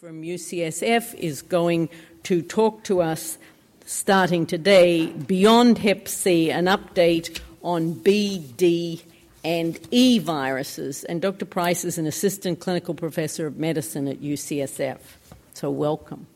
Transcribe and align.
from 0.00 0.22
UCSF 0.22 1.12
is 1.16 1.42
going 1.42 1.90
to 2.22 2.40
talk 2.40 2.82
to 2.84 3.02
us 3.02 3.36
starting 3.84 4.46
today 4.46 5.08
beyond 5.08 5.76
Hep 5.76 6.08
C, 6.08 6.50
an 6.50 6.64
update 6.64 7.38
on 7.62 7.92
B, 7.92 8.38
D, 8.56 9.02
and 9.44 9.78
E 9.90 10.18
viruses. 10.18 11.04
And 11.04 11.20
Dr. 11.20 11.44
Price 11.44 11.84
is 11.84 11.98
an 11.98 12.06
assistant 12.06 12.60
clinical 12.60 12.94
professor 12.94 13.46
of 13.46 13.58
medicine 13.58 14.08
at 14.08 14.22
UCSF. 14.22 15.00
So, 15.52 15.70
welcome. 15.70 16.26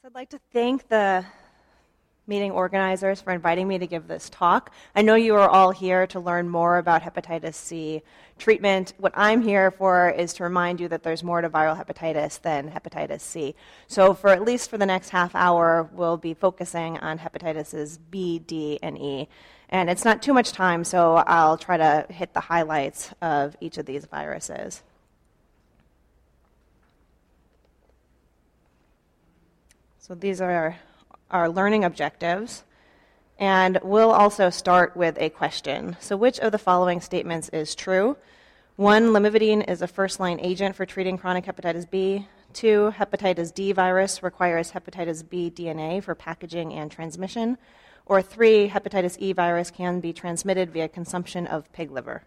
So, 0.00 0.06
I'd 0.06 0.14
like 0.14 0.30
to 0.30 0.40
thank 0.54 0.88
the 0.88 1.26
meeting 2.26 2.50
organizers 2.50 3.20
for 3.20 3.32
inviting 3.32 3.68
me 3.68 3.78
to 3.78 3.86
give 3.86 4.08
this 4.08 4.30
talk. 4.30 4.72
I 4.94 5.02
know 5.02 5.14
you 5.14 5.34
are 5.34 5.48
all 5.48 5.70
here 5.70 6.06
to 6.08 6.20
learn 6.20 6.48
more 6.48 6.78
about 6.78 7.02
hepatitis 7.02 7.54
C 7.54 8.02
treatment. 8.38 8.94
What 8.98 9.12
I'm 9.14 9.42
here 9.42 9.70
for 9.70 10.10
is 10.10 10.32
to 10.34 10.44
remind 10.44 10.80
you 10.80 10.88
that 10.88 11.02
there's 11.02 11.22
more 11.22 11.40
to 11.40 11.50
viral 11.50 11.76
hepatitis 11.76 12.40
than 12.40 12.70
hepatitis 12.70 13.20
C. 13.20 13.54
So, 13.86 14.14
for 14.14 14.30
at 14.30 14.42
least 14.42 14.70
for 14.70 14.78
the 14.78 14.86
next 14.86 15.10
half 15.10 15.34
hour, 15.34 15.88
we'll 15.92 16.16
be 16.16 16.34
focusing 16.34 16.98
on 16.98 17.18
hepatitis 17.18 17.98
B, 18.10 18.38
D, 18.38 18.78
and 18.82 18.98
E. 18.98 19.28
And 19.68 19.90
it's 19.90 20.04
not 20.04 20.22
too 20.22 20.32
much 20.32 20.52
time, 20.52 20.84
so 20.84 21.16
I'll 21.16 21.58
try 21.58 21.76
to 21.76 22.06
hit 22.10 22.32
the 22.32 22.40
highlights 22.40 23.12
of 23.20 23.56
each 23.60 23.78
of 23.78 23.86
these 23.86 24.06
viruses. 24.06 24.82
So, 29.98 30.14
these 30.14 30.40
are 30.40 30.76
our 31.34 31.50
learning 31.50 31.84
objectives. 31.84 32.64
And 33.38 33.80
we'll 33.82 34.12
also 34.12 34.48
start 34.48 34.96
with 34.96 35.18
a 35.18 35.28
question. 35.28 35.96
So, 36.00 36.16
which 36.16 36.38
of 36.38 36.52
the 36.52 36.58
following 36.58 37.00
statements 37.00 37.48
is 37.48 37.74
true? 37.74 38.16
One, 38.76 39.08
lamivudine 39.08 39.68
is 39.68 39.82
a 39.82 39.88
first 39.88 40.20
line 40.20 40.38
agent 40.40 40.76
for 40.76 40.86
treating 40.86 41.18
chronic 41.18 41.44
hepatitis 41.44 41.90
B. 41.90 42.28
Two, 42.52 42.94
hepatitis 42.96 43.52
D 43.52 43.72
virus 43.72 44.22
requires 44.22 44.70
hepatitis 44.70 45.28
B 45.28 45.50
DNA 45.50 46.02
for 46.02 46.14
packaging 46.14 46.72
and 46.72 46.90
transmission. 46.90 47.58
Or 48.06 48.22
three, 48.22 48.68
hepatitis 48.68 49.18
E 49.18 49.32
virus 49.32 49.72
can 49.72 49.98
be 49.98 50.12
transmitted 50.12 50.70
via 50.70 50.88
consumption 50.88 51.48
of 51.48 51.72
pig 51.72 51.90
liver. 51.90 52.22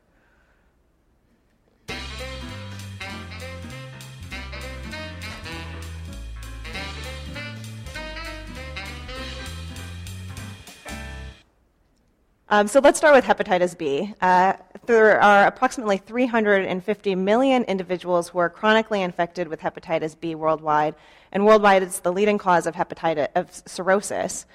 Um, 12.50 12.68
so 12.68 12.80
let's 12.80 12.98
start 12.98 13.14
with 13.14 13.26
hepatitis 13.26 13.78
B. 13.78 14.14
Uh, 14.22 14.54
there 14.86 15.22
are 15.22 15.48
approximately 15.48 15.98
350 15.98 17.16
million 17.16 17.64
individuals 17.66 18.30
who 18.30 18.40
are 18.40 18.50
chronically 18.50 19.02
infected 19.02 19.50
with 19.50 19.60
hepatitis 19.60 20.18
B 20.18 20.34
worldwide, 20.34 20.96
and 21.34 21.46
worldwide 21.46 21.84
it's 21.84 22.00
the 22.00 22.14
leading 22.14 22.38
cause 22.38 22.66
of 22.66 22.74
hepatitis 22.74 23.28
of 23.36 23.52
cirrhosis. 23.66 24.46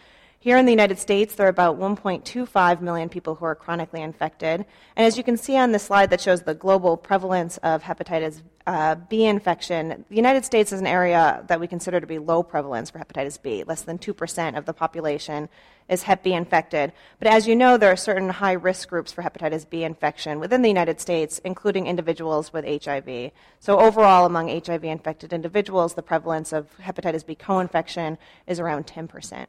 Here 0.42 0.58
in 0.58 0.66
the 0.66 0.72
United 0.72 0.98
States, 0.98 1.36
there 1.36 1.46
are 1.46 1.48
about 1.48 1.78
1.25 1.78 2.80
million 2.80 3.08
people 3.08 3.36
who 3.36 3.44
are 3.44 3.54
chronically 3.54 4.02
infected. 4.02 4.66
And 4.96 5.06
as 5.06 5.16
you 5.16 5.22
can 5.22 5.36
see 5.36 5.56
on 5.56 5.70
the 5.70 5.78
slide 5.78 6.10
that 6.10 6.20
shows 6.20 6.42
the 6.42 6.52
global 6.52 6.96
prevalence 6.96 7.58
of 7.58 7.84
hepatitis 7.84 8.42
uh, 8.66 8.96
B 8.96 9.24
infection, 9.24 10.04
the 10.08 10.16
United 10.16 10.44
States 10.44 10.72
is 10.72 10.80
an 10.80 10.86
area 10.88 11.44
that 11.46 11.60
we 11.60 11.68
consider 11.68 12.00
to 12.00 12.08
be 12.08 12.18
low 12.18 12.42
prevalence 12.42 12.90
for 12.90 12.98
hepatitis 12.98 13.40
B. 13.40 13.62
Less 13.62 13.82
than 13.82 13.98
2% 13.98 14.58
of 14.58 14.64
the 14.64 14.72
population 14.72 15.48
is 15.88 16.02
Hep 16.02 16.24
B 16.24 16.32
infected. 16.32 16.92
But 17.20 17.28
as 17.28 17.46
you 17.46 17.54
know, 17.54 17.76
there 17.76 17.92
are 17.92 17.96
certain 17.96 18.28
high 18.28 18.54
risk 18.54 18.88
groups 18.88 19.12
for 19.12 19.22
hepatitis 19.22 19.70
B 19.70 19.84
infection 19.84 20.40
within 20.40 20.62
the 20.62 20.68
United 20.68 21.00
States, 21.00 21.40
including 21.44 21.86
individuals 21.86 22.52
with 22.52 22.64
HIV. 22.84 23.30
So, 23.60 23.78
overall, 23.78 24.26
among 24.26 24.48
HIV 24.48 24.82
infected 24.82 25.32
individuals, 25.32 25.94
the 25.94 26.02
prevalence 26.02 26.52
of 26.52 26.66
hepatitis 26.80 27.24
B 27.24 27.36
co 27.36 27.60
infection 27.60 28.18
is 28.48 28.58
around 28.58 28.88
10%. 28.88 29.47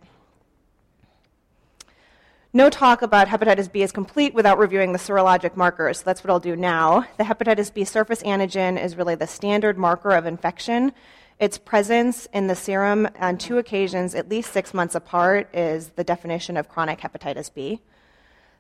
No 2.56 2.70
talk 2.70 3.02
about 3.02 3.30
hepatitis 3.30 3.72
B 3.72 3.82
is 3.82 3.92
complete 3.92 4.36
without 4.36 4.60
reviewing 4.60 4.94
the 4.94 5.00
serologic 5.00 5.56
markers. 5.56 5.98
So 5.98 6.04
that's 6.06 6.24
what 6.24 6.30
I'll 6.30 6.40
do 6.40 6.56
now. 6.56 7.04
The 7.18 7.24
hepatitis 7.24 7.74
B 7.74 7.84
surface 7.84 8.22
antigen 8.22 8.80
is 8.80 8.96
really 8.96 9.16
the 9.16 9.26
standard 9.26 9.76
marker 9.76 10.12
of 10.12 10.28
infection. 10.28 10.94
Its 11.40 11.58
presence 11.58 12.28
in 12.32 12.46
the 12.46 12.56
serum 12.56 13.10
on 13.20 13.40
two 13.40 13.58
occasions, 13.58 14.14
at 14.14 14.30
least 14.30 14.54
six 14.54 14.72
months 14.72 14.94
apart, 14.94 15.50
is 15.52 15.90
the 15.96 16.04
definition 16.04 16.56
of 16.56 16.70
chronic 16.70 17.00
hepatitis 17.00 17.52
B. 17.52 17.82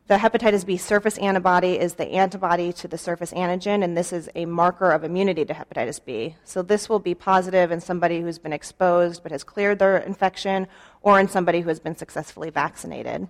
The 0.07 0.17
hepatitis 0.17 0.65
B 0.65 0.75
surface 0.75 1.19
antibody 1.19 1.79
is 1.79 1.93
the 1.93 2.07
antibody 2.13 2.73
to 2.73 2.87
the 2.87 2.97
surface 2.97 3.31
antigen, 3.31 3.83
and 3.83 3.95
this 3.95 4.11
is 4.11 4.27
a 4.33 4.45
marker 4.45 4.89
of 4.89 5.03
immunity 5.03 5.45
to 5.45 5.53
hepatitis 5.53 6.03
B. 6.03 6.35
So, 6.43 6.63
this 6.63 6.89
will 6.89 6.97
be 6.97 7.13
positive 7.13 7.71
in 7.71 7.79
somebody 7.79 8.21
who's 8.21 8.39
been 8.39 8.53
exposed 8.53 9.21
but 9.21 9.31
has 9.31 9.43
cleared 9.43 9.77
their 9.77 9.99
infection, 9.99 10.67
or 11.03 11.19
in 11.19 11.27
somebody 11.27 11.61
who 11.61 11.69
has 11.69 11.79
been 11.79 11.95
successfully 11.95 12.49
vaccinated. 12.49 13.29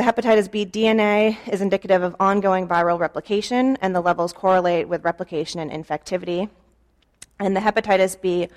The 0.00 0.06
hepatitis 0.06 0.50
B 0.50 0.64
DNA 0.64 1.36
is 1.46 1.60
indicative 1.60 2.02
of 2.02 2.16
ongoing 2.18 2.66
viral 2.66 2.98
replication, 2.98 3.76
and 3.82 3.94
the 3.94 4.00
levels 4.00 4.32
correlate 4.32 4.88
with 4.88 5.04
replication 5.04 5.60
and 5.60 5.70
infectivity. 5.70 6.48
And 7.38 7.54
the 7.54 7.60
hepatitis 7.60 8.18
B 8.18 8.48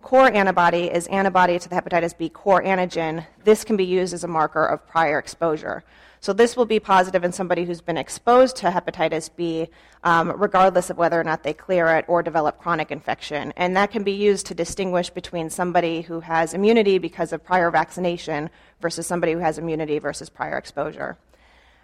core 0.00 0.32
antibody 0.32 0.84
is 0.84 1.08
antibody 1.08 1.58
to 1.58 1.68
the 1.68 1.74
hepatitis 1.74 2.16
B 2.16 2.28
core 2.28 2.62
antigen. 2.62 3.26
This 3.42 3.64
can 3.64 3.76
be 3.76 3.84
used 3.84 4.14
as 4.14 4.22
a 4.22 4.28
marker 4.28 4.64
of 4.64 4.86
prior 4.86 5.18
exposure. 5.18 5.82
So 6.22 6.32
this 6.32 6.56
will 6.56 6.66
be 6.66 6.78
positive 6.78 7.24
in 7.24 7.32
somebody 7.32 7.64
who's 7.64 7.80
been 7.80 7.98
exposed 7.98 8.54
to 8.58 8.70
hepatitis 8.70 9.28
B, 9.34 9.66
um, 10.04 10.30
regardless 10.40 10.88
of 10.88 10.96
whether 10.96 11.20
or 11.20 11.24
not 11.24 11.42
they 11.42 11.52
clear 11.52 11.88
it 11.96 12.04
or 12.06 12.22
develop 12.22 12.60
chronic 12.60 12.92
infection. 12.92 13.52
And 13.56 13.76
that 13.76 13.90
can 13.90 14.04
be 14.04 14.12
used 14.12 14.46
to 14.46 14.54
distinguish 14.54 15.10
between 15.10 15.50
somebody 15.50 16.02
who 16.02 16.20
has 16.20 16.54
immunity 16.54 16.98
because 16.98 17.32
of 17.32 17.44
prior 17.44 17.72
vaccination 17.72 18.50
versus 18.80 19.04
somebody 19.04 19.32
who 19.32 19.40
has 19.40 19.58
immunity 19.58 19.98
versus 19.98 20.30
prior 20.30 20.56
exposure. 20.56 21.18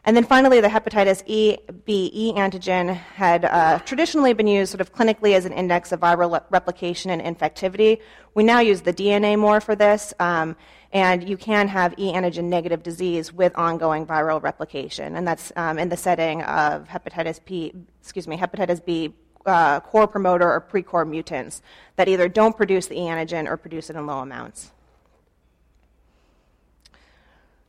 And 0.09 0.17
then 0.17 0.25
finally, 0.25 0.63
the 0.63 0.69
hepatitis 0.69 1.23
E, 1.27 1.59
B, 1.85 2.11
E 2.15 2.33
antigen 2.33 2.95
had 2.95 3.45
uh, 3.45 3.79
traditionally 3.81 4.33
been 4.33 4.47
used 4.47 4.71
sort 4.71 4.81
of 4.81 4.95
clinically 4.95 5.35
as 5.35 5.45
an 5.45 5.53
index 5.53 5.93
of 5.93 6.01
viral 6.01 6.31
le- 6.31 6.43
replication 6.49 7.11
and 7.11 7.21
infectivity. 7.21 8.01
We 8.33 8.43
now 8.43 8.61
use 8.61 8.81
the 8.81 8.95
DNA 8.95 9.39
more 9.39 9.61
for 9.61 9.77
this. 9.77 10.15
Um, 10.19 10.57
and 10.95 11.29
you 11.29 11.37
can 11.37 11.69
have 11.69 11.93
e 11.99 12.11
antigen 12.11 12.45
negative 12.45 12.83
disease 12.83 13.35
with 13.35 13.55
ongoing 13.55 14.07
viral 14.07 14.43
replication, 14.43 15.15
and 15.15 15.29
that's 15.29 15.53
um, 15.57 15.79
in 15.79 15.91
the 15.91 15.97
setting 15.99 16.41
of 16.45 16.89
hepatitis 16.89 17.39
B, 17.45 17.75
excuse 18.01 18.27
me, 18.27 18.39
hepatitis 18.39 18.83
B 18.83 19.13
uh, 19.45 19.81
core 19.81 20.07
promoter 20.07 20.51
or 20.51 20.61
pre-core 20.61 21.05
mutants 21.05 21.61
that 21.97 22.09
either 22.09 22.31
don't 22.31 22.57
produce 22.57 22.87
the 22.87 22.95
e 22.95 23.03
antigen 23.03 23.47
or 23.47 23.59
produce 23.59 23.91
it 23.91 23.97
in 23.97 24.07
low 24.07 24.21
amounts. 24.21 24.71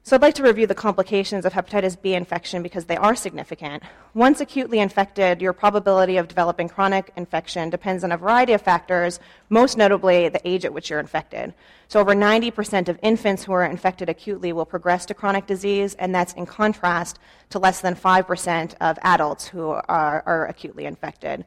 So 0.09 0.15
I'd 0.15 0.23
like 0.23 0.33
to 0.33 0.43
review 0.43 0.65
the 0.65 0.73
complications 0.73 1.45
of 1.45 1.53
hepatitis 1.53 1.95
B 2.01 2.15
infection 2.15 2.63
because 2.63 2.85
they 2.85 2.97
are 2.97 3.13
significant. 3.13 3.83
Once 4.15 4.41
acutely 4.41 4.79
infected, 4.79 5.39
your 5.39 5.53
probability 5.53 6.17
of 6.17 6.27
developing 6.27 6.67
chronic 6.67 7.11
infection 7.15 7.69
depends 7.69 8.03
on 8.03 8.11
a 8.11 8.17
variety 8.17 8.53
of 8.53 8.61
factors, 8.63 9.19
most 9.49 9.77
notably 9.77 10.27
the 10.27 10.41
age 10.47 10.65
at 10.65 10.73
which 10.73 10.89
you're 10.89 10.99
infected. 10.99 11.53
So 11.89 11.99
over 11.99 12.15
90% 12.15 12.89
of 12.89 12.97
infants 13.03 13.43
who 13.43 13.51
are 13.51 13.63
infected 13.63 14.09
acutely 14.09 14.51
will 14.51 14.65
progress 14.65 15.05
to 15.05 15.13
chronic 15.13 15.45
disease, 15.45 15.93
and 15.99 16.15
that's 16.15 16.33
in 16.33 16.47
contrast 16.47 17.19
to 17.51 17.59
less 17.59 17.81
than 17.81 17.93
5% 17.93 18.73
of 18.81 18.97
adults 19.03 19.45
who 19.45 19.69
are, 19.69 20.23
are 20.25 20.47
acutely 20.47 20.85
infected. 20.85 21.45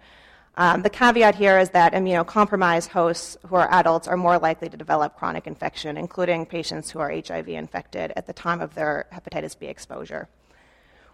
Um, 0.55 0.83
the 0.83 0.91
caveat 0.91 1.37
here 1.37 1.59
is 1.59 1.71
that 1.71 1.95
immunocompromised 1.95 2.89
hosts 2.89 3.39
who 3.47 3.57
are 3.57 3.73
adults 3.73 4.07
are 4.07 4.19
more 4.19 4.39
likely 4.39 4.69
to 4.69 4.77
develop 4.77 5.17
chronic 5.17 5.47
infection, 5.47 5.97
including 5.97 6.45
patients 6.45 6.91
who 6.91 6.99
are 6.99 7.11
HIV 7.11 7.49
infected 7.49 8.13
at 8.17 8.27
the 8.27 8.35
time 8.35 8.61
of 8.61 8.75
their 8.75 9.07
hepatitis 9.13 9.59
B 9.59 9.67
exposure. 9.67 10.29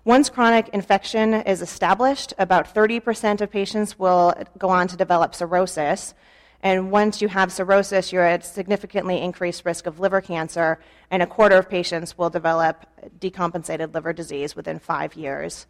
Once 0.05 0.29
chronic 0.29 0.69
infection 0.71 1.35
is 1.35 1.63
established, 1.63 2.35
about 2.39 2.75
30% 2.75 3.41
of 3.41 3.51
patients 3.51 3.97
will 3.97 4.35
go 4.57 4.71
on 4.71 4.89
to 4.89 4.97
develop 4.97 5.35
cirrhosis. 5.37 6.15
And 6.61 6.91
once 6.91 7.23
you 7.23 7.29
have 7.29 7.53
cirrhosis, 7.53 8.13
you're 8.13 8.25
at 8.25 8.45
significantly 8.45 9.21
increased 9.21 9.65
risk 9.65 9.87
of 9.87 10.01
liver 10.01 10.21
cancer, 10.21 10.81
and 11.13 11.23
a 11.23 11.27
quarter 11.27 11.57
of 11.57 11.69
patients 11.69 12.19
will 12.19 12.31
develop 12.31 12.87
decompensated 13.21 13.95
liver 13.95 14.13
disease 14.13 14.57
within 14.57 14.81
five 14.81 15.15
years 15.15 15.67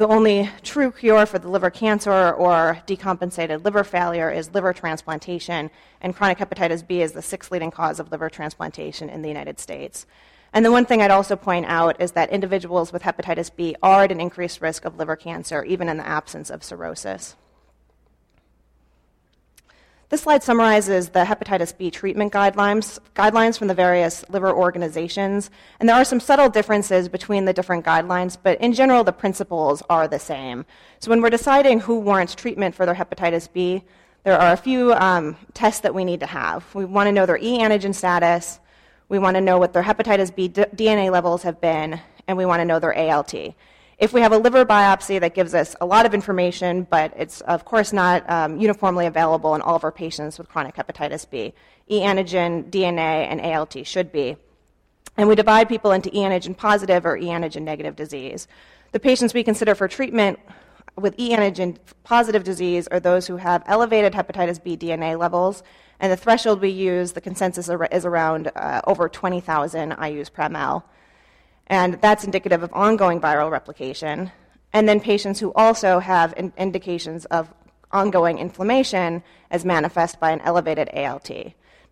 the 0.00 0.08
only 0.08 0.48
true 0.62 0.90
cure 0.90 1.26
for 1.26 1.38
the 1.38 1.50
liver 1.50 1.68
cancer 1.68 2.30
or 2.30 2.78
decompensated 2.86 3.62
liver 3.66 3.84
failure 3.84 4.30
is 4.30 4.50
liver 4.54 4.72
transplantation, 4.72 5.70
and 6.00 6.16
chronic 6.16 6.38
hepatitis 6.38 6.86
B 6.86 7.02
is 7.02 7.12
the 7.12 7.20
sixth 7.20 7.52
leading 7.52 7.70
cause 7.70 8.00
of 8.00 8.10
liver 8.10 8.30
transplantation 8.30 9.10
in 9.10 9.20
the 9.20 9.28
United 9.28 9.60
States. 9.60 10.06
And 10.54 10.64
the 10.64 10.72
one 10.72 10.86
thing 10.86 11.02
I'd 11.02 11.10
also 11.10 11.36
point 11.36 11.66
out 11.66 12.00
is 12.00 12.12
that 12.12 12.30
individuals 12.30 12.94
with 12.94 13.02
hepatitis 13.02 13.54
B 13.54 13.76
are 13.82 14.04
at 14.04 14.10
an 14.10 14.22
increased 14.22 14.62
risk 14.62 14.86
of 14.86 14.96
liver 14.96 15.16
cancer, 15.16 15.64
even 15.64 15.86
in 15.86 15.98
the 15.98 16.08
absence 16.08 16.48
of 16.48 16.64
cirrhosis. 16.64 17.36
This 20.10 20.22
slide 20.22 20.42
summarizes 20.42 21.10
the 21.10 21.22
hepatitis 21.22 21.78
B 21.78 21.88
treatment 21.88 22.32
guidelines, 22.32 22.98
guidelines 23.14 23.56
from 23.56 23.68
the 23.68 23.74
various 23.74 24.28
liver 24.28 24.52
organizations. 24.52 25.52
And 25.78 25.88
there 25.88 25.94
are 25.94 26.04
some 26.04 26.18
subtle 26.18 26.48
differences 26.48 27.08
between 27.08 27.44
the 27.44 27.52
different 27.52 27.86
guidelines, 27.86 28.36
but 28.42 28.60
in 28.60 28.72
general, 28.72 29.04
the 29.04 29.12
principles 29.12 29.84
are 29.88 30.08
the 30.08 30.18
same. 30.18 30.66
So 30.98 31.10
when 31.10 31.22
we're 31.22 31.30
deciding 31.30 31.78
who 31.78 32.00
warrants 32.00 32.34
treatment 32.34 32.74
for 32.74 32.86
their 32.86 32.96
hepatitis 32.96 33.52
B, 33.52 33.84
there 34.24 34.36
are 34.36 34.52
a 34.52 34.56
few 34.56 34.92
um, 34.94 35.36
tests 35.54 35.82
that 35.82 35.94
we 35.94 36.04
need 36.04 36.18
to 36.18 36.26
have. 36.26 36.74
We 36.74 36.86
want 36.86 37.06
to 37.06 37.12
know 37.12 37.24
their 37.24 37.38
e 37.38 37.58
antigen 37.58 37.94
status, 37.94 38.58
we 39.08 39.20
want 39.20 39.36
to 39.36 39.40
know 39.40 39.58
what 39.58 39.72
their 39.72 39.84
hepatitis 39.84 40.34
B 40.34 40.48
d- 40.48 40.64
DNA 40.74 41.12
levels 41.12 41.44
have 41.44 41.60
been, 41.60 42.00
and 42.26 42.36
we 42.36 42.46
want 42.46 42.58
to 42.58 42.64
know 42.64 42.80
their 42.80 42.96
ALT. 42.98 43.32
If 44.00 44.14
we 44.14 44.22
have 44.22 44.32
a 44.32 44.38
liver 44.38 44.64
biopsy, 44.64 45.20
that 45.20 45.34
gives 45.34 45.54
us 45.54 45.76
a 45.78 45.84
lot 45.84 46.06
of 46.06 46.14
information, 46.14 46.86
but 46.88 47.12
it's 47.16 47.42
of 47.42 47.66
course 47.66 47.92
not 47.92 48.28
um, 48.30 48.58
uniformly 48.58 49.04
available 49.04 49.54
in 49.54 49.60
all 49.60 49.76
of 49.76 49.84
our 49.84 49.92
patients 49.92 50.38
with 50.38 50.48
chronic 50.48 50.74
hepatitis 50.74 51.28
B. 51.28 51.52
E 51.90 52.00
antigen, 52.00 52.70
DNA, 52.70 53.28
and 53.28 53.42
ALT 53.42 53.86
should 53.86 54.10
be. 54.10 54.38
And 55.18 55.28
we 55.28 55.34
divide 55.34 55.68
people 55.68 55.92
into 55.92 56.08
e 56.16 56.22
antigen 56.22 56.56
positive 56.56 57.04
or 57.04 57.18
e 57.18 57.26
antigen 57.26 57.60
negative 57.60 57.94
disease. 57.94 58.48
The 58.92 59.00
patients 59.00 59.34
we 59.34 59.44
consider 59.44 59.74
for 59.74 59.86
treatment 59.86 60.38
with 60.96 61.14
e 61.18 61.34
antigen 61.34 61.76
positive 62.02 62.42
disease 62.42 62.88
are 62.88 63.00
those 63.00 63.26
who 63.26 63.36
have 63.36 63.62
elevated 63.66 64.14
hepatitis 64.14 64.64
B 64.64 64.78
DNA 64.78 65.18
levels, 65.18 65.62
and 65.98 66.10
the 66.10 66.16
threshold 66.16 66.62
we 66.62 66.70
use, 66.70 67.12
the 67.12 67.20
consensus 67.20 67.68
is 67.68 68.06
around 68.06 68.50
uh, 68.56 68.80
over 68.86 69.10
20,000 69.10 69.92
IUs 69.92 70.32
per 70.32 70.44
ml 70.44 70.84
and 71.70 71.94
that's 72.00 72.24
indicative 72.24 72.64
of 72.64 72.72
ongoing 72.74 73.20
viral 73.20 73.50
replication. 73.50 74.32
And 74.72 74.88
then 74.88 75.00
patients 75.00 75.38
who 75.38 75.52
also 75.54 76.00
have 76.00 76.34
in- 76.36 76.52
indications 76.58 77.24
of 77.26 77.54
ongoing 77.92 78.38
inflammation 78.38 79.22
as 79.50 79.64
manifest 79.64 80.20
by 80.20 80.32
an 80.32 80.40
elevated 80.40 80.90
ALT. 80.92 81.30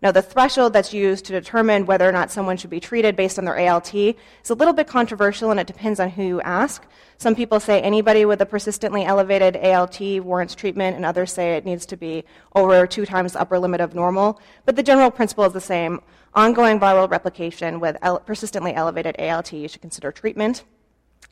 Now, 0.01 0.13
the 0.13 0.21
threshold 0.21 0.71
that's 0.71 0.93
used 0.93 1.25
to 1.25 1.33
determine 1.33 1.85
whether 1.85 2.07
or 2.07 2.13
not 2.13 2.31
someone 2.31 2.55
should 2.55 2.69
be 2.69 2.79
treated 2.79 3.17
based 3.17 3.37
on 3.37 3.43
their 3.43 3.59
ALT 3.59 3.93
is 3.93 4.15
a 4.49 4.53
little 4.53 4.73
bit 4.73 4.87
controversial 4.87 5.51
and 5.51 5.59
it 5.59 5.67
depends 5.67 5.99
on 5.99 6.09
who 6.09 6.23
you 6.23 6.41
ask. 6.41 6.85
Some 7.17 7.35
people 7.35 7.59
say 7.59 7.81
anybody 7.81 8.23
with 8.23 8.39
a 8.39 8.45
persistently 8.45 9.03
elevated 9.03 9.57
ALT 9.57 9.99
warrants 10.23 10.55
treatment, 10.55 10.95
and 10.95 11.05
others 11.05 11.33
say 11.33 11.57
it 11.57 11.65
needs 11.65 11.85
to 11.87 11.97
be 11.97 12.23
over 12.55 12.87
two 12.87 13.05
times 13.05 13.33
the 13.33 13.41
upper 13.41 13.59
limit 13.59 13.81
of 13.81 13.93
normal. 13.93 14.39
But 14.63 14.77
the 14.77 14.83
general 14.83 15.11
principle 15.11 15.43
is 15.43 15.51
the 15.51 15.59
same 15.59 15.99
ongoing 16.33 16.79
viral 16.79 17.11
replication 17.11 17.81
with 17.81 17.97
persistently 18.25 18.73
elevated 18.73 19.19
ALT, 19.19 19.51
you 19.51 19.67
should 19.67 19.81
consider 19.81 20.13
treatment. 20.13 20.63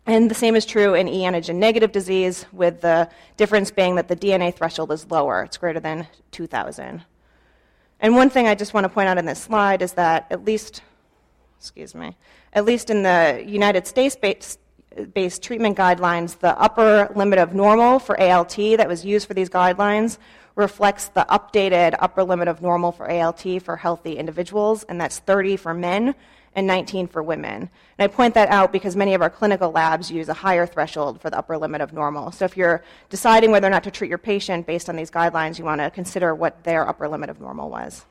And 0.06 0.30
the 0.30 0.36
same 0.36 0.58
is 0.58 0.66
true 0.66 0.94
in 0.94 1.08
e 1.08 1.22
antigen 1.24 1.56
negative 1.56 1.94
disease, 1.94 2.46
with 2.52 2.82
the 2.82 3.10
difference 3.38 3.72
being 3.72 3.96
that 3.96 4.10
the 4.10 4.16
DNA 4.16 4.54
threshold 4.54 4.92
is 4.92 5.10
lower, 5.10 5.44
it's 5.44 5.58
greater 5.58 5.80
than 5.80 6.08
2,000. 6.32 7.04
And 8.00 8.16
one 8.16 8.30
thing 8.30 8.48
I 8.48 8.56
just 8.56 8.74
want 8.74 8.84
to 8.86 8.90
point 8.90 9.10
out 9.10 9.18
in 9.18 9.26
this 9.26 9.42
slide 9.42 9.82
is 9.82 9.94
that 9.94 10.28
at 10.30 10.46
least, 10.46 10.82
excuse 11.60 11.96
me, 11.96 12.16
at 12.54 12.66
least 12.66 12.90
in 12.90 13.04
the 13.04 13.44
United 13.46 13.88
States 13.88 14.16
based, 14.16 14.60
based 15.14 15.42
treatment 15.42 15.78
guidelines, 15.78 16.38
the 16.40 16.60
upper 16.60 17.12
limit 17.16 17.40
of 17.40 17.54
normal 17.54 18.00
for 18.00 18.20
ALT 18.20 18.56
that 18.56 18.88
was 18.88 19.04
used 19.04 19.28
for 19.28 19.34
these 19.34 19.50
guidelines 19.50 20.18
reflects 20.56 21.10
the 21.10 21.26
updated 21.30 21.96
upper 22.00 22.24
limit 22.24 22.48
of 22.48 22.62
normal 22.62 22.92
for 22.92 23.10
ALT 23.10 23.62
for 23.62 23.78
healthy 23.78 24.18
individuals, 24.18 24.84
and 24.84 25.00
that's 25.00 25.20
30 25.20 25.58
for 25.58 25.74
men 25.74 26.16
and 26.58 26.66
19 26.66 27.08
for 27.08 27.22
women. 27.22 27.54
And 27.54 27.70
I 28.00 28.08
point 28.08 28.34
that 28.34 28.50
out 28.50 28.72
because 28.72 28.96
many 28.96 29.14
of 29.14 29.22
our 29.22 29.30
clinical 29.30 29.72
labs 29.72 30.10
use 30.10 30.28
a 30.28 30.34
higher 30.34 30.66
threshold 30.66 31.22
for 31.22 31.30
the 31.30 31.38
upper 31.38 31.56
limit 31.56 31.82
of 31.82 31.94
normal. 31.94 32.32
So 32.32 32.46
if 32.46 32.58
you're 32.58 32.84
deciding 33.10 33.52
whether 33.52 33.68
or 33.68 33.70
not 33.70 33.84
to 33.84 33.92
treat 33.92 34.10
your 34.10 34.18
patient 34.18 34.66
based 34.66 34.90
on 34.90 34.96
these 34.96 35.12
guidelines, 35.12 35.60
you 35.60 35.66
want 35.66 35.82
to 35.82 35.92
consider 35.92 36.34
what 36.34 36.64
their 36.64 36.90
upper 36.90 37.08
limit 37.08 37.30
of 37.30 37.40
normal 37.40 37.70
was. 37.70 38.06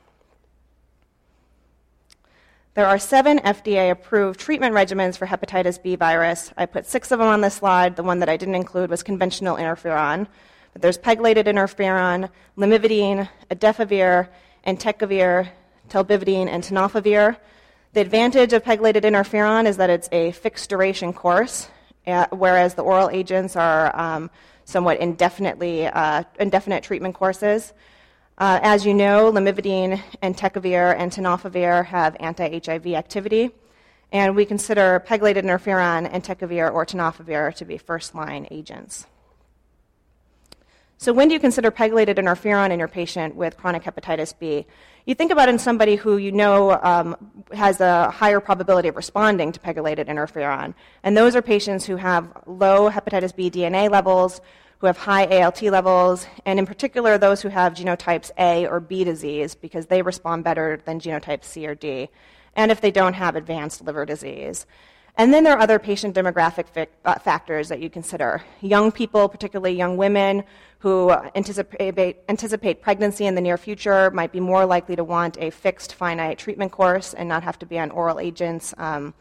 There 2.74 2.86
are 2.86 3.00
seven 3.00 3.40
FDA 3.40 3.90
approved 3.90 4.38
treatment 4.38 4.76
regimens 4.76 5.18
for 5.18 5.26
hepatitis 5.26 5.82
B 5.82 5.96
virus. 5.96 6.52
I 6.56 6.66
put 6.66 6.86
six 6.86 7.10
of 7.10 7.18
them 7.18 7.26
on 7.26 7.40
this 7.40 7.54
slide. 7.54 7.96
The 7.96 8.04
one 8.04 8.20
that 8.20 8.28
I 8.28 8.36
didn't 8.36 8.54
include 8.54 8.90
was 8.90 9.02
conventional 9.02 9.56
interferon. 9.56 10.28
But 10.72 10.82
there's 10.82 10.98
pegylated 10.98 11.46
interferon, 11.46 12.30
lamivudine, 12.56 13.28
adefovir, 13.50 14.28
entecavir, 14.64 15.48
telbivudine, 15.88 16.46
and 16.46 16.62
tenofovir. 16.62 17.38
The 17.96 18.02
advantage 18.02 18.52
of 18.52 18.62
pegylated 18.62 19.04
interferon 19.04 19.64
is 19.64 19.78
that 19.78 19.88
it's 19.88 20.06
a 20.12 20.32
fixed 20.32 20.68
duration 20.68 21.14
course, 21.14 21.70
uh, 22.06 22.26
whereas 22.28 22.74
the 22.74 22.82
oral 22.82 23.08
agents 23.08 23.56
are 23.56 23.98
um, 23.98 24.28
somewhat 24.66 25.00
indefinitely 25.00 25.86
uh, 25.86 26.24
indefinite 26.38 26.84
treatment 26.84 27.14
courses. 27.14 27.72
Uh, 28.36 28.60
as 28.62 28.84
you 28.84 28.92
know, 28.92 29.32
lamivudine, 29.32 29.98
entecavir, 30.22 30.94
and 30.98 31.10
tenofovir 31.10 31.86
have 31.86 32.14
anti-HIV 32.20 32.88
activity, 32.88 33.50
and 34.12 34.36
we 34.36 34.44
consider 34.44 35.02
pegylated 35.08 35.44
interferon, 35.44 36.06
entecavir, 36.12 36.70
or 36.70 36.84
tenofovir 36.84 37.54
to 37.54 37.64
be 37.64 37.78
first-line 37.78 38.46
agents. 38.50 39.06
So, 40.98 41.12
when 41.12 41.28
do 41.28 41.34
you 41.34 41.40
consider 41.40 41.70
pegylated 41.70 42.16
interferon 42.16 42.70
in 42.70 42.78
your 42.78 42.88
patient 42.88 43.36
with 43.36 43.58
chronic 43.58 43.82
hepatitis 43.82 44.32
B? 44.38 44.66
You 45.04 45.14
think 45.14 45.30
about 45.30 45.50
in 45.50 45.58
somebody 45.58 45.96
who 45.96 46.16
you 46.16 46.32
know 46.32 46.72
um, 46.82 47.16
has 47.52 47.80
a 47.82 48.10
higher 48.10 48.40
probability 48.40 48.88
of 48.88 48.96
responding 48.96 49.52
to 49.52 49.60
pegylated 49.60 50.06
interferon. 50.08 50.72
And 51.02 51.14
those 51.14 51.36
are 51.36 51.42
patients 51.42 51.84
who 51.84 51.96
have 51.96 52.32
low 52.46 52.90
hepatitis 52.90 53.36
B 53.36 53.50
DNA 53.50 53.90
levels, 53.90 54.40
who 54.78 54.86
have 54.86 54.96
high 54.96 55.26
ALT 55.42 55.60
levels, 55.62 56.26
and 56.46 56.58
in 56.58 56.64
particular 56.64 57.18
those 57.18 57.42
who 57.42 57.48
have 57.50 57.74
genotypes 57.74 58.30
A 58.38 58.66
or 58.66 58.80
B 58.80 59.04
disease 59.04 59.54
because 59.54 59.86
they 59.86 60.00
respond 60.00 60.44
better 60.44 60.80
than 60.86 60.98
genotypes 60.98 61.44
C 61.44 61.66
or 61.66 61.74
D, 61.74 62.08
and 62.54 62.72
if 62.72 62.80
they 62.80 62.90
don't 62.90 63.14
have 63.14 63.36
advanced 63.36 63.84
liver 63.84 64.06
disease. 64.06 64.66
And 65.18 65.32
then 65.32 65.44
there 65.44 65.54
are 65.54 65.60
other 65.60 65.78
patient 65.78 66.14
demographic 66.14 66.88
uh, 67.04 67.18
factors 67.18 67.68
that 67.68 67.80
you 67.80 67.88
consider. 67.88 68.42
Young 68.60 68.92
people, 68.92 69.28
particularly 69.28 69.74
young 69.74 69.96
women 69.96 70.44
who 70.80 71.10
anticipate, 71.34 72.18
anticipate 72.28 72.82
pregnancy 72.82 73.24
in 73.24 73.34
the 73.34 73.40
near 73.40 73.56
future, 73.56 74.10
might 74.10 74.30
be 74.30 74.40
more 74.40 74.66
likely 74.66 74.94
to 74.94 75.04
want 75.04 75.38
a 75.40 75.48
fixed, 75.50 75.94
finite 75.94 76.38
treatment 76.38 76.70
course 76.70 77.14
and 77.14 77.28
not 77.28 77.42
have 77.42 77.58
to 77.60 77.66
be 77.66 77.78
on 77.78 77.90
oral 77.90 78.20
agents 78.20 78.74
um, 78.76 79.14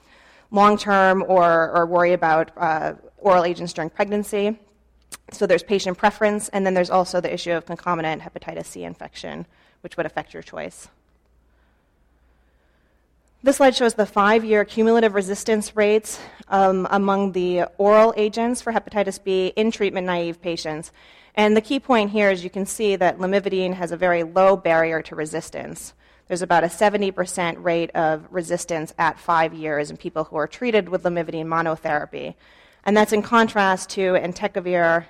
long 0.51 0.77
term 0.77 1.23
or, 1.27 1.71
or, 1.71 1.85
worry 1.85 2.13
about 2.13 2.51
uh, 2.57 2.93
oral 3.17 3.45
agents 3.45 3.73
during 3.73 3.89
pregnancy. 3.89 4.59
So 5.31 5.47
there's 5.47 5.63
patient 5.63 5.97
preference, 5.97 6.49
and 6.49 6.65
then 6.65 6.73
there's 6.73 6.89
also 6.89 7.19
the 7.19 7.33
issue 7.33 7.51
of 7.51 7.65
concomitant 7.65 8.21
hepatitis 8.21 8.65
C 8.65 8.83
infection, 8.83 9.47
which 9.81 9.97
would 9.97 10.05
affect 10.05 10.33
your 10.33 10.43
choice. 10.43 10.87
This 13.45 13.57
slide 13.57 13.75
shows 13.75 13.93
the 13.93 14.07
five 14.07 14.43
year 14.43 14.65
cumulative 14.65 15.13
resistance 15.13 15.75
rates 15.75 16.19
um, 16.47 16.87
among 16.89 17.33
the 17.33 17.65
oral 17.77 18.11
agents 18.17 18.59
for 18.59 18.73
hepatitis 18.73 19.23
B 19.23 19.53
in 19.55 19.69
treatment 19.69 20.07
naive 20.07 20.41
patients. 20.41 20.91
And 21.35 21.55
the 21.55 21.61
key 21.61 21.79
point 21.79 22.09
here 22.09 22.31
is 22.31 22.43
you 22.43 22.49
can 22.49 22.65
see 22.65 22.95
that 22.95 23.19
lamivudine 23.19 23.75
has 23.75 23.91
a 23.91 23.97
very 23.97 24.23
low 24.23 24.57
barrier 24.57 25.03
to 25.03 25.15
resistance. 25.15 25.93
There's 26.27 26.41
about 26.41 26.63
a 26.63 26.67
70% 26.69 27.63
rate 27.63 27.91
of 27.91 28.25
resistance 28.31 28.95
at 28.97 29.19
five 29.19 29.53
years 29.53 29.91
in 29.91 29.97
people 29.97 30.23
who 30.23 30.37
are 30.37 30.47
treated 30.47 30.89
with 30.89 31.03
lamivudine 31.03 31.45
monotherapy. 31.45 32.33
And 32.83 32.97
that's 32.97 33.13
in 33.13 33.21
contrast 33.21 33.91
to 33.91 34.13
entecavir 34.13 35.05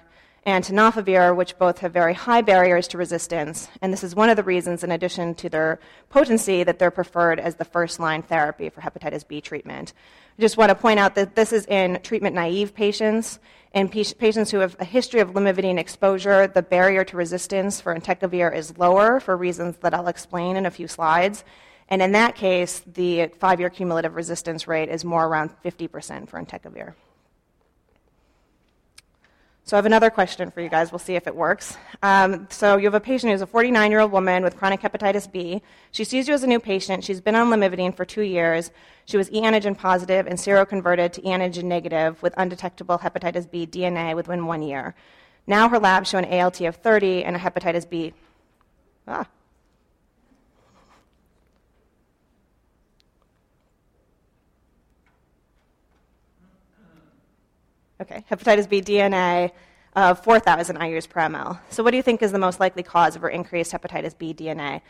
and 0.46 0.64
tenofovir, 0.64 1.36
which 1.36 1.58
both 1.58 1.80
have 1.80 1.92
very 1.92 2.14
high 2.14 2.42
barriers 2.42 2.88
to 2.90 2.98
resistance. 2.98 3.68
And 3.82 3.92
this 3.92 4.04
is 4.04 4.14
one 4.14 4.30
of 4.30 4.38
the 4.38 4.44
reasons, 4.44 4.84
in 4.84 4.92
addition 4.92 5.34
to 5.36 5.50
their 5.50 5.80
potency, 6.10 6.64
that 6.64 6.78
they're 6.78 6.92
preferred 6.92 7.40
as 7.40 7.56
the 7.56 7.66
first 7.66 8.00
line 8.00 8.22
therapy 8.22 8.70
for 8.70 8.82
hepatitis 8.82 9.28
B 9.28 9.42
treatment. 9.42 9.94
I 10.38 10.42
just 10.42 10.58
want 10.58 10.70
to 10.70 10.76
point 10.76 11.00
out 11.00 11.16
that 11.16 11.36
this 11.36 11.52
is 11.52 11.66
in 11.66 12.00
treatment 12.04 12.36
naive 12.36 12.76
patients. 12.76 13.40
In 13.74 13.90
patients 13.90 14.52
who 14.52 14.60
have 14.60 14.76
a 14.80 14.86
history 14.86 15.20
of 15.20 15.32
lamivudine 15.32 15.80
exposure, 15.80 16.46
the 16.48 16.62
barrier 16.62 17.04
to 17.06 17.18
resistance 17.18 17.82
for 17.82 17.98
entecavir 17.98 18.56
is 18.56 18.78
lower 18.78 19.20
for 19.20 19.36
reasons 19.36 19.78
that 19.78 19.94
I'll 19.94 20.08
explain 20.08 20.58
in 20.58 20.66
a 20.68 20.72
few 20.72 20.88
slides. 20.88 21.44
And 21.90 22.02
in 22.02 22.12
that 22.12 22.36
case, 22.36 22.84
the 22.86 23.28
five 23.40 23.60
year 23.60 23.70
cumulative 23.70 24.16
resistance 24.16 24.68
rate 24.68 24.90
is 24.90 25.04
more 25.04 25.26
around 25.26 25.52
50% 25.64 26.30
for 26.30 26.42
entecavir. 26.42 26.94
So 29.68 29.76
I 29.76 29.80
have 29.80 29.88
another 29.88 30.12
question 30.12 30.52
for 30.52 30.62
you 30.62 30.70
guys. 30.70 30.92
We'll 30.92 31.00
see 31.00 31.16
if 31.16 31.26
it 31.26 31.36
works. 31.36 31.76
Um, 32.04 32.48
so 32.52 32.78
you 32.78 32.86
have 32.86 32.94
a 32.94 33.00
patient 33.00 33.32
who's 33.32 33.42
a 33.42 33.48
49 33.48 33.90
year 33.90 34.00
old 34.00 34.12
woman 34.12 34.44
with 34.44 34.58
chronic 34.58 34.80
hepatitis 34.80 35.32
B. 35.32 35.64
She 35.90 36.04
sees 36.04 36.28
you 36.28 36.36
as 36.36 36.44
a 36.44 36.48
new 36.48 36.60
patient. 36.60 37.04
She's 37.04 37.20
been 37.20 37.34
on 37.34 37.48
lamivudine 37.48 37.96
for 37.98 38.06
two 38.06 38.22
years. 38.22 38.70
She 39.06 39.18
was 39.18 39.28
e 39.32 39.42
antigen 39.42 39.76
positive 39.76 40.28
and 40.28 40.38
seroconverted 40.38 41.14
to 41.14 41.28
e 41.28 41.32
antigen 41.32 41.64
negative 41.64 42.22
with 42.22 42.36
undetectable 42.38 43.00
hepatitis 43.00 43.50
B 43.50 43.66
DNA 43.66 44.16
within 44.16 44.46
one 44.46 44.62
year. 44.62 44.94
Now 45.48 45.68
her 45.70 45.80
labs 45.80 46.10
show 46.10 46.20
an 46.20 46.26
ALT 46.26 46.62
of 46.62 46.76
30 46.76 47.24
and 47.24 47.36
a 47.36 47.40
hepatitis 47.40 47.90
B. 47.90 48.14
Ah. 49.08 49.26
Okay, 58.06 58.24
hepatitis 58.30 58.70
B 58.70 58.82
DNA 58.82 59.52
of 59.96 60.20
uh, 60.20 60.22
4,000 60.22 60.78
IUs 60.78 61.10
per 61.10 61.22
ml. 61.22 61.58
So, 61.72 61.82
what 61.82 61.90
do 61.90 61.98
you 61.98 62.04
think 62.04 62.22
is 62.22 62.32
the 62.32 62.38
most 62.38 62.60
likely 62.60 62.84
cause 62.84 63.16
of 63.16 63.24
our 63.24 63.30
increased 63.30 63.72
hepatitis 63.72 64.16
B 64.16 64.32
DNA? 64.32 64.82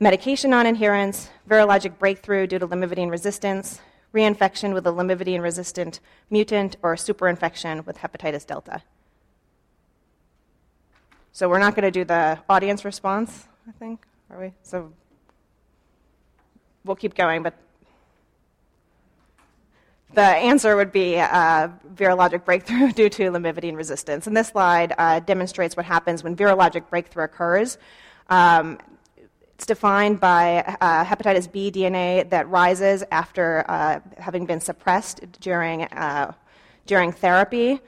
Medication 0.00 0.50
non 0.50 0.66
adherence, 0.66 1.30
virologic 1.48 1.96
breakthrough 1.96 2.48
due 2.48 2.58
to 2.58 2.66
lamivudine 2.66 3.08
resistance, 3.08 3.80
reinfection 4.12 4.74
with 4.74 4.84
a 4.84 4.90
lamivudine 4.90 5.40
resistant 5.40 6.00
mutant, 6.28 6.76
or 6.82 6.96
superinfection 6.96 7.86
with 7.86 7.98
hepatitis 7.98 8.44
delta? 8.44 8.82
So, 11.32 11.48
we're 11.48 11.60
not 11.60 11.76
going 11.76 11.84
to 11.84 11.92
do 11.92 12.04
the 12.04 12.40
audience 12.48 12.84
response, 12.84 13.46
I 13.68 13.72
think, 13.78 14.04
are 14.28 14.40
we? 14.40 14.54
So, 14.64 14.92
we'll 16.84 16.96
keep 16.96 17.14
going, 17.14 17.44
but 17.44 17.54
the 20.14 20.22
answer 20.22 20.76
would 20.76 20.92
be 20.92 21.18
uh, 21.18 21.68
virologic 21.94 22.44
breakthrough 22.44 22.92
due 23.00 23.08
to 23.10 23.30
lamivudine 23.30 23.76
resistance. 23.76 24.26
And 24.26 24.36
this 24.36 24.48
slide 24.48 24.94
uh, 24.96 25.20
demonstrates 25.20 25.76
what 25.76 25.86
happens 25.86 26.22
when 26.22 26.36
virologic 26.36 26.88
breakthrough 26.88 27.24
occurs. 27.24 27.78
Um, 28.28 28.78
it's 29.54 29.66
defined 29.66 30.20
by 30.20 30.76
uh, 30.80 31.04
hepatitis 31.04 31.50
B 31.50 31.70
DNA 31.70 32.28
that 32.28 32.48
rises 32.48 33.02
after 33.10 33.64
uh, 33.68 34.00
having 34.18 34.44
been 34.44 34.60
suppressed 34.60 35.40
during, 35.40 35.84
uh, 35.84 36.32
during 36.84 37.10
therapy. 37.10 37.80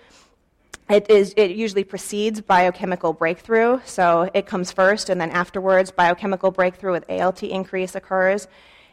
It, 0.89 1.11
is, 1.11 1.35
it 1.37 1.51
usually 1.51 1.85
precedes 1.85 2.41
biochemical 2.41 3.13
breakthrough, 3.13 3.81
so 3.85 4.31
it 4.33 4.47
comes 4.47 4.73
first, 4.73 5.11
and 5.11 5.21
then 5.21 5.31
afterwards, 5.31 5.91
biochemical 5.91 6.51
breakthrough 6.51 6.93
with 6.93 7.05
ALT 7.11 7.43
increase 7.43 7.95
occurs. 7.95 8.49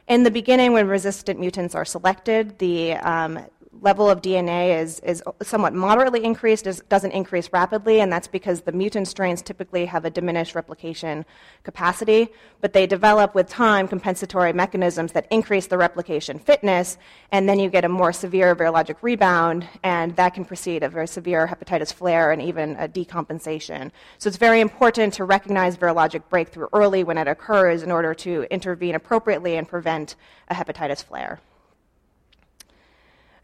In 0.08 0.22
the 0.24 0.32
beginning, 0.32 0.74
when 0.74 0.88
resistant 0.88 1.40
mutants 1.40 1.74
are 1.74 1.86
selected, 1.86 2.60
the 2.60 2.94
um, 2.94 3.40
level 3.82 4.10
of 4.10 4.22
DNA 4.22 4.80
is, 4.80 5.00
is 5.02 5.24
somewhat 5.42 5.74
moderately 5.74 6.24
increased, 6.24 6.68
is, 6.68 6.82
doesn't 6.90 7.12
increase 7.12 7.52
rapidly, 7.52 8.00
and 8.00 8.12
that's 8.12 8.28
because 8.28 8.62
the 8.62 8.72
mutant 8.72 9.08
strains 9.08 9.42
typically 9.42 9.86
have 9.86 10.06
a 10.06 10.10
diminished 10.10 10.56
replication 10.56 11.26
capacity, 11.64 12.30
but 12.62 12.74
they 12.74 12.88
develop 12.88 13.36
with 13.36 13.48
time 13.48 13.88
compensatory 13.88 14.54
mechanisms 14.54 15.12
that 15.12 15.28
increase 15.32 15.68
the 15.68 15.78
replication 15.78 16.40
fitness, 16.40 16.98
and 17.32 17.48
then 17.48 17.60
you 17.60 17.70
get 17.70 17.86
a 17.86 17.90
more 17.90 18.14
severe 18.14 18.56
virologic 18.56 18.96
rebound, 19.02 19.68
and 19.84 20.16
that 20.16 20.34
can 20.34 20.46
precede 20.46 20.84
a 20.84 20.90
very 20.90 21.08
severe 21.08 21.48
hepatitis 21.48 21.94
flare 21.94 22.32
and 22.32 22.42
even 22.42 22.76
a 22.78 22.88
decompensation. 22.88 23.92
So 24.18 24.28
it's 24.28 24.38
very 24.38 24.62
important 24.62 25.14
to 25.16 25.24
recognize 25.24 25.78
virologic 25.78 26.24
breakthrough 26.30 26.68
early 26.74 27.04
when 27.04 27.18
it 27.18 27.28
occurs 27.28 27.84
in 27.84 27.92
order 27.92 28.14
to 28.16 28.48
intervene 28.52 28.96
appropriately 28.96 29.56
and 29.56 29.68
prevent 29.68 30.16
a 30.50 30.56
hepatitis 30.56 31.04
flare. 31.04 31.40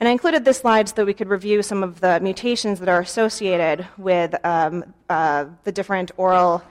And 0.01 0.07
I 0.07 0.13
included 0.13 0.43
this 0.43 0.57
slide 0.57 0.89
so 0.89 0.95
that 0.95 1.05
we 1.05 1.13
could 1.13 1.29
review 1.29 1.61
some 1.61 1.83
of 1.83 2.01
the 2.01 2.19
mutations 2.21 2.79
that 2.79 2.89
are 2.89 3.01
associated 3.01 3.87
with 3.99 4.33
um, 4.43 4.95
uh, 5.07 5.45
the 5.63 5.71
different 5.71 6.09
oral 6.17 6.63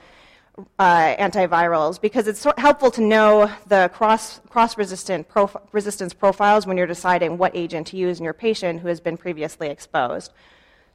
uh, 0.77 1.15
antivirals 1.15 1.99
because 2.01 2.27
it's 2.27 2.45
helpful 2.57 2.91
to 2.91 2.99
know 2.99 3.49
the 3.67 3.89
cross, 3.93 4.41
cross-resistant 4.49 5.29
prof- 5.29 5.55
resistance 5.71 6.13
profiles 6.13 6.67
when 6.67 6.75
you're 6.75 6.85
deciding 6.85 7.37
what 7.37 7.55
agent 7.55 7.87
to 7.87 7.95
use 7.95 8.19
in 8.19 8.25
your 8.25 8.33
patient 8.33 8.81
who 8.81 8.89
has 8.89 8.99
been 8.99 9.15
previously 9.15 9.69
exposed. 9.69 10.33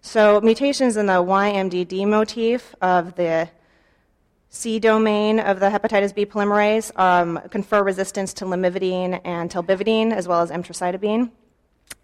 So 0.02 0.38
mutations 0.42 0.98
in 0.98 1.06
the 1.06 1.24
YMDD 1.24 2.06
motif 2.06 2.74
of 2.82 3.14
the 3.14 3.48
C 4.50 4.78
domain 4.78 5.40
of 5.40 5.58
the 5.58 5.70
hepatitis 5.70 6.14
B 6.14 6.26
polymerase 6.26 6.92
um, 7.00 7.40
confer 7.48 7.82
resistance 7.82 8.34
to 8.34 8.44
lamivudine 8.44 9.22
and 9.24 9.50
telbivudine 9.50 10.12
as 10.12 10.28
well 10.28 10.42
as 10.42 10.50
emtricitabine. 10.50 11.30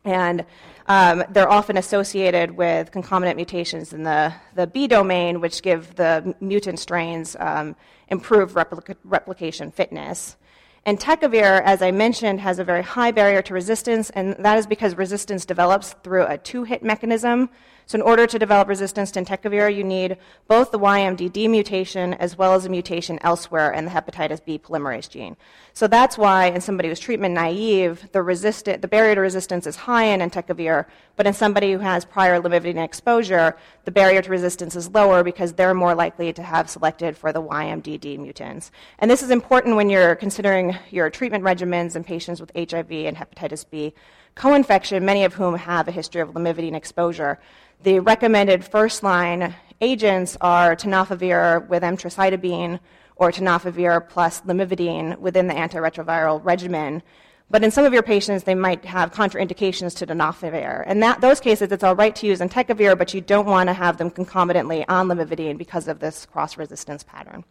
And 0.05 0.45
um, 0.89 1.25
they're 1.31 1.51
often 1.51 1.77
associated 1.77 2.51
with 2.51 2.91
concomitant 2.91 3.37
mutations 3.37 3.93
in 3.93 4.03
the, 4.03 4.35
the 4.55 4.67
B 4.67 4.89
domain, 4.89 5.41
which 5.41 5.62
give 5.62 5.95
the 5.95 6.35
mutant 6.41 6.81
strains 6.81 7.37
um, 7.39 7.77
improved 8.09 8.55
replica- 8.55 8.97
replication 9.05 9.71
fitness. 9.71 10.37
And 10.85 10.99
Entecavir, 10.99 11.62
as 11.62 11.81
I 11.81 11.93
mentioned, 11.93 12.41
has 12.41 12.59
a 12.59 12.65
very 12.65 12.83
high 12.83 13.12
barrier 13.12 13.43
to 13.43 13.55
resistance, 13.55 14.11
and 14.11 14.35
that 14.41 14.59
is 14.59 14.67
because 14.67 14.97
resistance 14.97 15.45
develops 15.45 15.95
through 16.03 16.27
a 16.27 16.37
two 16.37 16.65
hit 16.65 16.83
mechanism. 16.83 17.51
So, 17.93 17.97
in 17.97 18.03
order 18.03 18.27
to 18.27 18.39
develop 18.39 18.69
resistance 18.69 19.11
to 19.11 19.23
entecavir, 19.23 19.77
you 19.77 19.85
need 19.85 20.17
both 20.49 20.71
the 20.71 20.79
YMDD 20.79 21.51
mutation 21.51 22.15
as 22.15 22.39
well 22.39 22.55
as 22.55 22.65
a 22.65 22.71
mutation 22.71 23.19
elsewhere 23.21 23.71
in 23.71 23.85
the 23.85 23.91
hepatitis 23.91 24.43
B 24.43 24.59
polymerase 24.59 25.11
gene. 25.11 25.37
So, 25.75 25.87
that's 25.87 26.17
why 26.17 26.47
in 26.47 26.63
somebody 26.63 26.89
who's 26.89 26.99
treatment 26.99 27.35
naive, 27.35 28.09
the, 28.13 28.79
the 28.81 28.89
barrier 28.89 29.15
to 29.15 29.21
resistance 29.21 29.67
is 29.67 29.77
high 29.77 30.05
in 30.05 30.21
entecavir, 30.21 30.87
but 31.17 31.27
in 31.27 31.35
somebody 31.35 31.71
who 31.71 31.81
has 31.81 32.07
prior 32.07 32.41
lamivudine 32.41 32.83
exposure, 32.83 33.59
the 33.85 33.91
barrier 33.91 34.23
to 34.23 34.31
resistance 34.31 34.75
is 34.75 34.89
lower 34.89 35.23
because 35.23 35.53
they're 35.53 35.75
more 35.75 35.95
likely 35.95 36.33
to 36.33 36.43
have 36.43 36.71
selected 36.71 37.15
for 37.15 37.31
the 37.31 37.43
YMDD 37.43 38.19
mutants. 38.19 38.71
And 39.01 39.11
this 39.11 39.23
is 39.23 39.31
important 39.31 39.77
when 39.77 39.91
you're 39.91 40.15
considering 40.15 40.79
your 40.91 41.11
treatment 41.11 41.45
regimens 41.45 41.95
in 41.95 42.05
patients 42.05 42.41
with 42.41 42.53
HIV 42.57 42.91
and 42.91 43.19
hepatitis 43.19 43.67
B 43.71 43.93
co 44.35 44.55
infection, 44.55 45.05
many 45.05 45.25
of 45.25 45.35
whom 45.35 45.57
have 45.57 45.89
a 45.89 45.93
history 45.93 46.21
of 46.21 46.31
lamivudine 46.31 46.75
exposure. 46.75 47.39
The 47.83 48.01
recommended 48.01 48.65
first 48.65 49.03
line 49.03 49.55
agents 49.81 50.37
are 50.41 50.77
tenofovir 50.77 51.67
with 51.69 51.83
emtricitabine 51.83 52.79
or 53.17 53.31
tenofovir 53.31 54.09
plus 54.09 54.41
lamivudine 54.43 55.19
within 55.19 55.49
the 55.49 55.55
antiretroviral 55.55 56.45
regimen. 56.45 57.03
But 57.51 57.62
in 57.62 57.71
some 57.71 57.85
of 57.85 57.93
your 57.93 58.03
patients, 58.03 58.45
they 58.45 58.55
might 58.55 58.85
have 58.85 59.12
contraindications 59.12 59.97
to 59.99 60.07
tenofovir. 60.07 60.87
In 60.87 61.01
that, 61.01 61.21
those 61.21 61.39
cases, 61.39 61.71
it's 61.71 61.85
all 61.85 61.95
right 61.95 62.17
to 62.17 62.27
use 62.27 62.41
entecavir, 62.41 62.97
but 62.97 63.12
you 63.12 63.21
don't 63.21 63.47
want 63.47 63.69
to 63.69 63.75
have 63.75 63.99
them 63.99 64.11
concomitantly 64.11 64.89
on 64.89 65.09
lamivudine 65.09 65.59
because 65.59 65.87
of 65.87 65.99
this 65.99 66.25
cross-resistance 66.25 67.03
pattern. 67.03 67.45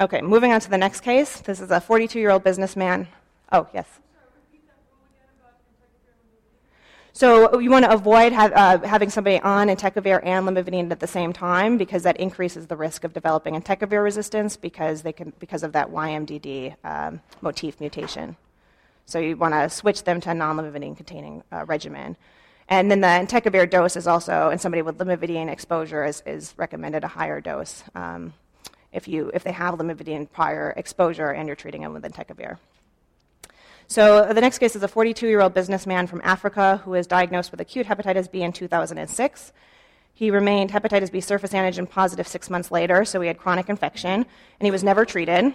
Okay, 0.00 0.20
moving 0.20 0.52
on 0.52 0.60
to 0.60 0.68
the 0.68 0.76
next 0.76 1.00
case. 1.00 1.40
This 1.40 1.60
is 1.60 1.70
a 1.70 1.80
42-year-old 1.80 2.42
businessman. 2.42 3.06
Oh, 3.52 3.68
yes. 3.72 3.86
So 7.16 7.58
you 7.60 7.70
want 7.70 7.86
to 7.86 7.92
avoid 7.92 8.34
uh, 8.34 8.78
having 8.80 9.08
somebody 9.08 9.40
on 9.40 9.68
entecavir 9.68 10.20
and 10.22 10.46
lamivudine 10.46 10.90
at 10.90 11.00
the 11.00 11.06
same 11.06 11.32
time 11.32 11.78
because 11.78 12.02
that 12.02 12.18
increases 12.18 12.66
the 12.66 12.76
risk 12.76 13.04
of 13.04 13.14
developing 13.14 13.58
entecavir 13.58 14.02
resistance 14.02 14.58
because 14.58 15.00
they 15.00 15.14
can 15.14 15.32
because 15.38 15.62
of 15.62 15.72
that 15.72 15.90
YMDD 15.90 16.76
um, 16.84 17.22
motif 17.40 17.80
mutation. 17.80 18.36
So 19.06 19.18
you 19.18 19.34
want 19.34 19.54
to 19.54 19.70
switch 19.70 20.04
them 20.04 20.20
to 20.20 20.30
a 20.32 20.34
non-lamivudine 20.34 20.94
containing 20.94 21.42
uh, 21.50 21.64
regimen. 21.64 22.18
And 22.68 22.90
then 22.90 23.00
the 23.00 23.06
entecavir 23.06 23.70
dose 23.70 23.96
is 23.96 24.06
also, 24.06 24.50
in 24.50 24.58
somebody 24.58 24.82
with 24.82 24.98
lamivudine 24.98 25.48
exposure, 25.50 26.04
is, 26.04 26.22
is 26.26 26.52
recommended 26.58 27.02
a 27.02 27.08
higher 27.08 27.40
dose 27.40 27.82
um, 27.94 28.34
if, 28.92 29.08
you, 29.08 29.30
if 29.32 29.42
they 29.42 29.52
have 29.52 29.76
lamivudine 29.76 30.30
prior 30.30 30.74
exposure 30.76 31.30
and 31.30 31.46
you're 31.46 31.56
treating 31.56 31.80
them 31.80 31.94
with 31.94 32.02
entecavir. 32.02 32.58
So 33.88 34.32
the 34.32 34.40
next 34.40 34.58
case 34.58 34.74
is 34.74 34.82
a 34.82 34.88
42 34.88 35.28
year 35.28 35.40
old 35.40 35.54
businessman 35.54 36.06
from 36.06 36.20
Africa 36.24 36.80
who 36.84 36.90
was 36.90 37.06
diagnosed 37.06 37.50
with 37.50 37.60
acute 37.60 37.86
hepatitis 37.86 38.30
B 38.30 38.42
in 38.42 38.52
2006. 38.52 39.52
He 40.12 40.30
remained 40.30 40.70
hepatitis 40.70 41.12
B 41.12 41.20
surface 41.20 41.52
antigen 41.52 41.88
positive 41.88 42.26
six 42.26 42.50
months 42.50 42.70
later, 42.70 43.04
so 43.04 43.20
he 43.20 43.28
had 43.28 43.38
chronic 43.38 43.68
infection, 43.68 44.10
and 44.14 44.66
he 44.66 44.70
was 44.70 44.82
never 44.82 45.04
treated. 45.04 45.54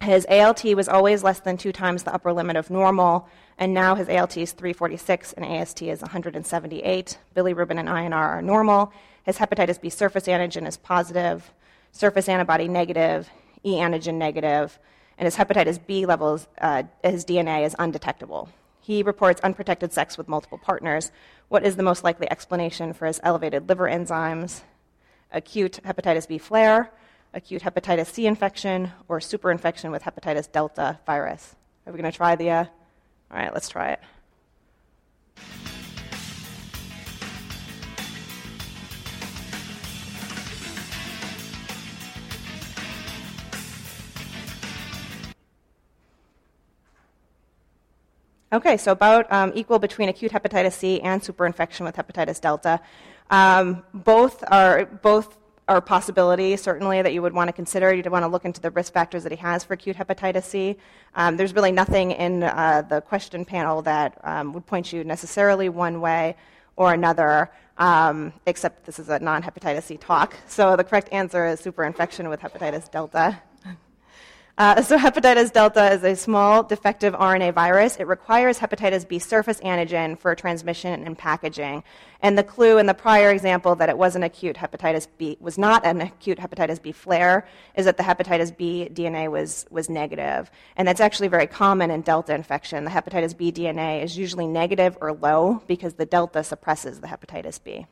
His 0.00 0.26
ALT 0.28 0.64
was 0.64 0.88
always 0.88 1.22
less 1.22 1.40
than 1.40 1.56
two 1.56 1.72
times 1.72 2.02
the 2.02 2.12
upper 2.12 2.32
limit 2.32 2.56
of 2.56 2.70
normal, 2.70 3.28
and 3.58 3.72
now 3.72 3.94
his 3.94 4.08
ALT 4.08 4.36
is 4.36 4.52
346 4.52 5.34
and 5.34 5.44
AST 5.44 5.82
is 5.82 6.00
178. 6.02 7.18
Bilirubin 7.34 7.78
and 7.78 7.88
INR 7.88 8.14
are 8.14 8.42
normal. 8.42 8.92
His 9.24 9.38
hepatitis 9.38 9.80
B 9.80 9.88
surface 9.88 10.26
antigen 10.26 10.66
is 10.66 10.76
positive, 10.76 11.52
surface 11.92 12.28
antibody 12.28 12.68
negative, 12.68 13.30
e 13.64 13.74
antigen 13.74 14.14
negative, 14.14 14.78
and 15.18 15.26
his 15.26 15.36
hepatitis 15.36 15.84
B 15.84 16.06
levels, 16.06 16.46
uh, 16.60 16.84
his 17.02 17.24
DNA 17.24 17.64
is 17.64 17.74
undetectable. 17.78 18.48
He 18.80 19.02
reports 19.02 19.40
unprotected 19.40 19.92
sex 19.92 20.16
with 20.16 20.28
multiple 20.28 20.58
partners. 20.58 21.10
What 21.48 21.64
is 21.64 21.76
the 21.76 21.82
most 21.82 22.04
likely 22.04 22.30
explanation 22.30 22.92
for 22.92 23.06
his 23.06 23.20
elevated 23.22 23.68
liver 23.68 23.88
enzymes? 23.88 24.62
Acute 25.32 25.80
hepatitis 25.84 26.28
B 26.28 26.38
flare, 26.38 26.92
acute 27.34 27.62
hepatitis 27.62 28.06
C 28.06 28.26
infection, 28.26 28.92
or 29.08 29.18
superinfection 29.18 29.90
with 29.90 30.02
hepatitis 30.02 30.50
delta 30.50 31.00
virus? 31.04 31.56
Are 31.86 31.92
we 31.92 31.98
going 32.00 32.10
to 32.10 32.16
try 32.16 32.36
the? 32.36 32.50
Uh, 32.50 32.64
all 33.30 33.38
right, 33.38 33.52
let's 33.52 33.68
try 33.68 33.90
it. 33.90 34.00
Okay, 48.52 48.76
so 48.76 48.92
about 48.92 49.30
um, 49.32 49.50
equal 49.56 49.80
between 49.80 50.08
acute 50.08 50.30
hepatitis 50.30 50.74
C 50.74 51.00
and 51.00 51.20
superinfection 51.20 51.80
with 51.80 51.96
hepatitis 51.96 52.40
delta. 52.40 52.80
Um, 53.28 53.82
both 53.92 54.44
are 54.46 54.84
both 54.84 55.36
are 55.66 55.80
possibilities 55.80 56.62
certainly 56.62 57.02
that 57.02 57.12
you 57.12 57.22
would 57.22 57.32
want 57.32 57.48
to 57.48 57.52
consider. 57.52 57.92
You'd 57.92 58.06
want 58.06 58.22
to 58.22 58.28
look 58.28 58.44
into 58.44 58.60
the 58.60 58.70
risk 58.70 58.92
factors 58.92 59.24
that 59.24 59.32
he 59.32 59.38
has 59.38 59.64
for 59.64 59.74
acute 59.74 59.96
hepatitis 59.96 60.44
C. 60.44 60.76
Um, 61.16 61.36
there's 61.36 61.54
really 61.54 61.72
nothing 61.72 62.12
in 62.12 62.44
uh, 62.44 62.82
the 62.88 63.00
question 63.00 63.44
panel 63.44 63.82
that 63.82 64.16
um, 64.22 64.52
would 64.52 64.64
point 64.64 64.92
you 64.92 65.02
necessarily 65.02 65.68
one 65.68 66.00
way 66.00 66.36
or 66.76 66.92
another, 66.92 67.50
um, 67.78 68.32
except 68.46 68.86
this 68.86 69.00
is 69.00 69.08
a 69.08 69.18
non 69.18 69.42
hepatitis 69.42 69.82
C 69.82 69.96
talk. 69.96 70.36
So 70.46 70.76
the 70.76 70.84
correct 70.84 71.08
answer 71.10 71.46
is 71.48 71.60
superinfection 71.60 72.30
with 72.30 72.38
hepatitis 72.38 72.88
delta. 72.88 73.42
Uh, 74.58 74.80
so, 74.82 74.96
hepatitis 74.96 75.52
delta 75.52 75.92
is 75.92 76.02
a 76.02 76.16
small 76.16 76.62
defective 76.62 77.12
RNA 77.14 77.52
virus. 77.52 77.96
It 77.96 78.06
requires 78.06 78.58
hepatitis 78.58 79.06
B 79.06 79.18
surface 79.18 79.60
antigen 79.60 80.18
for 80.18 80.34
transmission 80.34 81.04
and 81.04 81.16
packaging. 81.16 81.84
And 82.22 82.38
the 82.38 82.42
clue 82.42 82.78
in 82.78 82.86
the 82.86 82.94
prior 82.94 83.30
example 83.30 83.74
that 83.74 83.90
it 83.90 83.98
was 83.98 84.16
an 84.16 84.22
acute 84.22 84.56
hepatitis 84.56 85.06
B 85.18 85.36
was 85.40 85.58
not 85.58 85.84
an 85.84 86.00
acute 86.00 86.38
hepatitis 86.38 86.80
B 86.80 86.90
flare 86.90 87.46
is 87.74 87.84
that 87.84 87.98
the 87.98 88.02
hepatitis 88.02 88.56
B 88.56 88.88
DNA 88.90 89.30
was, 89.30 89.66
was 89.70 89.90
negative. 89.90 90.50
And 90.76 90.88
that's 90.88 91.00
actually 91.00 91.28
very 91.28 91.46
common 91.46 91.90
in 91.90 92.00
delta 92.00 92.34
infection. 92.34 92.84
The 92.84 92.90
hepatitis 92.90 93.36
B 93.36 93.52
DNA 93.52 94.02
is 94.02 94.16
usually 94.16 94.46
negative 94.46 94.96
or 95.02 95.12
low 95.12 95.62
because 95.66 95.94
the 95.94 96.06
delta 96.06 96.42
suppresses 96.42 97.00
the 97.00 97.08
hepatitis 97.08 97.62
B. 97.62 97.86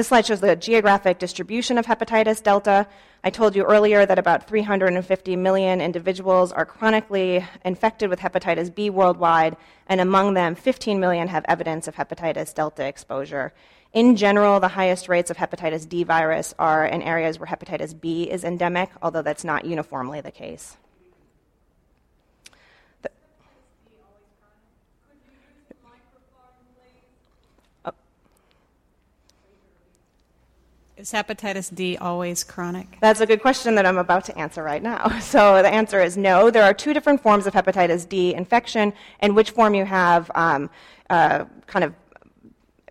This 0.00 0.08
slide 0.08 0.24
shows 0.24 0.40
the 0.40 0.56
geographic 0.56 1.18
distribution 1.18 1.76
of 1.76 1.84
hepatitis 1.84 2.42
delta. 2.42 2.86
I 3.22 3.28
told 3.28 3.54
you 3.54 3.64
earlier 3.64 4.06
that 4.06 4.18
about 4.18 4.48
350 4.48 5.36
million 5.36 5.82
individuals 5.82 6.52
are 6.52 6.64
chronically 6.64 7.44
infected 7.66 8.08
with 8.08 8.18
hepatitis 8.18 8.74
B 8.74 8.88
worldwide, 8.88 9.58
and 9.88 10.00
among 10.00 10.32
them, 10.32 10.54
15 10.54 10.98
million 10.98 11.28
have 11.28 11.44
evidence 11.48 11.86
of 11.86 11.96
hepatitis 11.96 12.54
delta 12.54 12.86
exposure. 12.86 13.52
In 13.92 14.16
general, 14.16 14.58
the 14.58 14.68
highest 14.68 15.06
rates 15.06 15.30
of 15.30 15.36
hepatitis 15.36 15.86
D 15.86 16.02
virus 16.02 16.54
are 16.58 16.86
in 16.86 17.02
areas 17.02 17.38
where 17.38 17.48
hepatitis 17.48 17.92
B 18.00 18.22
is 18.22 18.42
endemic, 18.42 18.88
although 19.02 19.20
that's 19.20 19.44
not 19.44 19.66
uniformly 19.66 20.22
the 20.22 20.30
case. 20.30 20.78
Is 31.00 31.12
hepatitis 31.12 31.74
D 31.74 31.96
always 31.96 32.44
chronic? 32.44 32.98
That's 33.00 33.22
a 33.22 33.26
good 33.26 33.40
question 33.40 33.74
that 33.76 33.86
I'm 33.86 33.96
about 33.96 34.26
to 34.26 34.36
answer 34.36 34.62
right 34.62 34.82
now. 34.82 35.18
So 35.22 35.62
the 35.62 35.68
answer 35.68 36.02
is 36.02 36.18
no. 36.18 36.50
There 36.50 36.62
are 36.62 36.74
two 36.74 36.92
different 36.92 37.22
forms 37.22 37.46
of 37.46 37.54
hepatitis 37.54 38.06
D 38.06 38.34
infection, 38.34 38.92
and 39.20 39.34
which 39.34 39.52
form 39.52 39.74
you 39.74 39.86
have 39.86 40.30
um, 40.34 40.68
uh, 41.08 41.46
kind 41.66 41.84
of 41.86 41.94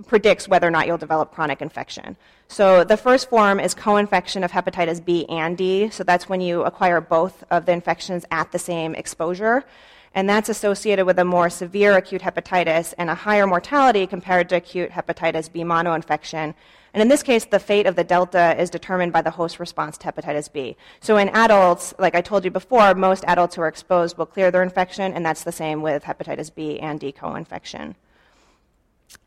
predicts 0.08 0.48
whether 0.48 0.68
or 0.68 0.72
not 0.72 0.88
you'll 0.88 0.98
develop 0.98 1.32
chronic 1.32 1.62
infection. 1.62 2.18
So 2.48 2.84
the 2.84 2.98
first 2.98 3.30
form 3.30 3.60
is 3.60 3.76
co-infection 3.76 4.44
of 4.44 4.52
hepatitis 4.52 5.06
B 5.06 5.28
and 5.30 5.56
D. 5.56 5.92
So 5.92 6.04
that's 6.04 6.28
when 6.28 6.42
you 6.42 6.64
acquire 6.64 7.02
both 7.02 7.44
of 7.52 7.68
the 7.68 7.74
infections 7.74 8.26
at 8.32 8.52
the 8.52 8.58
same 8.58 8.96
exposure. 8.96 9.66
And 10.14 10.28
that's 10.28 10.50
associated 10.50 11.06
with 11.06 11.20
a 11.20 11.26
more 11.26 11.50
severe 11.50 11.96
acute 11.96 12.22
hepatitis 12.22 12.94
and 12.98 13.10
a 13.10 13.16
higher 13.16 13.46
mortality 13.46 14.08
compared 14.08 14.50
to 14.50 14.56
acute 14.56 14.92
hepatitis 14.92 15.52
B 15.52 15.62
monoinfection 15.62 16.56
and 16.94 17.02
in 17.02 17.08
this 17.08 17.24
case, 17.24 17.46
the 17.46 17.60
fate 17.60 17.86
of 17.86 17.96
the 17.96 18.04
delta 18.04 18.60
is 18.60 18.70
determined 18.70 19.14
by 19.14 19.22
the 19.22 19.32
host 19.32 19.60
response 19.60 19.98
to 20.00 20.12
hepatitis 20.12 20.52
B. 20.52 20.76
So 21.00 21.18
in 21.18 21.30
adults, 21.30 21.94
like 22.00 22.16
I 22.16 22.22
told 22.22 22.44
you 22.44 22.52
before, 22.52 22.96
most 22.96 23.24
adults 23.28 23.56
who 23.56 23.62
are 23.62 23.68
exposed 23.68 24.18
will 24.18 24.26
clear 24.26 24.50
their 24.50 24.64
infection, 24.64 25.14
and 25.14 25.26
that's 25.26 25.44
the 25.44 25.52
same 25.52 25.82
with 25.82 26.04
hepatitis 26.04 26.54
B 26.54 26.80
and 26.80 27.00
D 27.00 27.12
co-infection. 27.12 27.96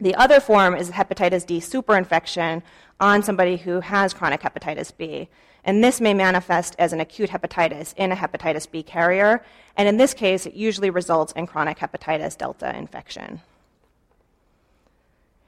The 0.00 0.14
other 0.14 0.40
form 0.40 0.74
is 0.74 0.90
hepatitis 0.90 1.46
D 1.46 1.58
superinfection 1.58 2.62
on 3.00 3.22
somebody 3.22 3.56
who 3.56 3.80
has 3.80 4.12
chronic 4.12 4.40
hepatitis 4.40 4.96
B. 4.96 5.28
And 5.64 5.82
this 5.82 6.00
may 6.00 6.12
manifest 6.14 6.74
as 6.78 6.92
an 6.92 7.00
acute 7.00 7.30
hepatitis 7.30 7.94
in 7.96 8.10
a 8.10 8.16
hepatitis 8.16 8.70
B 8.70 8.82
carrier. 8.82 9.44
And 9.76 9.88
in 9.88 9.96
this 9.96 10.12
case, 10.12 10.44
it 10.46 10.54
usually 10.54 10.90
results 10.90 11.32
in 11.32 11.46
chronic 11.46 11.78
hepatitis 11.78 12.36
delta 12.36 12.76
infection. 12.76 13.40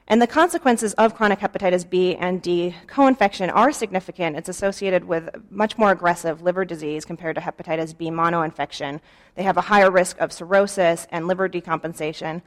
And 0.06 0.20
the 0.20 0.26
consequences 0.26 0.92
of 0.94 1.14
chronic 1.14 1.40
hepatitis 1.40 1.88
B 1.88 2.14
and 2.14 2.42
D 2.42 2.76
co-infection 2.86 3.48
are 3.50 3.72
significant. 3.72 4.36
It's 4.36 4.50
associated 4.50 5.04
with 5.04 5.30
much 5.50 5.78
more 5.78 5.90
aggressive 5.90 6.42
liver 6.42 6.64
disease 6.64 7.06
compared 7.06 7.36
to 7.36 7.42
hepatitis 7.42 7.96
B 7.96 8.10
mono 8.10 8.42
infection. 8.42 9.00
They 9.34 9.44
have 9.44 9.56
a 9.56 9.62
higher 9.62 9.90
risk 9.90 10.20
of 10.20 10.30
cirrhosis 10.30 11.06
and 11.10 11.26
liver 11.26 11.48
decompensation, 11.48 12.42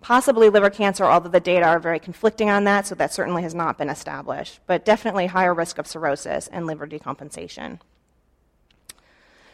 possibly 0.00 0.48
liver 0.48 0.70
cancer, 0.70 1.04
although 1.04 1.28
the 1.28 1.40
data 1.40 1.66
are 1.66 1.78
very 1.78 1.98
conflicting 1.98 2.48
on 2.48 2.64
that, 2.64 2.86
so 2.86 2.94
that 2.94 3.12
certainly 3.12 3.42
has 3.42 3.54
not 3.54 3.78
been 3.78 3.88
established, 3.88 4.60
but 4.66 4.84
definitely 4.84 5.26
higher 5.26 5.54
risk 5.54 5.78
of 5.78 5.86
cirrhosis 5.86 6.48
and 6.48 6.66
liver 6.66 6.86
decompensation. 6.86 7.78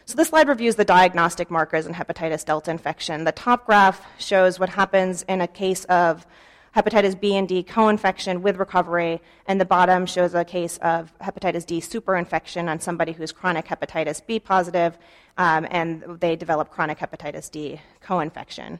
So 0.05 0.15
this 0.15 0.29
slide 0.29 0.47
reviews 0.47 0.75
the 0.77 0.85
diagnostic 0.85 1.51
markers 1.51 1.85
in 1.85 1.93
hepatitis 1.93 2.45
delta 2.45 2.71
infection. 2.71 3.25
The 3.25 3.33
top 3.33 3.65
graph 3.65 4.05
shows 4.17 4.57
what 4.57 4.69
happens 4.69 5.23
in 5.23 5.41
a 5.41 5.47
case 5.47 5.83
of 5.85 6.25
hepatitis 6.73 7.19
B 7.19 7.35
and 7.35 7.45
D 7.45 7.61
co-infection 7.61 8.41
with 8.41 8.55
recovery, 8.55 9.19
and 9.47 9.59
the 9.59 9.65
bottom 9.65 10.05
shows 10.05 10.33
a 10.33 10.45
case 10.45 10.77
of 10.77 11.11
hepatitis 11.19 11.65
D 11.65 11.81
superinfection 11.81 12.69
on 12.69 12.79
somebody 12.79 13.11
who's 13.11 13.33
chronic 13.33 13.65
hepatitis 13.65 14.25
B 14.25 14.39
positive, 14.39 14.97
um, 15.37 15.67
and 15.71 16.03
they 16.21 16.37
develop 16.37 16.69
chronic 16.69 16.99
hepatitis 16.99 17.51
D 17.51 17.81
co-infection. 17.99 18.79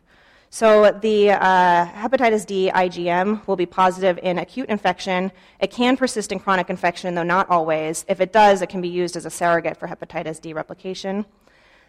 So 0.50 0.98
the 1.02 1.32
uh, 1.32 1.86
hepatitis 1.88 2.46
D 2.46 2.72
IgM 2.74 3.46
will 3.48 3.58
be 3.58 3.66
positive 3.66 4.18
in 4.24 4.40
acute 4.40 4.70
infection. 4.70 5.32
It 5.60 5.72
can 5.72 5.98
persist 5.98 6.32
in 6.32 6.40
chronic 6.40 6.70
infection, 6.70 7.16
though 7.16 7.24
not 7.24 7.50
always. 7.50 8.06
If 8.08 8.22
it 8.22 8.32
does, 8.32 8.62
it 8.62 8.70
can 8.70 8.82
be 8.82 8.88
used 8.88 9.18
as 9.18 9.26
a 9.26 9.30
surrogate 9.30 9.78
for 9.78 9.88
hepatitis 9.88 10.40
D 10.40 10.54
replication. 10.54 11.26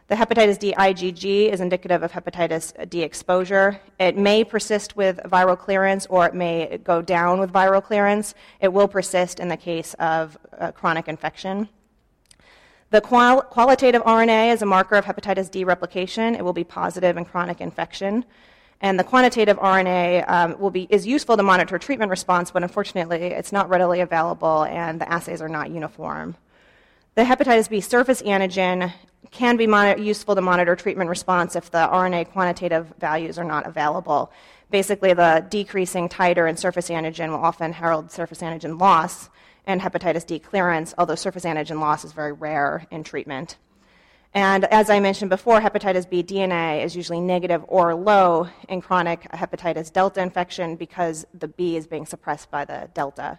The 0.09 0.17
hepatitis 0.17 0.59
D 0.59 0.75
IgG 0.77 1.53
is 1.53 1.61
indicative 1.61 2.03
of 2.03 2.13
hepatitis 2.13 2.89
D 2.89 3.03
exposure. 3.03 3.79
It 4.01 4.17
may 4.17 4.43
persist 4.43 4.97
with 4.97 5.21
viral 5.25 5.59
clearance 5.59 6.07
or 6.07 6.27
it 6.27 6.35
may 6.35 6.79
go 6.83 7.01
down 7.03 7.39
with 7.39 7.53
viral 7.53 7.85
clearance. 7.85 8.35
It 8.59 8.73
will 8.73 8.89
persist 8.89 9.39
in 9.39 9.49
the 9.49 9.57
case 9.57 9.95
of 10.01 10.37
uh, 10.59 10.73
chronic 10.73 11.09
infection. 11.09 11.69
The 12.91 13.03
qual- 13.03 13.43
qualitative 13.43 14.03
RNA 14.03 14.55
is 14.55 14.63
a 14.63 14.67
marker 14.67 14.97
of 14.97 15.05
hepatitis 15.05 15.51
D 15.51 15.63
replication. 15.63 16.35
It 16.35 16.43
will 16.43 16.55
be 16.55 16.65
positive 16.65 17.19
in 17.19 17.27
chronic 17.27 17.61
infection. 17.61 18.25
And 18.81 18.99
the 18.99 19.05
quantitative 19.05 19.59
RNA 19.59 20.29
um, 20.31 20.59
will 20.61 20.71
be, 20.71 20.87
is 20.89 21.07
useful 21.07 21.37
to 21.37 21.43
monitor 21.43 21.79
treatment 21.79 22.11
response, 22.11 22.51
but 22.53 22.63
unfortunately, 22.63 23.19
it's 23.19 23.51
not 23.51 23.69
readily 23.69 24.01
available 24.01 24.65
and 24.65 25.01
the 25.01 25.13
assays 25.13 25.43
are 25.43 25.49
not 25.49 25.71
uniform. 25.71 26.37
The 27.17 27.25
hepatitis 27.25 27.69
B 27.69 27.81
surface 27.81 28.23
antigen 28.23 28.93
can 29.33 29.57
be 29.57 29.65
useful 30.01 30.37
to 30.37 30.41
monitor 30.41 30.77
treatment 30.77 31.11
response 31.11 31.57
if 31.57 31.71
the 31.71 31.79
RNA 31.79 32.31
quantitative 32.31 32.95
values 33.01 33.39
are 33.39 33.45
not 33.45 33.67
available. 33.67 34.33
Basically, 34.71 35.13
the 35.13 35.45
decreasing 35.49 36.09
titer 36.09 36.49
in 36.49 36.57
surface 36.57 36.89
antigen 36.89 37.31
will 37.31 37.45
often 37.45 37.73
herald 37.73 38.13
surface 38.13 38.41
antigen 38.41 38.81
loss 38.81 39.29
and 39.67 39.81
hepatitis 39.81 40.25
D 40.25 40.39
clearance, 40.39 40.95
although 40.97 41.17
surface 41.17 41.45
antigen 41.45 41.81
loss 41.81 42.05
is 42.05 42.13
very 42.13 42.33
rare 42.33 42.87
in 42.91 43.03
treatment. 43.03 43.57
And 44.35 44.65
as 44.67 44.91
I 44.91 45.01
mentioned 45.01 45.31
before, 45.31 45.61
hepatitis 45.61 46.09
B 46.09 46.23
DNA 46.23 46.85
is 46.85 46.95
usually 46.95 47.21
negative 47.21 47.65
or 47.67 47.95
low 47.95 48.49
in 48.69 48.81
chronic 48.81 49.23
hepatitis 49.33 49.93
delta 49.93 50.21
infection 50.21 50.77
because 50.77 51.27
the 51.33 51.49
B 51.49 51.77
is 51.77 51.87
being 51.87 52.05
suppressed 52.05 52.51
by 52.51 52.65
the 52.65 52.91
delta. 52.95 53.39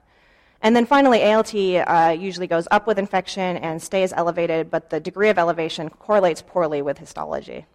And 0.62 0.75
then 0.75 0.86
finally, 0.86 1.23
ALT 1.23 1.56
uh, 1.56 2.15
usually 2.19 2.47
goes 2.47 2.67
up 2.71 2.86
with 2.86 2.99
infection 2.99 3.58
and 3.58 3.82
stays 3.82 4.12
elevated, 4.12 4.69
but 4.69 4.89
the 4.89 4.99
degree 4.99 5.30
of 5.30 5.38
elevation 5.38 5.89
correlates 5.89 6.41
poorly 6.45 6.82
with 6.82 6.97
histology. 6.97 7.65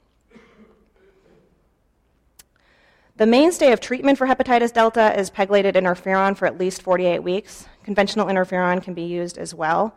The 3.17 3.27
mainstay 3.27 3.73
of 3.73 3.81
treatment 3.81 4.19
for 4.19 4.27
hepatitis 4.27 4.73
delta 4.73 5.19
is 5.19 5.31
pegylated 5.31 5.75
interferon 5.75 6.37
for 6.37 6.47
at 6.47 6.59
least 6.59 6.83
48 6.83 7.21
weeks. 7.21 7.67
Conventional 7.85 8.27
interferon 8.27 8.83
can 8.83 8.93
be 8.93 9.05
used 9.05 9.39
as 9.39 9.55
well. 9.55 9.97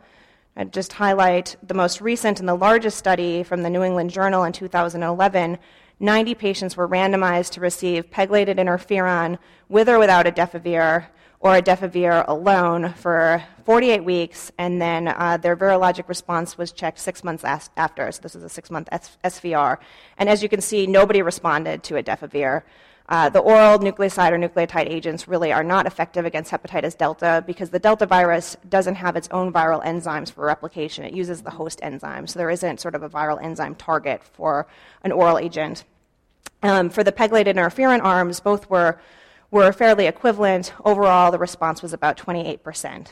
I'd 0.58 0.72
just 0.72 0.94
highlight 0.94 1.54
the 1.62 1.72
most 1.72 2.00
recent 2.00 2.40
and 2.40 2.48
the 2.48 2.54
largest 2.56 2.98
study 2.98 3.44
from 3.44 3.62
the 3.62 3.70
New 3.70 3.84
England 3.84 4.10
Journal 4.10 4.42
in 4.42 4.52
2011. 4.52 5.56
90 6.00 6.34
patients 6.34 6.76
were 6.76 6.88
randomized 6.88 7.52
to 7.52 7.60
receive 7.60 8.10
pegylated 8.10 8.56
interferon 8.56 9.38
with 9.68 9.88
or 9.88 10.00
without 10.00 10.26
a 10.26 10.32
adefovir 10.32 11.06
or 11.38 11.54
a 11.54 11.62
adefovir 11.62 12.24
alone 12.26 12.92
for 12.94 13.40
48 13.66 14.02
weeks, 14.02 14.50
and 14.58 14.82
then 14.82 15.06
uh, 15.06 15.36
their 15.36 15.56
virologic 15.56 16.08
response 16.08 16.58
was 16.58 16.72
checked 16.72 16.98
six 16.98 17.22
months 17.22 17.44
as- 17.44 17.70
after. 17.76 18.10
So 18.10 18.20
this 18.22 18.34
is 18.34 18.42
a 18.42 18.48
six-month 18.48 18.88
S- 18.90 19.16
SVR, 19.22 19.78
and 20.16 20.28
as 20.28 20.42
you 20.42 20.48
can 20.48 20.60
see, 20.60 20.88
nobody 20.88 21.22
responded 21.22 21.84
to 21.84 21.96
a 21.98 22.02
adefovir. 22.02 22.62
Uh, 23.08 23.30
the 23.30 23.38
oral 23.38 23.78
nucleoside 23.78 24.32
or 24.32 24.38
nucleotide 24.38 24.88
agents 24.88 25.26
really 25.26 25.50
are 25.50 25.64
not 25.64 25.86
effective 25.86 26.26
against 26.26 26.50
hepatitis 26.50 26.96
delta 26.96 27.42
because 27.46 27.70
the 27.70 27.78
delta 27.78 28.04
virus 28.04 28.56
doesn't 28.68 28.96
have 28.96 29.16
its 29.16 29.28
own 29.30 29.50
viral 29.50 29.82
enzymes 29.82 30.30
for 30.30 30.44
replication. 30.44 31.04
It 31.04 31.14
uses 31.14 31.40
the 31.40 31.50
host 31.50 31.80
enzyme, 31.82 32.26
so 32.26 32.38
there 32.38 32.50
isn't 32.50 32.80
sort 32.80 32.94
of 32.94 33.02
a 33.02 33.08
viral 33.08 33.42
enzyme 33.42 33.76
target 33.76 34.22
for 34.22 34.66
an 35.02 35.12
oral 35.12 35.38
agent. 35.38 35.84
Um, 36.62 36.90
for 36.90 37.02
the 37.02 37.12
pegylated 37.12 37.54
interferon 37.54 38.02
arms, 38.02 38.40
both 38.40 38.68
were 38.68 39.00
were 39.50 39.72
fairly 39.72 40.06
equivalent. 40.06 40.74
Overall, 40.84 41.32
the 41.32 41.38
response 41.38 41.80
was 41.80 41.94
about 41.94 42.18
28%. 42.18 43.08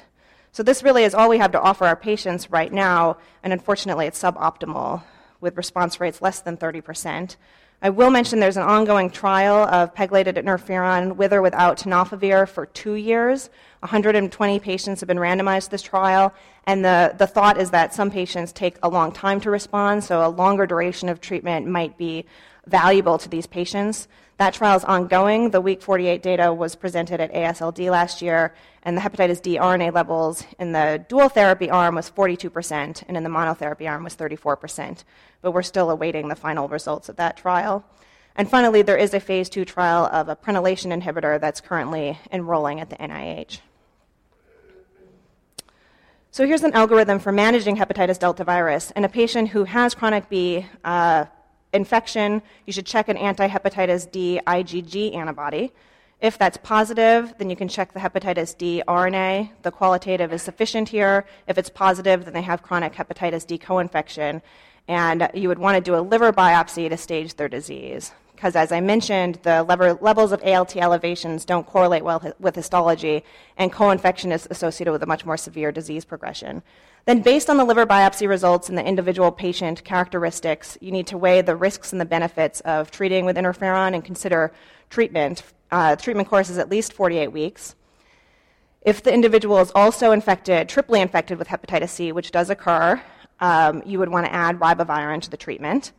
So, 0.53 0.63
this 0.63 0.83
really 0.83 1.05
is 1.05 1.15
all 1.15 1.31
we 1.31 1.39
have 1.39 1.53
to 1.53 1.61
offer 1.61 1.87
our 1.87 1.97
patients 1.97 2.51
right 2.51 2.73
now, 2.73 3.17
and 3.43 3.53
unfortunately, 3.53 4.07
it's 4.07 4.21
suboptimal 4.21 5.03
with 5.41 5.57
response 5.57 6.01
rates 6.01 6.21
less 6.21 6.41
than 6.41 6.57
30%. 6.57 7.37
I 7.83 7.91
will 7.91 8.11
mention 8.11 8.41
there's 8.41 8.57
an 8.57 8.63
ongoing 8.63 9.11
trial 9.11 9.69
of 9.69 9.95
pegylated 9.95 10.37
interferon 10.37 11.17
with 11.17 11.33
or 11.35 11.43
without 11.43 11.79
tenofovir 11.79 12.49
for 12.49 12.65
two 12.67 12.95
years. 12.95 13.51
120 13.81 14.61
patients 14.61 15.01
have 15.01 15.07
been 15.07 15.19
randomized 15.19 15.65
to 15.65 15.71
this 15.73 15.83
trial, 15.83 16.33
and 16.65 16.83
the, 16.83 17.15
the 17.19 17.27
thought 17.27 17.61
is 17.61 17.71
that 17.73 17.93
some 17.93 18.11
patients 18.11 18.51
take 18.51 18.79
a 18.83 18.89
long 18.89 19.13
time 19.13 19.41
to 19.43 19.51
respond, 19.51 20.03
so 20.03 20.27
a 20.27 20.29
longer 20.29 20.67
duration 20.67 21.11
of 21.11 21.21
treatment 21.21 21.67
might 21.67 21.99
be 21.99 22.25
valuable 22.67 23.19
to 23.19 23.29
these 23.29 23.47
patients. 23.47 24.09
That 24.39 24.53
trial 24.53 24.77
is 24.77 24.85
ongoing. 24.85 25.51
The 25.51 25.63
week 25.63 25.81
48 25.81 26.23
data 26.23 26.53
was 26.53 26.75
presented 26.75 27.21
at 27.21 27.33
AASLD 27.33 27.91
last 27.91 28.21
year, 28.21 28.55
and 28.83 28.95
the 28.95 29.01
hepatitis 29.01 29.41
D 29.41 29.57
RNA 29.57 29.95
levels 29.95 30.45
in 30.59 30.73
the 30.73 31.03
dual 31.09 31.31
therapy 31.31 31.71
arm 31.71 31.95
was 31.95 32.11
42%, 32.11 33.03
and 33.09 33.17
in 33.17 33.23
the 33.23 33.31
monotherapy 33.31 33.89
arm 33.89 34.05
was 34.05 34.15
34%. 34.15 35.05
But 35.41 35.53
we're 35.53 35.63
still 35.63 35.91
awaiting 35.91 36.29
the 36.29 36.35
final 36.35 36.69
results 36.69 37.09
of 37.09 37.17
that 37.17 37.39
trial. 37.39 37.83
And 38.35 38.51
finally, 38.51 38.83
there 38.83 38.99
is 38.99 39.15
a 39.15 39.21
phase 39.21 39.49
two 39.49 39.65
trial 39.65 40.05
of 40.13 40.29
a 40.29 40.37
prenylation 40.37 40.93
inhibitor 40.93 41.41
that's 41.41 41.63
currently 41.63 42.19
enrolling 42.31 42.81
at 42.81 42.91
the 42.91 42.97
NIH. 42.97 43.61
So 46.31 46.47
here's 46.47 46.63
an 46.63 46.75
algorithm 46.75 47.19
for 47.21 47.33
managing 47.33 47.79
hepatitis 47.79 48.19
delta 48.19 48.45
virus. 48.45 48.91
In 48.91 49.05
a 49.05 49.09
patient 49.09 49.49
who 49.49 49.65
has 49.65 49.95
chronic 49.95 50.29
B 50.29 50.67
uh, 50.85 51.25
infection, 51.77 52.43
you 52.67 52.73
should 52.73 52.87
check 52.87 53.09
an 53.09 53.17
anti 53.17 53.47
hepatitis 53.47 54.11
D 54.11 54.41
IgG 54.47 55.15
antibody. 55.15 55.73
If 56.21 56.39
that's 56.39 56.57
positive, 56.57 57.35
then 57.39 57.51
you 57.51 57.57
can 57.57 57.69
check 57.69 57.93
the 57.93 58.01
hepatitis 58.01 58.57
D 58.57 58.83
RNA. 58.89 59.51
The 59.63 59.71
qualitative 59.71 60.33
is 60.33 60.43
sufficient 60.43 60.89
here. 60.89 61.27
If 61.47 61.59
it's 61.59 61.69
positive, 61.69 62.25
then 62.25 62.35
they 62.35 62.43
have 62.43 62.63
chronic 62.63 62.95
hepatitis 62.95 63.47
D 63.47 63.59
co 63.59 63.79
infection. 63.79 64.43
And 64.89 65.29
you 65.35 65.49
would 65.49 65.59
want 65.59 65.77
to 65.77 65.81
do 65.81 65.97
a 65.97 66.01
liver 66.01 66.33
biopsy 66.33 66.89
to 66.89 66.97
stage 66.97 67.35
their 67.35 67.49
disease. 67.49 68.13
Because, 68.35 68.55
as 68.55 68.71
I 68.71 68.81
mentioned, 68.81 69.41
the 69.45 69.63
levels 69.63 70.31
of 70.33 70.43
ALT 70.43 70.77
elevations 70.77 71.47
don't 71.47 71.67
correlate 71.67 72.05
well 72.05 72.35
with 72.39 72.55
histology, 72.55 73.25
and 73.57 73.73
co 73.73 73.91
infection 73.91 74.31
is 74.31 74.47
associated 74.51 74.93
with 74.93 75.03
a 75.03 75.07
much 75.07 75.25
more 75.25 75.39
severe 75.39 75.73
disease 75.73 76.05
progression. 76.05 76.63
Then, 77.07 77.23
based 77.23 77.49
on 77.49 77.57
the 77.57 77.65
liver 77.65 77.87
biopsy 77.87 78.29
results 78.29 78.69
and 78.69 78.77
the 78.77 78.85
individual 78.85 79.31
patient 79.31 79.85
characteristics, 79.85 80.77
you 80.81 80.91
need 80.91 81.07
to 81.07 81.17
weigh 81.17 81.41
the 81.41 81.55
risks 81.55 81.93
and 81.93 82.01
the 82.01 82.05
benefits 82.05 82.61
of 82.63 82.91
treating 82.91 83.25
with 83.25 83.37
interferon 83.37 83.95
and 83.95 84.05
consider 84.05 84.53
treatment. 84.91 85.45
Uh, 85.71 85.95
treatment 85.95 86.29
course 86.29 86.51
is 86.51 86.59
at 86.59 86.69
least 86.69 86.93
48 86.93 87.29
weeks. 87.29 87.77
If 88.83 89.05
the 89.05 89.15
individual 89.15 89.59
is 89.59 89.71
also 89.73 90.11
infected, 90.11 90.69
triply 90.69 91.01
infected 91.01 91.39
with 91.39 91.47
hepatitis 91.47 91.91
C, 91.91 92.11
which 92.11 92.33
does 92.33 92.51
occur, 92.51 93.01
um, 93.39 93.85
you 93.87 94.01
would 94.01 94.09
want 94.09 94.27
to 94.27 94.33
add 94.33 94.59
ribavirin 94.59 95.23
to 95.23 95.31
the 95.31 95.37
treatment. 95.37 95.93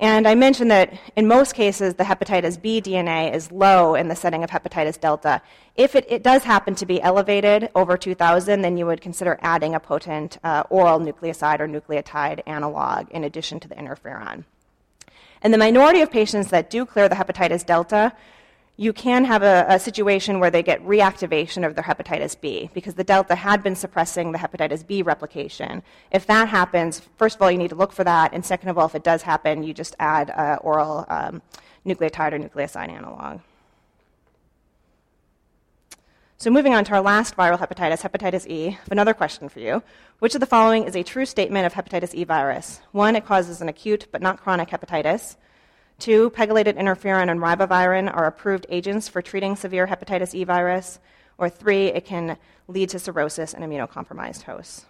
And 0.00 0.26
I 0.26 0.34
mentioned 0.34 0.70
that 0.70 0.94
in 1.14 1.28
most 1.28 1.54
cases, 1.54 1.94
the 1.94 2.04
hepatitis 2.04 2.60
B 2.60 2.80
DNA 2.80 3.34
is 3.34 3.52
low 3.52 3.94
in 3.94 4.08
the 4.08 4.16
setting 4.16 4.42
of 4.42 4.48
hepatitis 4.48 4.98
delta. 4.98 5.42
If 5.76 5.94
it, 5.94 6.06
it 6.08 6.22
does 6.22 6.42
happen 6.42 6.74
to 6.76 6.86
be 6.86 7.02
elevated 7.02 7.68
over 7.74 7.98
2,000, 7.98 8.62
then 8.62 8.78
you 8.78 8.86
would 8.86 9.02
consider 9.02 9.38
adding 9.42 9.74
a 9.74 9.80
potent 9.80 10.38
uh, 10.42 10.62
oral 10.70 11.00
nucleoside 11.00 11.60
or 11.60 11.68
nucleotide 11.68 12.40
analog 12.46 13.10
in 13.10 13.24
addition 13.24 13.60
to 13.60 13.68
the 13.68 13.74
interferon. 13.74 14.44
And 15.42 15.52
the 15.52 15.58
minority 15.58 16.00
of 16.00 16.10
patients 16.10 16.48
that 16.48 16.70
do 16.70 16.86
clear 16.86 17.06
the 17.06 17.14
hepatitis 17.16 17.64
delta, 17.66 18.12
you 18.80 18.94
can 18.94 19.26
have 19.26 19.42
a, 19.42 19.66
a, 19.68 19.78
situation 19.78 20.40
where 20.40 20.50
they 20.50 20.62
get 20.62 20.82
reactivation 20.86 21.66
of 21.66 21.74
their 21.74 21.84
hepatitis 21.84 22.40
B 22.40 22.70
because 22.72 22.94
the 22.94 23.04
delta 23.04 23.34
had 23.34 23.62
been 23.62 23.76
suppressing 23.76 24.32
the 24.32 24.38
hepatitis 24.38 24.86
B 24.86 25.02
replication. 25.02 25.82
If 26.10 26.26
that 26.28 26.48
happens, 26.48 27.02
first 27.18 27.36
of 27.36 27.42
all, 27.42 27.50
you 27.50 27.58
need 27.58 27.68
to 27.68 27.74
look 27.74 27.92
for 27.92 28.04
that, 28.04 28.32
and 28.32 28.42
second 28.42 28.70
of 28.70 28.78
all, 28.78 28.86
if 28.86 28.94
it 28.94 29.04
does 29.04 29.20
happen, 29.20 29.64
you 29.64 29.74
just 29.74 29.94
add 30.00 30.30
uh, 30.30 30.56
oral 30.62 31.04
um, 31.10 31.42
nucleotide 31.84 32.32
or 32.32 32.38
nucleoside 32.38 32.88
analog. 32.88 33.40
So, 36.38 36.48
moving 36.50 36.72
on 36.72 36.86
to 36.86 36.94
our 36.94 37.02
last 37.02 37.36
viral 37.36 37.58
hepatitis, 37.58 38.00
hepatitis 38.00 38.46
E, 38.46 38.78
another 38.90 39.12
question 39.12 39.50
for 39.50 39.60
you. 39.60 39.82
Which 40.20 40.34
of 40.34 40.40
the 40.40 40.46
following 40.46 40.84
is 40.84 40.96
a 40.96 41.02
true 41.02 41.26
statement 41.26 41.66
of 41.66 41.74
hepatitis 41.74 42.14
E 42.14 42.24
virus? 42.24 42.80
One, 42.92 43.14
it 43.14 43.26
causes 43.26 43.60
an 43.60 43.68
acute 43.68 44.06
but 44.10 44.22
not 44.22 44.40
chronic 44.40 44.70
hepatitis. 44.70 45.36
Two, 46.00 46.30
pegylated 46.30 46.78
interferon 46.78 47.30
and 47.30 47.40
ribavirin 47.40 48.10
are 48.12 48.24
approved 48.24 48.64
agents 48.70 49.06
for 49.06 49.20
treating 49.20 49.54
severe 49.54 49.86
hepatitis 49.86 50.34
E 50.34 50.44
virus. 50.44 50.98
Or 51.36 51.50
three, 51.50 51.88
it 51.88 52.06
can 52.06 52.38
lead 52.68 52.88
to 52.88 52.98
cirrhosis 52.98 53.52
in 53.52 53.62
immunocompromised 53.62 54.44
hosts. 54.44 54.86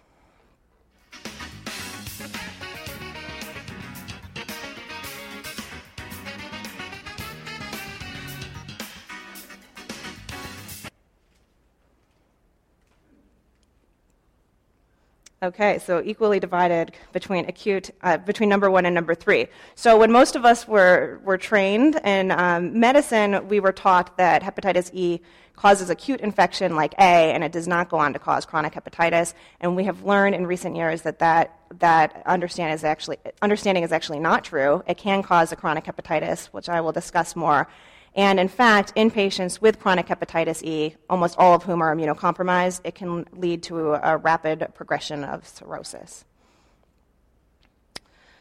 Okay, 15.43 15.79
so 15.79 16.03
equally 16.05 16.39
divided 16.39 16.91
between 17.13 17.49
acute, 17.49 17.89
uh, 18.03 18.17
between 18.17 18.47
number 18.47 18.69
one 18.69 18.85
and 18.85 18.93
number 18.93 19.15
three. 19.15 19.47
So 19.73 19.97
when 19.97 20.11
most 20.11 20.35
of 20.35 20.45
us 20.45 20.67
were, 20.67 21.19
were 21.23 21.39
trained 21.39 21.99
in 22.03 22.29
um, 22.29 22.79
medicine, 22.79 23.47
we 23.47 23.59
were 23.59 23.71
taught 23.71 24.17
that 24.17 24.43
hepatitis 24.43 24.91
E 24.93 25.19
causes 25.55 25.89
acute 25.89 26.21
infection 26.21 26.75
like 26.75 26.93
A, 26.99 27.33
and 27.33 27.43
it 27.43 27.51
does 27.51 27.67
not 27.67 27.89
go 27.89 27.97
on 27.97 28.13
to 28.13 28.19
cause 28.19 28.45
chronic 28.45 28.73
hepatitis. 28.73 29.33
And 29.59 29.75
we 29.75 29.83
have 29.85 30.03
learned 30.03 30.35
in 30.35 30.45
recent 30.45 30.75
years 30.75 31.01
that 31.01 31.17
that, 31.17 31.59
that 31.79 32.21
understand 32.27 32.75
is 32.75 32.83
actually, 32.83 33.17
understanding 33.41 33.83
is 33.83 33.91
actually 33.91 34.19
not 34.19 34.43
true. 34.43 34.83
It 34.85 34.99
can 34.99 35.23
cause 35.23 35.51
a 35.51 35.55
chronic 35.55 35.85
hepatitis, 35.85 36.47
which 36.47 36.69
I 36.69 36.81
will 36.81 36.91
discuss 36.91 37.35
more. 37.35 37.67
And 38.15 38.39
in 38.39 38.49
fact, 38.49 38.91
in 38.95 39.09
patients 39.09 39.61
with 39.61 39.79
chronic 39.79 40.07
hepatitis 40.07 40.61
E, 40.63 40.95
almost 41.09 41.37
all 41.37 41.53
of 41.53 41.63
whom 41.63 41.81
are 41.81 41.95
immunocompromised, 41.95 42.81
it 42.83 42.93
can 42.93 43.25
lead 43.31 43.63
to 43.63 43.93
a, 43.93 44.17
rapid 44.17 44.67
progression 44.75 45.23
of 45.23 45.47
cirrhosis. 45.47 46.25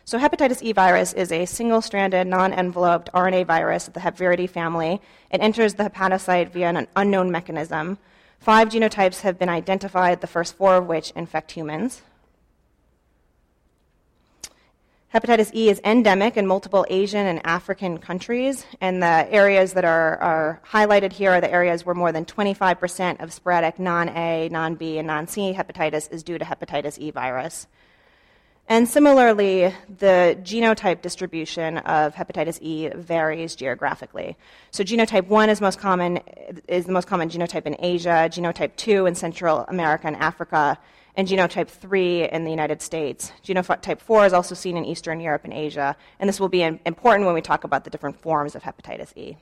So, 0.05 0.19
hepatitis 0.19 0.61
E 0.63 0.73
virus 0.73 1.13
is 1.13 1.31
a 1.31 1.47
single 1.47 1.81
stranded, 1.81 2.27
non 2.27 2.53
enveloped 2.53 3.13
RNA 3.13 3.47
virus 3.47 3.87
of 3.87 3.95
the 3.95 4.01
Hepeviridae 4.01 4.51
family. 4.51 5.01
It 5.31 5.41
enters 5.41 5.75
the 5.75 5.85
hepatocyte 5.85 6.51
via 6.51 6.71
an 6.71 6.89
unknown 6.97 7.31
mechanism. 7.31 7.99
Five 8.41 8.71
genotypes 8.71 9.21
have 9.21 9.39
been 9.39 9.49
identified, 9.49 10.21
the 10.21 10.27
first 10.27 10.57
four 10.57 10.77
of 10.77 10.87
which 10.87 11.13
infect 11.13 11.53
humans. 11.53 12.03
Hepatitis 15.13 15.53
E 15.53 15.69
is 15.69 15.81
endemic 15.83 16.37
in 16.37 16.47
multiple 16.47 16.87
Asian 16.89 17.27
and 17.27 17.45
African 17.45 17.99
countries, 17.99 18.65
and 18.81 19.03
the 19.03 19.27
areas 19.33 19.73
that 19.73 19.85
are, 19.85 20.17
are 20.19 20.61
highlighted 20.65 21.13
here 21.13 21.33
are 21.33 21.41
the 21.41 21.51
areas 21.51 21.85
where 21.85 21.97
more 21.97 22.13
than 22.13 22.25
25% 22.25 23.21
of 23.21 23.33
sporadic 23.33 23.81
non 23.81 24.09
A, 24.11 24.49
non 24.51 24.77
B, 24.77 24.99
and 24.99 25.09
non 25.09 25.27
C 25.27 25.53
hepatitis 25.53 26.13
is 26.13 26.23
due 26.23 26.39
to 26.39 26.45
hepatitis 26.45 26.97
E 26.99 27.11
virus. 27.11 27.67
And 28.69 28.89
similarly, 28.89 29.75
the 29.99 30.39
genotype 30.45 31.03
distribution 31.03 31.79
of 31.79 32.15
hepatitis 32.15 32.63
E 32.63 32.89
varies 32.95 33.57
geographically. 33.57 34.37
So 34.71 34.85
genotype 34.85 35.27
1 35.27 35.51
is 35.51 35.61
most 35.61 35.81
common 35.81 36.19
is 36.69 36.87
the 36.87 36.93
most 36.93 37.09
common 37.09 37.29
genotype 37.29 37.67
in 37.67 37.75
Asia, 37.81 38.29
genotype 38.31 38.77
2 38.77 39.07
in 39.07 39.17
Central 39.17 39.65
America 39.67 40.07
and 40.07 40.15
Africa, 40.15 40.79
and 41.17 41.29
genotype 41.29 41.69
3 41.69 42.29
in 42.29 42.45
the 42.45 42.51
United 42.51 42.81
States. 42.83 43.33
Genotype 43.45 44.01
4 44.01 44.27
is 44.27 44.33
also 44.33 44.55
seen 44.55 44.77
in 44.77 44.85
Eastern 44.85 45.21
Europe 45.21 45.45
and 45.45 45.53
Asia, 45.53 45.97
and 46.19 46.29
this 46.29 46.41
will 46.41 46.49
be 46.49 46.63
important 46.63 47.27
when 47.27 47.35
we 47.35 47.41
talk 47.41 47.65
about 47.65 47.85
the 47.85 47.91
different 47.91 48.21
forms 48.21 48.55
of 48.55 48.63
hepatitis 48.63 49.17
E. 49.17 49.37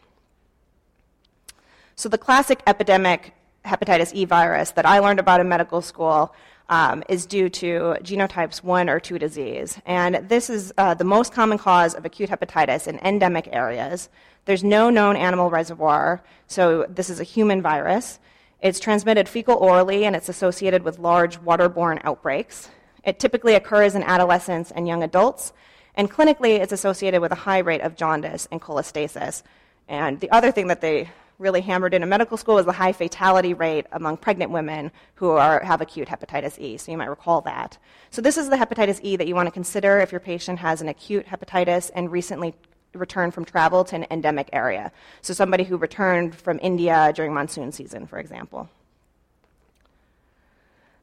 So, 1.97 2.09
the 2.09 2.19
classic 2.19 2.63
epidemic 2.67 3.35
hepatitis 3.65 4.13
E 4.15 4.25
virus 4.25 4.71
that 4.73 4.87
I 4.87 5.01
learned 5.01 5.21
about 5.21 5.41
in 5.41 5.49
medical 5.49 5.83
school 5.83 6.35
um, 6.69 7.03
is 7.09 7.27
due 7.27 7.49
to 7.49 7.97
genotypes 8.03 8.63
1 8.63 8.89
or 8.89 9.01
2 9.01 9.19
disease. 9.19 9.79
And 9.87 10.29
this 10.29 10.51
is 10.51 10.73
uh, 10.79 10.95
the 10.95 11.05
most 11.05 11.33
common 11.33 11.59
cause 11.59 11.95
of 11.95 12.05
acute 12.05 12.31
hepatitis 12.31 12.87
in 12.87 12.99
endemic 13.01 13.49
areas. 13.53 14.09
There's 14.45 14.65
no 14.65 14.91
known 14.91 15.17
animal 15.17 15.51
reservoir, 15.51 16.23
so 16.47 16.87
this 16.89 17.11
is 17.11 17.21
a 17.21 17.25
human 17.25 17.63
virus. 17.63 18.19
It's 18.61 18.81
transmitted 18.81 19.29
fecal 19.29 19.57
orally 19.57 20.05
and 20.05 20.17
it's 20.17 20.29
associated 20.29 20.83
with 20.83 20.99
large 20.99 21.41
waterborne 21.41 22.01
outbreaks. 22.03 22.69
It 23.05 23.21
typically 23.21 23.55
occurs 23.55 23.95
in 23.95 24.03
adolescents 24.03 24.73
and 24.73 24.89
young 24.89 25.03
adults, 25.03 25.53
and 25.95 26.11
clinically 26.11 26.59
it's 26.59 26.73
associated 26.73 27.21
with 27.21 27.33
a 27.33 27.37
high 27.37 27.59
rate 27.59 27.81
of 27.83 27.97
jaundice 27.97 28.49
and 28.51 28.61
cholestasis. 28.61 29.43
And 29.87 30.19
the 30.21 30.31
other 30.31 30.51
thing 30.51 30.67
that 30.67 30.81
they 30.81 31.09
really 31.39 31.61
hammered 31.61 31.95
in 31.95 32.03
in 32.03 32.09
medical 32.09 32.37
school 32.37 32.59
is 32.59 32.67
the 32.67 32.73
high 32.73 32.93
fatality 32.93 33.55
rate 33.55 33.87
among 33.93 34.17
pregnant 34.17 34.51
women 34.51 34.91
who 35.15 35.31
are, 35.31 35.63
have 35.63 35.81
acute 35.81 36.09
hepatitis 36.09 36.59
E. 36.59 36.77
So 36.77 36.91
you 36.91 36.99
might 36.99 37.07
recall 37.07 37.41
that. 37.43 37.79
So 38.11 38.21
this 38.21 38.37
is 38.37 38.49
the 38.49 38.57
hepatitis 38.57 38.99
E 39.03 39.15
that 39.17 39.29
you 39.29 39.37
want 39.37 39.47
to 39.47 39.53
consider 39.53 40.01
if 40.01 40.11
your 40.11 40.21
patient 40.21 40.59
has 40.59 40.83
an 40.83 40.89
acute 40.89 41.27
hepatitis 41.27 41.93
and 41.95 42.11
recently 42.11 42.55
returned 42.95 43.35
from 43.35 43.45
travel 43.45 43.85
to 43.85 43.97
an 43.97 44.07
endemic 44.11 44.49
area. 44.53 44.93
So, 45.23 45.35
somebody 45.35 45.65
who 45.65 45.77
returned 45.77 46.35
from 46.35 46.59
India 46.63 47.13
during 47.15 47.33
monsoon 47.33 47.73
season, 47.73 48.07
for 48.07 48.19
example. 48.19 48.69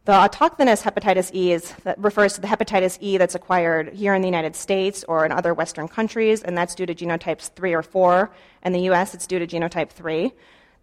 The 0.05 0.11
autochthonous 0.11 0.83
hepatitis 0.83 1.33
E 1.33 1.51
is, 1.51 1.73
refers 1.97 2.33
to 2.33 2.41
the 2.41 2.47
hepatitis 2.47 2.99
E 3.01 3.17
that's 3.17 3.33
acquired 3.33 3.91
here 3.91 4.13
in 4.13 4.21
the 4.21 4.27
United 4.27 4.55
States 4.55 5.03
or 5.07 5.25
in 5.25 5.31
other 5.31 5.51
Western 5.51 5.87
countries, 5.87 6.43
and 6.43 6.55
that's 6.55 6.75
due 6.75 6.85
to 6.85 6.93
genotypes 6.93 7.49
3 7.55 7.73
or 7.73 7.81
4. 7.81 8.29
In 8.63 8.71
the 8.71 8.81
US, 8.91 9.15
it's 9.15 9.25
due 9.25 9.39
to 9.39 9.47
genotype 9.47 9.89
3. 9.89 10.31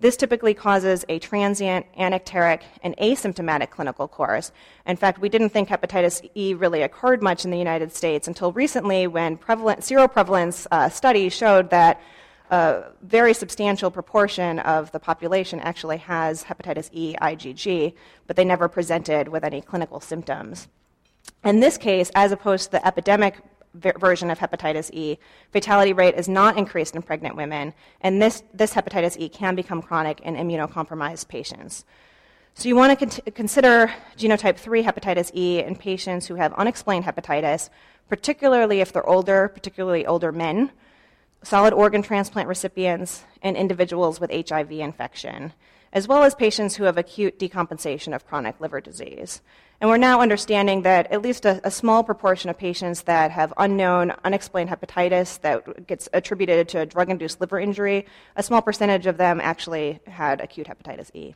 This 0.03 0.17
typically 0.17 0.53
causes 0.53 1.05
a 1.09 1.21
transient, 1.21 1.87
anicteric, 1.97 2.63
and 2.83 2.97
asymptomatic 2.97 3.71
clinical 3.71 4.09
course. 4.09 4.51
In 4.85 4.97
fact, 4.97 5.21
we 5.21 5.29
didn't 5.29 5.51
think 5.51 5.69
hepatitis 5.69 6.29
E 6.35 6.55
really 6.55 6.83
occurred 6.83 7.23
much 7.23 7.45
in 7.45 7.53
the 7.53 7.57
United 7.57 7.95
States 7.95 8.27
until 8.27 8.51
recently 8.51 9.07
when 9.07 9.37
prevalent, 9.37 9.83
seroprevalence 9.83 10.67
uh, 10.73 10.89
studies 10.89 11.33
showed 11.33 11.71
that 11.71 12.01
a 12.51 12.87
very 13.03 13.33
substantial 13.33 13.93
proportion 13.93 14.59
of 14.59 14.91
the 14.91 14.99
population 14.99 15.61
actually 15.61 15.99
has 15.99 16.43
hepatitis 16.43 16.91
E 16.93 17.15
IgG, 17.23 17.95
but 18.27 18.35
they 18.35 18.45
never 18.45 18.67
presented 18.67 19.29
with 19.29 19.45
any 19.45 19.61
clinical 19.61 20.01
symptoms. 20.01 20.67
In 21.45 21.61
this 21.61 21.79
case, 21.79 22.11
as 22.17 22.33
opposed 22.33 22.65
to 22.65 22.71
the 22.73 22.85
epidemic 22.85 23.37
version 23.75 24.31
of 24.31 24.39
hepatitis 24.39 24.91
E. 24.93 25.19
Fatality 25.51 25.93
rate 25.93 26.15
is 26.15 26.29
not 26.29 26.59
increased 26.59 26.95
in 26.95 27.03
pregnant 27.03 27.37
women, 27.37 27.75
and 28.01 28.21
this, 28.21 28.43
this 28.53 28.75
hepatitis 28.75 29.17
E 29.19 29.29
can 29.29 29.55
become 29.55 29.83
chronic 29.83 30.21
in 30.21 30.37
immunocompromised 30.37 31.29
patients. 31.29 31.85
So, 32.55 32.69
you 32.69 32.77
want 32.77 32.99
to 32.99 33.07
con- 33.07 33.33
consider 33.35 33.93
genotype 34.17 34.59
3 34.59 34.83
hepatitis 34.83 35.35
E 35.35 35.61
in 35.61 35.75
patients 35.75 36.27
who 36.27 36.35
have 36.35 36.53
unexplained 36.55 37.07
hepatitis, 37.07 37.71
particularly 38.09 38.81
if 38.81 38.93
they're 38.93 39.09
older, 39.09 39.49
particularly 39.49 40.05
older 40.07 40.33
men, 40.33 40.71
solid 41.43 41.73
organ 41.73 42.03
transplant 42.03 42.49
recipients, 42.49 43.25
and 43.43 43.57
individuals 43.57 44.21
with 44.21 44.31
HIV 44.31 44.73
infection, 44.73 45.55
as 45.93 46.09
well 46.09 46.23
as 46.23 46.35
patients 46.35 46.77
who 46.77 46.85
have 46.85 46.97
acute 46.97 47.39
decompensation 47.39 48.15
of 48.15 48.27
chronic 48.27 48.61
liver 48.61 48.81
disease. 48.81 49.43
And 49.81 49.91
we're 49.91 49.99
now 49.99 50.21
understanding 50.21 50.83
that 50.83 51.11
at 51.11 51.23
least 51.23 51.45
a, 51.45 51.61
a, 51.65 51.71
small 51.71 52.05
proportion 52.05 52.49
of 52.49 52.57
patients 52.57 53.03
that 53.03 53.33
have 53.33 53.53
unknown, 53.57 54.13
unexplained 54.25 54.71
hepatitis 54.71 55.41
that 55.41 55.89
gets 55.89 56.09
attributed 56.13 56.69
to 56.69 56.81
a 56.81 56.87
drug 56.87 57.11
induced 57.11 57.41
liver 57.41 57.59
injury, 57.59 58.07
a 58.37 58.45
small 58.45 58.63
percentage 58.63 59.07
of 59.07 59.17
them 59.17 59.41
actually 59.41 59.99
had 60.07 60.41
acute 60.41 60.69
hepatitis 60.69 61.11
E. 61.15 61.35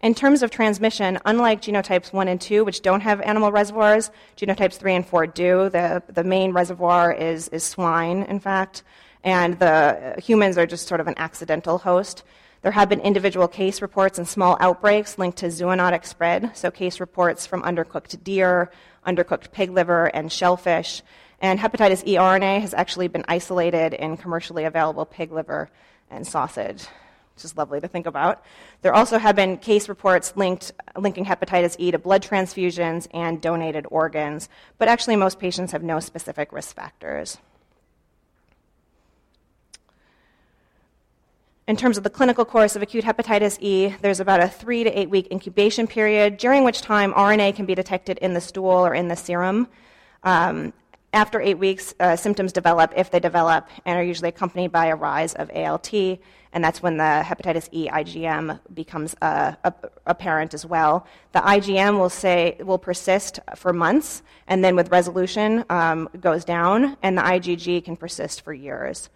In 0.00 0.14
terms 0.14 0.42
of 0.42 0.52
transmission, 0.52 1.18
unlike 1.24 1.60
genotypes 1.62 2.12
1 2.12 2.28
and 2.28 2.40
2, 2.40 2.64
which 2.64 2.82
don't 2.82 3.00
have 3.00 3.20
animal 3.22 3.50
reservoirs, 3.50 4.12
genotypes 4.36 4.74
3 4.74 4.94
and 4.94 5.06
4 5.06 5.26
do. 5.26 5.68
The, 5.70 6.02
the 6.08 6.22
main 6.22 6.52
reservoir 6.52 7.12
is, 7.12 7.48
is 7.48 7.64
swine, 7.64 8.22
in 8.22 8.38
fact, 8.38 8.84
and 9.26 9.58
the 9.58 10.14
humans 10.24 10.56
are 10.56 10.66
just 10.66 10.86
sort 10.86 11.00
of 11.00 11.08
an 11.08 11.14
accidental 11.16 11.78
host. 11.78 12.22
There 12.62 12.70
have 12.70 12.88
been 12.88 13.00
individual 13.00 13.48
case 13.48 13.82
reports 13.82 14.18
and 14.18 14.26
small 14.26 14.56
outbreaks 14.60 15.18
linked 15.18 15.38
to 15.38 15.46
zoonotic 15.46 16.06
spread, 16.06 16.56
so 16.56 16.70
case 16.70 17.00
reports 17.00 17.44
from 17.44 17.62
undercooked 17.62 18.22
deer, 18.22 18.70
undercooked 19.04 19.50
pig 19.50 19.70
liver, 19.70 20.06
and 20.06 20.32
shellfish. 20.32 21.02
And 21.40 21.58
hepatitis 21.58 22.06
E 22.06 22.14
RNA 22.14 22.60
has 22.60 22.72
actually 22.72 23.08
been 23.08 23.24
isolated 23.26 23.94
in 23.94 24.16
commercially 24.16 24.62
available 24.62 25.04
pig 25.04 25.32
liver 25.32 25.70
and 26.08 26.24
sausage, 26.24 26.86
which 27.34 27.44
is 27.44 27.56
lovely 27.56 27.80
to 27.80 27.88
think 27.88 28.06
about. 28.06 28.44
There 28.82 28.94
also 28.94 29.18
have 29.18 29.34
been 29.34 29.56
case 29.56 29.88
reports 29.88 30.34
linked, 30.36 30.70
linking 30.96 31.24
hepatitis 31.24 31.74
E 31.80 31.90
to 31.90 31.98
blood 31.98 32.22
transfusions 32.22 33.08
and 33.12 33.42
donated 33.42 33.86
organs, 33.90 34.48
but 34.78 34.86
actually, 34.86 35.16
most 35.16 35.40
patients 35.40 35.72
have 35.72 35.82
no 35.82 35.98
specific 35.98 36.52
risk 36.52 36.76
factors. 36.76 37.38
In 41.68 41.76
terms 41.76 41.98
of 41.98 42.04
the 42.04 42.10
clinical 42.10 42.44
course 42.44 42.76
of 42.76 42.82
acute 42.82 43.04
hepatitis 43.04 43.58
E, 43.60 43.92
there's 44.00 44.20
about 44.20 44.38
a 44.38 44.46
three 44.46 44.84
to 44.84 44.98
eight 44.98 45.10
week 45.10 45.26
incubation 45.32 45.88
period, 45.88 46.36
during 46.36 46.62
which 46.62 46.80
time 46.80 47.12
RNA 47.12 47.56
can 47.56 47.66
be 47.66 47.74
detected 47.74 48.18
in 48.18 48.34
the 48.34 48.40
stool 48.40 48.86
or 48.86 48.94
in 48.94 49.08
the 49.08 49.16
serum. 49.16 49.66
Um, 50.22 50.72
after 51.12 51.40
eight 51.40 51.58
weeks, 51.58 51.92
uh, 51.98 52.14
symptoms 52.14 52.52
develop 52.52 52.92
if 52.94 53.10
they 53.10 53.18
develop 53.18 53.66
and 53.84 53.98
are 53.98 54.04
usually 54.04 54.28
accompanied 54.28 54.70
by 54.70 54.86
a 54.86 54.94
rise 54.94 55.34
of 55.34 55.50
ALT, 55.52 55.92
and 55.92 56.62
that's 56.62 56.84
when 56.84 56.98
the 56.98 57.24
hepatitis 57.24 57.68
E 57.72 57.88
IgM 57.88 58.60
becomes 58.72 59.16
uh, 59.20 59.54
apparent 60.06 60.54
as 60.54 60.64
well. 60.64 61.04
The 61.32 61.40
IgM 61.40 61.98
will 61.98 62.10
say 62.10 62.58
will 62.60 62.78
persist 62.78 63.40
for 63.56 63.72
months, 63.72 64.22
and 64.46 64.62
then 64.62 64.76
with 64.76 64.92
resolution 64.92 65.64
um, 65.68 66.08
goes 66.20 66.44
down, 66.44 66.96
and 67.02 67.18
the 67.18 67.22
IgG 67.22 67.84
can 67.84 67.96
persist 67.96 68.42
for 68.42 68.52
years. 68.52 69.10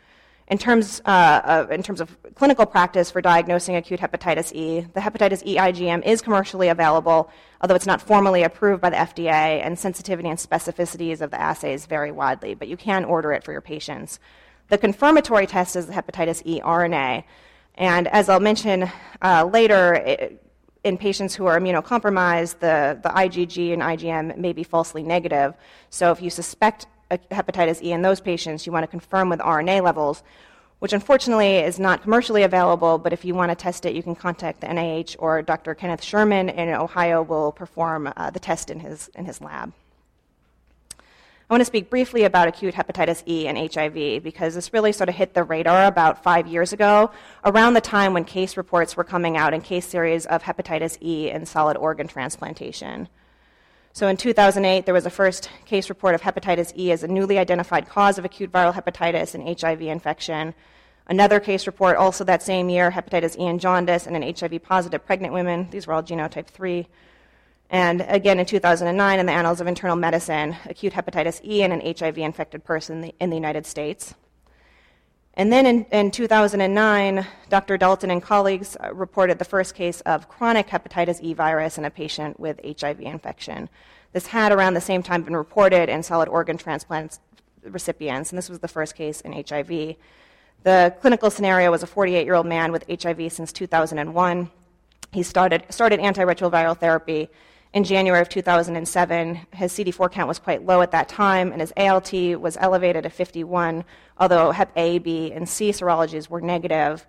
In 0.51 0.59
terms, 0.59 1.01
uh, 1.05 1.41
of, 1.45 1.71
in 1.71 1.81
terms 1.81 2.01
of 2.01 2.17
clinical 2.35 2.67
practice 2.67 3.09
for 3.09 3.21
diagnosing 3.21 3.77
acute 3.77 4.01
hepatitis 4.01 4.53
E, 4.53 4.81
the 4.81 4.99
hepatitis 4.99 5.45
E 5.47 5.57
IgM 5.57 6.05
is 6.05 6.21
commercially 6.21 6.67
available, 6.67 7.31
although 7.61 7.77
it's 7.77 7.87
not 7.87 8.03
formally 8.03 8.43
approved 8.43 8.83
by 8.83 8.91
the 8.91 8.97
FDA, 8.97 9.65
and 9.65 9.79
sensitivity 9.79 10.29
and 10.29 10.37
specificities 10.37 11.21
of 11.21 11.31
the 11.31 11.41
assays 11.41 11.87
vary 11.87 12.11
widely, 12.11 12.55
but 12.55 12.67
you 12.67 12.77
can 12.77 13.05
order 13.05 13.33
it 13.33 13.45
for 13.45 13.53
your 13.53 13.61
patients. 13.61 14.19
The 14.71 14.79
confirmatory 14.79 15.47
test 15.47 15.77
is 15.77 15.87
the 15.87 15.93
hepatitis 15.93 16.43
E 16.45 16.61
RNA, 16.61 17.23
and 17.77 18.09
as 18.09 18.29
I'll 18.29 18.41
mention 18.41 18.91
uh, 19.23 19.49
later, 19.53 19.95
it, 19.95 20.45
in 20.83 20.99
patients 20.99 21.33
who 21.37 21.47
are 21.47 21.61
immunocompromised, 21.61 22.59
the, 22.59 22.99
the 23.01 23.11
IgG 23.11 23.73
and 23.73 23.83
IgM 23.83 24.37
may 24.37 24.53
be 24.53 24.65
falsely 24.65 25.05
negative. 25.05 25.55
So 25.91 26.11
if 26.11 26.21
you 26.21 26.31
suspect 26.31 26.87
hepatitis 27.11 27.83
E 27.83 27.92
in 27.92 28.03
those 28.03 28.20
patients, 28.20 28.66
you 28.66 28.73
want 28.73 28.85
to 28.85 28.88
confirm 28.88 29.29
with 29.29 29.40
RNA 29.40 29.83
levels, 29.83 30.23
which 30.79 30.92
unfortunately 30.92 31.57
is 31.57 31.79
not 31.79 32.03
commercially 32.03 32.42
available, 32.42 32.99
but 32.99 33.12
if 33.12 33.25
you 33.25 33.35
want 33.35 33.51
to 33.51 33.55
test 33.55 33.85
it, 33.85 33.94
you 33.94 34.03
can 34.03 34.14
contact 34.14 34.61
the 34.61 34.66
NIH 34.66 35.16
or 35.18 35.42
Dr. 35.42 35.75
Kenneth 35.75 36.03
Sherman 36.03 36.49
in 36.49 36.68
Ohio 36.70 37.23
will 37.23 37.53
perform 37.53 38.12
uh, 38.16 38.31
the 38.31 38.40
test 38.40 38.70
in 38.70 38.81
his, 38.81 39.11
in 39.14 39.25
his 39.25 39.40
lab. 39.40 39.73
I 41.51 41.53
want 41.53 41.62
to 41.62 41.66
speak 41.66 41.90
briefly 41.90 42.23
about 42.23 42.46
acute 42.46 42.75
hepatitis 42.75 43.25
E 43.27 43.49
and 43.49 43.59
HIV 43.59 44.23
because 44.23 44.55
this 44.55 44.73
really 44.73 44.92
sort 44.92 45.09
of 45.09 45.16
hit 45.16 45.35
the 45.35 45.42
radar 45.42 45.87
about 45.87 46.23
five 46.23 46.46
years 46.46 46.73
ago, 46.73 47.11
around 47.44 47.75
the 47.75 47.81
time 47.81 48.14
when 48.14 48.25
case 48.25 48.57
reports 48.57 48.96
were 48.96 49.03
coming 49.03 49.37
out 49.37 49.53
in 49.53 49.61
case 49.61 49.85
series 49.85 50.27
of 50.27 50.44
hepatitis 50.44 50.96
E 51.03 51.29
and 51.29 51.49
solid 51.49 51.77
organ 51.77 52.07
transplantation. 52.07 53.09
So 53.92 54.07
in 54.07 54.16
2008, 54.16 54.85
there 54.85 54.94
was 54.94 55.05
a 55.05 55.11
first 55.11 55.50
case 55.64 55.88
report 55.88 56.14
of 56.14 56.22
hepatitis 56.22 56.72
E 56.76 56.92
as 56.92 57.03
a 57.03 57.09
newly 57.09 57.38
identified 57.38 57.88
cause 57.88 58.18
of 58.18 58.24
acute 58.24 58.53
viral 58.53 58.72
hepatitis 58.72 59.35
and 59.35 59.61
HIV 59.61 59.83
infection. 59.83 60.55
Another 61.09 61.40
case 61.40 61.66
report 61.66 61.96
also 61.96 62.22
that 62.22 62.40
same 62.40 62.68
year, 62.68 62.92
hepatitis 62.92 63.37
E 63.37 63.46
and 63.46 63.61
jaundice 63.61 64.07
in 64.07 64.14
an 64.14 64.22
HIV 64.22 64.62
positive 64.62 65.05
pregnant 65.05 65.35
woman. 65.35 65.68
These 65.70 65.88
were 65.88 65.94
all 65.94 66.05
genotype 66.05 66.46
3. 66.46 66.87
And 67.68 68.05
again 68.09 68.38
in 68.38 68.46
2009, 68.46 69.18
in 69.18 69.26
the 69.26 69.33
Annals 69.33 69.61
of 69.61 69.66
Internal 69.66 69.96
Medicine, 69.96 70.57
acute 70.66 70.92
hepatitis 70.92 71.44
E 71.44 71.62
in 71.62 71.72
an 71.72 71.81
HIV 71.81 72.18
infected 72.18 72.64
person 72.64 72.96
in 72.96 73.03
the, 73.03 73.14
in 73.18 73.31
the 73.31 73.37
United 73.37 73.66
States. 73.66 74.14
And 75.35 75.53
then 75.53 75.64
in, 75.64 75.85
in, 75.87 76.11
2009, 76.11 77.27
Dr. 77.49 77.77
Dalton 77.77 78.11
and 78.11 78.23
colleagues 78.23 78.77
uh, 78.83 78.93
reported 78.93 79.38
the 79.38 79.45
first 79.45 79.75
case 79.75 80.01
of 80.03 80.29
chronic 80.29 80.69
hepatitis 80.69 81.21
E 81.21 81.35
virus 81.35 81.79
in 81.79 81.85
a 81.85 81.90
patient 81.90 82.38
with 82.40 82.61
HIV 82.64 83.01
infection. 83.01 83.69
This 84.12 84.27
had 84.27 84.51
around 84.51 84.75
the 84.75 84.81
same 84.81 85.03
time 85.03 85.23
been 85.23 85.37
reported 85.37 85.88
in 85.88 86.03
solid 86.03 86.29
organ 86.29 86.59
transplant 86.59 87.21
recipients, 87.62 88.31
and 88.31 88.38
this 88.38 88.49
was 88.49 88.59
the 88.59 88.69
first 88.69 88.97
case 88.97 89.21
in 89.21 89.33
HIV. 89.33 89.97
The 90.62 90.95
clinical 91.01 91.31
scenario 91.31 91.71
was 91.71 91.83
a 91.83 91.87
48 91.87 92.25
year 92.25 92.35
old 92.35 92.47
man 92.47 92.73
with 92.73 92.85
HIV 92.88 93.33
since 93.33 93.53
2001. 93.53 94.51
He 95.12 95.23
started, 95.23 95.64
started 95.71 96.01
antiretroviral 96.01 96.77
therapy 96.77 97.29
in 97.73 97.85
January 97.85 98.21
of 98.21 98.29
2007. 98.29 99.41
His 99.55 99.73
CD4 99.73 100.11
count 100.11 100.29
was 100.29 100.39
quite 100.39 100.67
low 100.67 100.83
at 100.83 100.91
that 100.91 101.09
time, 101.09 101.53
and 101.53 101.61
his 101.61 101.73
ALT 101.77 102.13
was 102.13 102.57
elevated 102.61 103.05
to 103.05 103.11
51, 103.11 103.85
although 104.19 104.51
Hep 104.51 104.73
A, 104.77 104.99
B, 104.99 105.33
and 105.33 105.49
C 105.49 105.71
serologies 105.71 106.29
were 106.29 106.41
negative. 106.41 107.07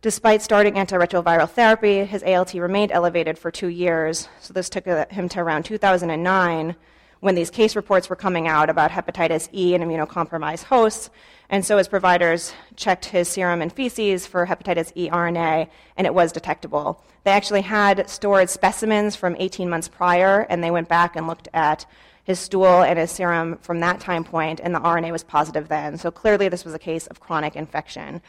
Despite 0.00 0.42
starting 0.42 0.74
antiretroviral 0.74 1.50
therapy, 1.50 2.04
his 2.04 2.22
ALT 2.22 2.54
remained 2.54 2.92
elevated 2.92 3.38
for 3.38 3.50
two 3.50 3.68
years, 3.68 4.28
so 4.40 4.52
this 4.52 4.68
took 4.68 4.86
uh, 4.86 5.06
him 5.10 5.28
to 5.30 5.40
around 5.40 5.64
2009 5.64 6.76
when 7.20 7.34
these 7.34 7.50
case 7.50 7.74
reports 7.74 8.08
were 8.08 8.14
coming 8.14 8.46
out 8.46 8.70
about 8.70 8.92
hepatitis 8.92 9.48
E 9.52 9.74
in 9.74 9.82
immunocompromised 9.82 10.64
hosts. 10.64 11.10
And 11.50 11.64
so 11.64 11.78
his 11.78 11.88
providers 11.88 12.52
checked 12.76 13.06
his 13.06 13.28
serum 13.28 13.62
and 13.62 13.72
feces 13.72 14.26
for 14.26 14.46
hepatitis 14.46 14.92
E 14.94 15.08
RNA, 15.08 15.68
and 15.96 16.06
it 16.06 16.14
was 16.14 16.30
detectable. 16.30 17.02
They 17.24 17.30
actually 17.30 17.62
had 17.62 18.08
stored 18.10 18.50
specimens 18.50 19.16
from 19.16 19.34
18 19.38 19.70
months 19.70 19.88
prior, 19.88 20.46
and 20.50 20.62
they 20.62 20.70
went 20.70 20.88
back 20.88 21.16
and 21.16 21.26
looked 21.26 21.48
at 21.54 21.86
his 22.22 22.38
stool 22.38 22.82
and 22.82 22.98
his 22.98 23.10
serum 23.10 23.56
from 23.62 23.80
that 23.80 24.00
time 24.00 24.24
point, 24.24 24.60
and 24.62 24.74
the 24.74 24.80
RNA 24.80 25.10
was 25.10 25.24
positive 25.24 25.68
then. 25.68 25.96
So 25.96 26.10
clearly, 26.10 26.50
this 26.50 26.66
was 26.66 26.74
a 26.74 26.78
case 26.78 27.06
of 27.06 27.20
chronic 27.20 27.56
infection. 27.56 28.20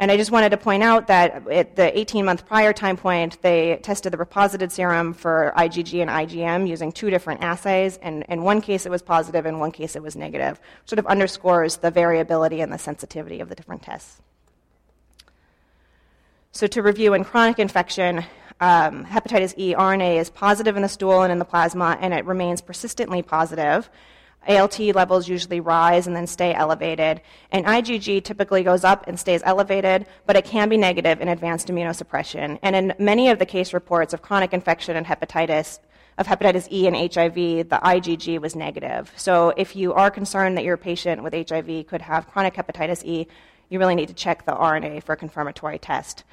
And 0.00 0.10
I 0.10 0.16
just 0.16 0.30
wanted 0.30 0.48
to 0.48 0.56
point 0.56 0.82
out 0.82 1.08
that 1.08 1.46
at 1.48 1.76
the 1.76 1.96
18 1.96 2.24
month 2.24 2.46
prior 2.46 2.72
time 2.72 2.96
point, 2.96 3.40
they 3.42 3.78
tested 3.82 4.14
the 4.14 4.16
reposited 4.16 4.70
serum 4.70 5.12
for 5.12 5.52
IgG 5.58 6.00
and 6.00 6.08
IgM 6.08 6.66
using 6.66 6.90
two 6.90 7.10
different 7.10 7.42
assays. 7.42 7.98
And 7.98 8.24
in 8.30 8.42
one 8.42 8.62
case 8.62 8.86
it 8.86 8.90
was 8.90 9.02
positive, 9.02 9.44
in 9.44 9.58
one 9.58 9.72
case 9.72 9.96
it 9.96 10.02
was 10.02 10.16
negative. 10.16 10.58
Sort 10.86 10.98
of 10.98 11.06
underscores 11.06 11.76
the 11.76 11.90
variability 11.90 12.62
and 12.62 12.72
the 12.72 12.78
sensitivity 12.78 13.40
of 13.40 13.50
the 13.50 13.54
different 13.54 13.82
tests. 13.82 14.22
So, 16.52 16.66
to 16.66 16.82
review 16.82 17.12
in 17.12 17.22
chronic 17.22 17.58
infection, 17.58 18.24
um, 18.60 19.04
hepatitis 19.04 19.54
E 19.56 19.74
RNA 19.74 20.16
is 20.18 20.30
positive 20.30 20.76
in 20.76 20.82
the 20.82 20.88
stool 20.88 21.22
and 21.22 21.30
in 21.30 21.38
the 21.38 21.44
plasma, 21.44 21.96
and 22.00 22.12
it 22.12 22.24
remains 22.24 22.60
persistently 22.60 23.22
positive. 23.22 23.88
ALT 24.48 24.78
levels 24.78 25.28
usually 25.28 25.60
rise 25.60 26.06
and 26.06 26.16
then 26.16 26.26
stay 26.26 26.54
elevated. 26.54 27.20
And 27.52 27.66
IgG 27.66 28.24
typically 28.24 28.62
goes 28.62 28.84
up 28.84 29.06
and 29.06 29.18
stays 29.18 29.42
elevated, 29.44 30.06
but 30.26 30.36
it 30.36 30.44
can 30.44 30.68
be 30.68 30.76
negative 30.76 31.20
in 31.20 31.28
advanced 31.28 31.68
immunosuppression. 31.68 32.58
And 32.62 32.74
in 32.74 32.94
many 32.98 33.28
of 33.28 33.38
the 33.38 33.46
case 33.46 33.74
reports 33.74 34.14
of 34.14 34.22
chronic 34.22 34.52
infection 34.52 34.96
and 34.96 35.06
hepatitis, 35.06 35.78
of 36.18 36.26
hepatitis 36.26 36.70
E 36.70 36.86
and 36.86 36.96
HIV, 36.96 37.34
the 37.34 37.80
IgG 37.82 38.40
was 38.40 38.56
negative. 38.56 39.12
So 39.16 39.52
if 39.56 39.76
you 39.76 39.92
are 39.94 40.10
concerned 40.10 40.56
that 40.56 40.64
your 40.64 40.76
patient 40.76 41.22
with 41.22 41.34
HIV 41.34 41.86
could 41.86 42.02
have 42.02 42.28
chronic 42.28 42.54
hepatitis 42.54 43.04
E, 43.04 43.26
you 43.68 43.78
really 43.78 43.94
need 43.94 44.08
to 44.08 44.14
check 44.14 44.44
the 44.46 44.52
RNA 44.52 45.04
for 45.04 45.12
a 45.12 45.16
confirmatory 45.16 45.78
test. 45.78 46.24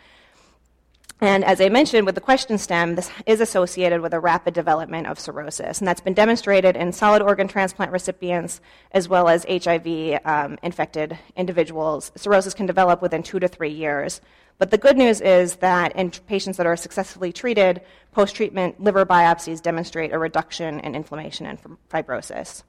And 1.20 1.44
as 1.44 1.60
I 1.60 1.70
mentioned 1.70 2.06
with 2.06 2.14
the 2.14 2.22
question 2.22 2.60
stem, 2.60 2.94
this 2.94 3.10
is 3.26 3.42
associated 3.42 4.02
with 4.02 4.14
a 4.14 4.20
rapid 4.20 4.54
development 4.54 5.08
of 5.08 5.20
cirrhosis. 5.20 5.80
And 5.80 5.88
that's 5.88 6.02
been 6.02 6.14
demonstrated 6.14 6.76
in 6.76 6.92
solid 6.92 7.24
organ 7.24 7.48
transplant 7.48 7.92
recipients 7.92 8.62
as 8.92 9.10
well 9.10 9.28
as 9.28 9.44
HIV 9.50 10.20
um, 10.26 10.60
infected 10.62 11.18
individuals. 11.36 12.12
Cirrhosis 12.16 12.54
can 12.54 12.68
develop 12.68 13.02
within 13.02 13.24
two 13.24 13.40
to 13.40 13.48
three 13.48 13.72
years. 13.72 14.22
But 14.60 14.70
the 14.70 14.78
good 14.78 14.96
news 14.96 15.20
is 15.20 15.56
that 15.58 15.96
in 15.96 16.12
patients 16.12 16.58
that 16.58 16.68
are 16.68 16.76
successfully 16.76 17.34
treated, 17.34 17.82
post 18.12 18.36
treatment 18.36 18.80
liver 18.80 19.06
biopsies 19.06 19.62
demonstrate 19.62 20.14
a 20.14 20.20
reduction 20.20 20.80
in 20.82 20.94
inflammation 20.94 21.48
and 21.48 21.60
fibrosis. 21.90 22.64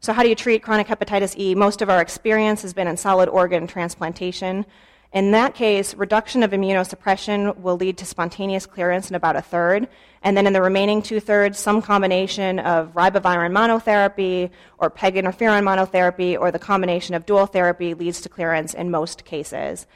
So, 0.00 0.12
how 0.12 0.22
do 0.22 0.28
you 0.28 0.34
treat 0.34 0.62
chronic 0.62 0.86
hepatitis 0.86 1.38
E? 1.38 1.54
Most 1.54 1.80
of 1.80 1.88
our 1.88 2.00
experience 2.00 2.62
has 2.62 2.74
been 2.74 2.88
in 2.88 2.98
solid 2.98 3.28
organ 3.28 3.66
transplantation. 3.66 4.66
In 5.12 5.30
that 5.30 5.54
case, 5.54 5.94
reduction 5.94 6.42
of 6.42 6.50
immunosuppression 6.50 7.56
will 7.58 7.76
lead 7.76 7.96
to 7.98 8.04
spontaneous 8.04 8.66
clearance 8.66 9.08
in 9.08 9.16
about 9.16 9.36
a 9.36 9.40
third. 9.42 9.88
And 10.22 10.36
then 10.36 10.46
in 10.46 10.52
the 10.52 10.60
remaining 10.60 11.02
two 11.02 11.20
thirds, 11.20 11.58
some 11.58 11.80
combination 11.80 12.58
of 12.58 12.92
ribavirin 12.94 13.52
monotherapy 13.52 14.50
or 14.78 14.90
PEG 14.90 15.14
interferon 15.14 15.62
monotherapy 15.62 16.38
or 16.38 16.50
the 16.50 16.58
combination 16.58 17.14
of 17.14 17.24
dual 17.24 17.46
therapy 17.46 17.94
leads 17.94 18.20
to 18.22 18.28
clearance 18.28 18.74
in 18.74 18.90
most 18.90 19.24
cases. 19.24 19.86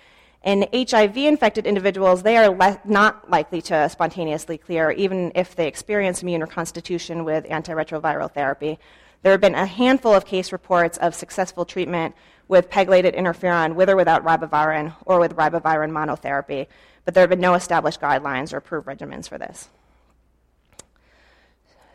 In 0.43 0.67
HIV 0.73 1.19
infected 1.19 1.67
individuals, 1.67 2.23
they 2.23 2.39
are 2.39 2.49
le- 2.49 2.81
not 2.85 3.29
likely 3.29 3.61
to 3.63 3.89
spontaneously 3.91 4.57
clear, 4.57 4.91
even 4.93 5.33
if 5.35 5.55
they 5.55 5.67
experience 5.67 6.23
immune 6.23 6.41
reconstitution 6.41 7.25
with 7.25 7.45
antiretroviral 7.45 8.33
therapy. 8.33 8.79
There 9.23 9.33
have 9.33 9.41
been 9.41 9.55
a 9.55 9.67
handful 9.67 10.15
of 10.15 10.25
case 10.25 10.53
reports 10.53 10.97
of 10.99 11.15
successful 11.15 11.65
treatment 11.65 12.15
with 12.49 12.71
pegylated 12.71 13.15
interferon 13.15 13.75
with 13.75 13.91
or 13.91 13.97
without 13.97 14.25
ribavirin 14.25 14.95
or 15.05 15.21
with 15.21 15.37
ribavirin 15.37 15.91
monotherapy, 15.93 16.67
but 17.05 17.15
there 17.15 17.23
have 17.23 17.31
been 17.31 17.41
no 17.41 17.55
established 17.55 18.01
guidelines 18.01 18.53
or 18.53 18.57
approved 18.57 18.87
regimens 18.87 19.29
for 19.29 19.39
this. 19.39 19.69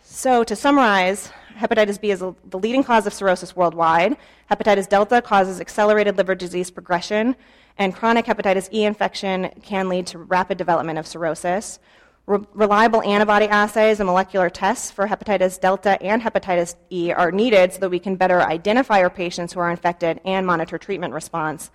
So, 0.04 0.44
to 0.46 0.56
summarize, 0.56 1.32
hepatitis 1.58 2.00
B 2.00 2.12
is 2.12 2.20
the 2.20 2.60
leading 2.60 2.84
cause 2.84 3.06
of 3.06 3.14
cirrhosis 3.14 3.56
worldwide. 3.56 4.16
Hepatitis 4.50 4.88
delta 4.88 5.22
causes 5.22 5.60
accelerated 5.60 6.16
liver 6.16 6.36
disease 6.36 6.72
progression, 6.72 7.36
and 7.78 7.94
chronic 7.94 8.26
hepatitis 8.26 8.72
E 8.72 8.86
infection 8.86 9.50
can 9.62 9.90
lead 9.90 10.08
to 10.08 10.20
rapid 10.20 10.58
development 10.58 11.00
of 11.00 11.08
cirrhosis. 11.08 11.80
Re- 12.28 12.40
reliable 12.54 13.04
antibody 13.04 13.46
assays 13.46 14.00
and 14.00 14.08
molecular 14.08 14.50
tests 14.50 14.90
for 14.90 15.08
hepatitis 15.08 15.60
delta 15.60 16.02
and 16.02 16.22
hepatitis 16.22 16.76
E 16.90 17.12
are 17.12 17.32
needed 17.32 17.74
so 17.74 17.80
that 17.80 17.90
we 17.90 18.00
can 18.00 18.16
better 18.16 18.42
identify 18.42 19.02
our 19.02 19.12
patients 19.12 19.54
who 19.54 19.60
are 19.60 19.70
infected 19.70 20.20
and 20.26 20.46
monitor 20.48 20.80
treatment 20.80 21.14
response. 21.14 21.70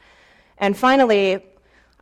And 0.58 0.76
finally, 0.76 1.44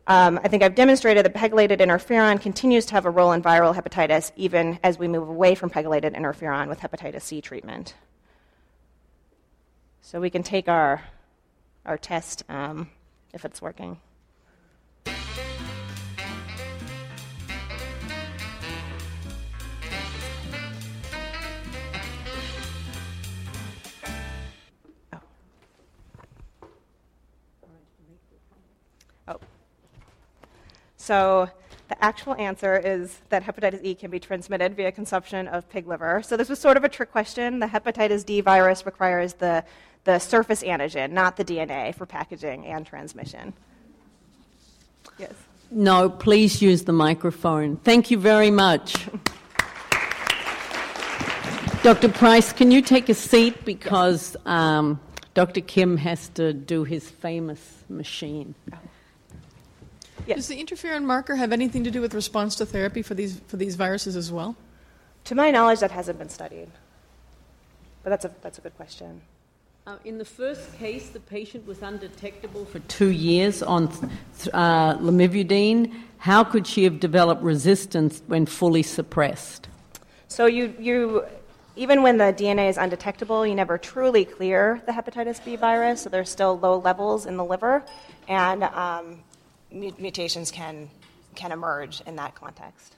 um, 0.07 0.39
I 0.43 0.47
think 0.47 0.63
I've 0.63 0.73
demonstrated 0.73 1.23
that 1.23 1.35
pegylated 1.35 1.77
interferon 1.79 2.41
continues 2.41 2.87
to 2.87 2.93
have 2.93 3.05
a 3.05 3.11
role 3.11 3.33
in 3.33 3.43
viral 3.43 3.75
hepatitis 3.75 4.31
even 4.35 4.79
as 4.83 4.97
we 4.97 5.07
move 5.07 5.29
away 5.29 5.53
from 5.53 5.69
pegylated 5.69 6.15
interferon 6.17 6.67
with 6.67 6.79
hepatitis 6.79 7.21
C 7.21 7.41
treatment. 7.41 7.93
So 10.01 10.19
we 10.19 10.31
can 10.31 10.41
take 10.41 10.67
our, 10.67 11.03
our 11.85 11.99
test 11.99 12.43
um, 12.49 12.89
if 13.31 13.45
it's 13.45 13.61
working. 13.61 13.99
So 31.09 31.49
the 31.87 32.03
actual 32.03 32.35
answer 32.35 32.77
is 32.77 33.21
that 33.29 33.43
hepatitis 33.43 33.79
E 33.83 33.95
can 33.95 34.11
be 34.11 34.19
transmitted 34.19 34.75
via 34.75 34.91
consumption 34.91 35.47
of 35.47 35.67
pig 35.67 35.87
liver. 35.87 36.21
So 36.21 36.37
this 36.37 36.49
was 36.49 36.59
sort 36.59 36.77
of 36.77 36.83
a 36.83 36.89
trick 36.89 37.11
question. 37.11 37.57
The 37.57 37.65
hepatitis 37.65 38.23
D 38.23 38.41
virus 38.41 38.85
requires 38.85 39.33
the, 39.33 39.63
the 40.03 40.19
surface 40.19 40.61
antigen, 40.61 41.09
not 41.09 41.35
the 41.35 41.43
DNA, 41.43 41.95
for 41.95 42.05
packaging 42.05 42.67
and 42.67 42.85
transmission. 42.85 43.53
Yes. 45.17 45.33
No, 45.71 46.11
please 46.11 46.61
use 46.61 46.83
the 46.83 46.93
microphone. 46.93 47.77
Thank 47.77 48.11
you 48.11 48.19
very 48.19 48.51
much. 48.51 48.93
Dr. 51.81 52.09
Price, 52.09 52.53
can 52.53 52.69
you 52.69 52.83
take 52.83 53.09
a 53.09 53.15
seat 53.15 53.65
because 53.65 54.37
um, 54.45 54.99
Dr. 55.33 55.61
Kim 55.61 55.97
has 55.97 56.29
to 56.35 56.53
do 56.53 56.83
his 56.83 57.09
famous 57.09 57.83
machine. 57.89 58.53
Yes. 60.27 60.37
Does 60.37 60.47
the 60.47 60.63
interferon 60.63 61.03
marker 61.03 61.35
have 61.35 61.51
anything 61.51 61.83
to 61.83 61.91
do 61.91 62.01
with 62.01 62.13
response 62.13 62.55
to 62.55 62.65
therapy 62.65 63.01
for 63.01 63.13
these, 63.13 63.39
for 63.47 63.57
these 63.57 63.75
viruses 63.75 64.15
as 64.15 64.31
well? 64.31 64.55
To 65.25 65.35
my 65.35 65.51
knowledge, 65.51 65.79
that 65.79 65.91
hasn't 65.91 66.17
been 66.19 66.29
studied. 66.29 66.69
But 68.03 68.11
that's 68.11 68.25
a, 68.25 68.31
that's 68.41 68.57
a 68.57 68.61
good 68.61 68.75
question. 68.75 69.21
Uh, 69.87 69.97
in 70.05 70.17
the 70.17 70.25
first 70.25 70.77
case, 70.77 71.09
the 71.09 71.19
patient 71.19 71.65
was 71.65 71.81
undetectable 71.81 72.65
for 72.65 72.79
two 72.81 73.09
years 73.09 73.63
on 73.63 73.87
uh, 74.53 74.95
lamivudine. 74.97 75.93
How 76.19 76.43
could 76.43 76.67
she 76.67 76.83
have 76.83 76.99
developed 76.99 77.41
resistance 77.41 78.21
when 78.27 78.45
fully 78.45 78.83
suppressed? 78.83 79.67
So 80.27 80.45
you, 80.45 80.75
you, 80.77 81.25
even 81.75 82.03
when 82.03 82.17
the 82.17 82.25
DNA 82.25 82.69
is 82.69 82.77
undetectable, 82.77 83.47
you 83.47 83.55
never 83.55 83.77
truly 83.77 84.25
clear 84.25 84.81
the 84.85 84.91
hepatitis 84.91 85.43
B 85.43 85.55
virus. 85.55 86.01
So 86.01 86.09
there's 86.09 86.29
still 86.29 86.59
low 86.59 86.77
levels 86.77 87.25
in 87.25 87.35
the 87.35 87.45
liver, 87.45 87.83
and 88.27 88.63
um, 88.65 89.19
mutations 89.71 90.51
can, 90.51 90.89
can 91.35 91.51
emerge 91.51 92.01
in 92.01 92.15
that 92.15 92.35
context. 92.35 92.95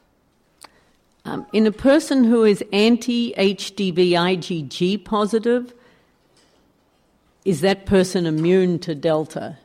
Um, 1.23 1.45
in 1.53 1.67
a 1.67 1.71
person 1.71 2.23
who 2.23 2.43
is 2.43 2.63
anti 2.73 3.33
HDV 3.33 4.11
IgG 4.11 5.03
positive, 5.05 5.73
is 7.45 7.61
that 7.61 7.85
person 7.85 8.25
immune 8.25 8.79
to 8.79 8.95
Delta? 8.95 9.57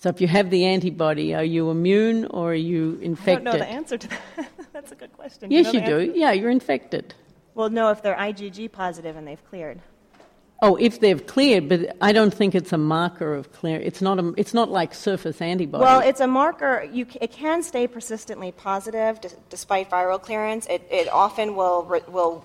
So 0.00 0.08
if 0.08 0.20
you 0.20 0.28
have 0.28 0.50
the 0.50 0.64
antibody, 0.64 1.34
are 1.34 1.44
you 1.44 1.70
immune 1.70 2.24
or 2.26 2.52
are 2.52 2.54
you 2.54 2.98
infected? 3.02 3.48
I 3.48 3.50
don't 3.50 3.60
know 3.60 3.64
the 3.66 3.70
answer 3.70 3.98
to 3.98 4.08
that. 4.08 4.48
That's 4.72 4.92
a 4.92 4.94
good 4.94 5.12
question. 5.12 5.50
Yes, 5.50 5.74
you, 5.74 5.80
know 5.80 5.98
you 5.98 6.12
do. 6.12 6.18
Yeah, 6.18 6.32
you're 6.32 6.50
infected. 6.50 7.14
Well, 7.54 7.68
no, 7.68 7.90
if 7.90 8.02
they're 8.02 8.16
IgG 8.16 8.72
positive 8.72 9.16
and 9.16 9.26
they've 9.26 9.44
cleared. 9.50 9.80
Oh, 10.62 10.76
if 10.76 11.00
they've 11.00 11.26
cleared, 11.26 11.68
but 11.70 11.96
I 12.02 12.12
don't 12.12 12.32
think 12.32 12.54
it's 12.54 12.72
a 12.72 12.78
marker 12.78 13.34
of 13.34 13.50
clear. 13.52 13.80
It's 13.80 14.02
not. 14.02 14.18
A, 14.18 14.34
it's 14.36 14.52
not 14.52 14.70
like 14.70 14.92
surface 14.92 15.40
antibody. 15.40 15.82
Well, 15.82 16.00
it's 16.00 16.20
a 16.20 16.26
marker. 16.26 16.86
You, 16.92 17.06
it 17.20 17.32
can 17.32 17.62
stay 17.62 17.86
persistently 17.86 18.52
positive 18.52 19.20
d- 19.22 19.28
despite 19.48 19.88
viral 19.88 20.20
clearance. 20.20 20.66
It, 20.66 20.86
it 20.90 21.08
often 21.08 21.56
will 21.56 21.84
will 22.08 22.44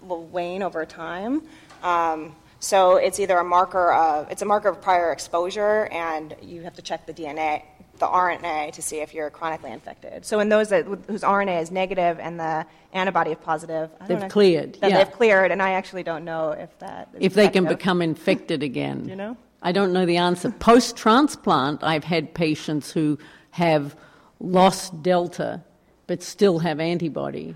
will 0.00 0.24
wane 0.26 0.62
over 0.62 0.86
time. 0.86 1.42
Um, 1.82 2.36
so 2.60 2.96
it's 2.96 3.18
either 3.18 3.36
a 3.36 3.44
marker 3.44 3.92
of 3.92 4.30
it's 4.30 4.42
a 4.42 4.46
marker 4.46 4.68
of 4.68 4.80
prior 4.80 5.10
exposure, 5.10 5.86
and 5.86 6.36
you 6.40 6.62
have 6.62 6.74
to 6.74 6.82
check 6.82 7.06
the 7.06 7.14
DNA 7.14 7.62
the 7.98 8.06
RNA 8.06 8.72
to 8.72 8.82
see 8.82 8.98
if 8.98 9.14
you're 9.14 9.30
chronically 9.30 9.72
infected. 9.72 10.24
So 10.24 10.40
in 10.40 10.48
those 10.48 10.68
that, 10.70 10.84
whose 10.84 11.22
RNA 11.22 11.62
is 11.62 11.70
negative 11.70 12.18
and 12.18 12.38
the 12.38 12.66
antibody 12.92 13.32
is 13.32 13.38
positive, 13.42 13.90
they've 14.06 14.20
know, 14.20 14.28
cleared. 14.28 14.78
yeah. 14.82 14.98
They've 14.98 15.12
cleared, 15.12 15.50
and 15.50 15.62
I 15.62 15.72
actually 15.72 16.02
don't 16.02 16.24
know 16.24 16.50
if 16.50 16.78
that. 16.80 17.08
if 17.18 17.34
they 17.34 17.48
can 17.48 17.66
become 17.66 18.02
infected 18.02 18.62
again. 18.62 19.08
you 19.08 19.16
know. 19.16 19.36
I 19.62 19.72
don't 19.72 19.92
know 19.92 20.06
the 20.06 20.18
answer. 20.18 20.50
Post 20.50 20.96
transplant, 20.96 21.82
I've 21.82 22.04
had 22.04 22.34
patients 22.34 22.92
who 22.92 23.18
have 23.50 23.96
lost 24.38 25.02
delta 25.02 25.62
but 26.06 26.22
still 26.22 26.60
have 26.60 26.80
antibody. 26.80 27.54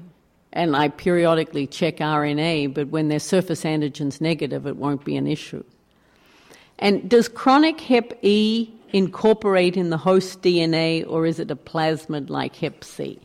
And 0.53 0.75
I 0.75 0.89
periodically 0.89 1.67
check 1.67 1.99
RNA, 1.99 2.75
but 2.75 2.89
when 2.89 3.09
their 3.09 3.21
surface 3.21 3.65
antigen's 3.65 4.21
negative, 4.21 4.67
it 4.67 4.77
won't 4.77 5.05
be 5.05 5.17
an 5.17 5.27
issue. 5.27 5.63
And 6.79 7.09
does 7.09 7.29
chronic 7.29 7.81
Hep 7.81 8.19
E 8.23 8.71
incorporate 8.93 9.77
in 9.77 9.91
the 9.91 9.99
host 9.99 10.43
DNA, 10.43 11.05
or 11.09 11.27
is 11.27 11.39
it 11.39 11.51
a 11.51 11.57
plasmid 11.57 12.31
like 12.31 12.57
Hep 12.57 12.85
C? 12.85 13.21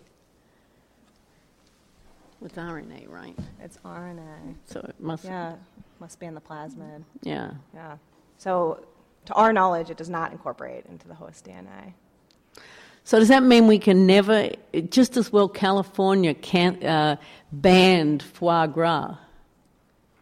It's 2.44 2.56
RNA, 2.56 3.10
right? 3.10 3.36
It's 3.62 3.78
RNA. 3.84 4.56
So 4.66 4.80
it 4.82 4.96
must. 5.00 5.26
Yeah, 5.26 5.56
must 6.00 6.20
be 6.20 6.26
in 6.26 6.36
the 6.36 6.42
plasmid. 6.42 7.04
Yeah. 7.24 7.52
Yeah. 7.74 7.98
So, 8.38 8.86
to 9.26 9.34
our 9.34 9.52
knowledge, 9.52 9.90
it 9.90 9.98
does 9.98 10.10
not 10.10 10.32
incorporate 10.32 10.86
into 10.86 11.08
the 11.08 11.16
host 11.16 11.46
DNA. 11.46 11.94
So 13.06 13.20
does 13.20 13.28
that 13.28 13.44
mean 13.44 13.68
we 13.68 13.78
can 13.78 14.08
never, 14.08 14.50
just 14.90 15.16
as 15.16 15.32
well, 15.32 15.48
California 15.48 16.34
can't 16.34 16.84
uh, 16.84 17.18
banned 17.52 18.24
foie 18.24 18.66
gras, 18.66 19.16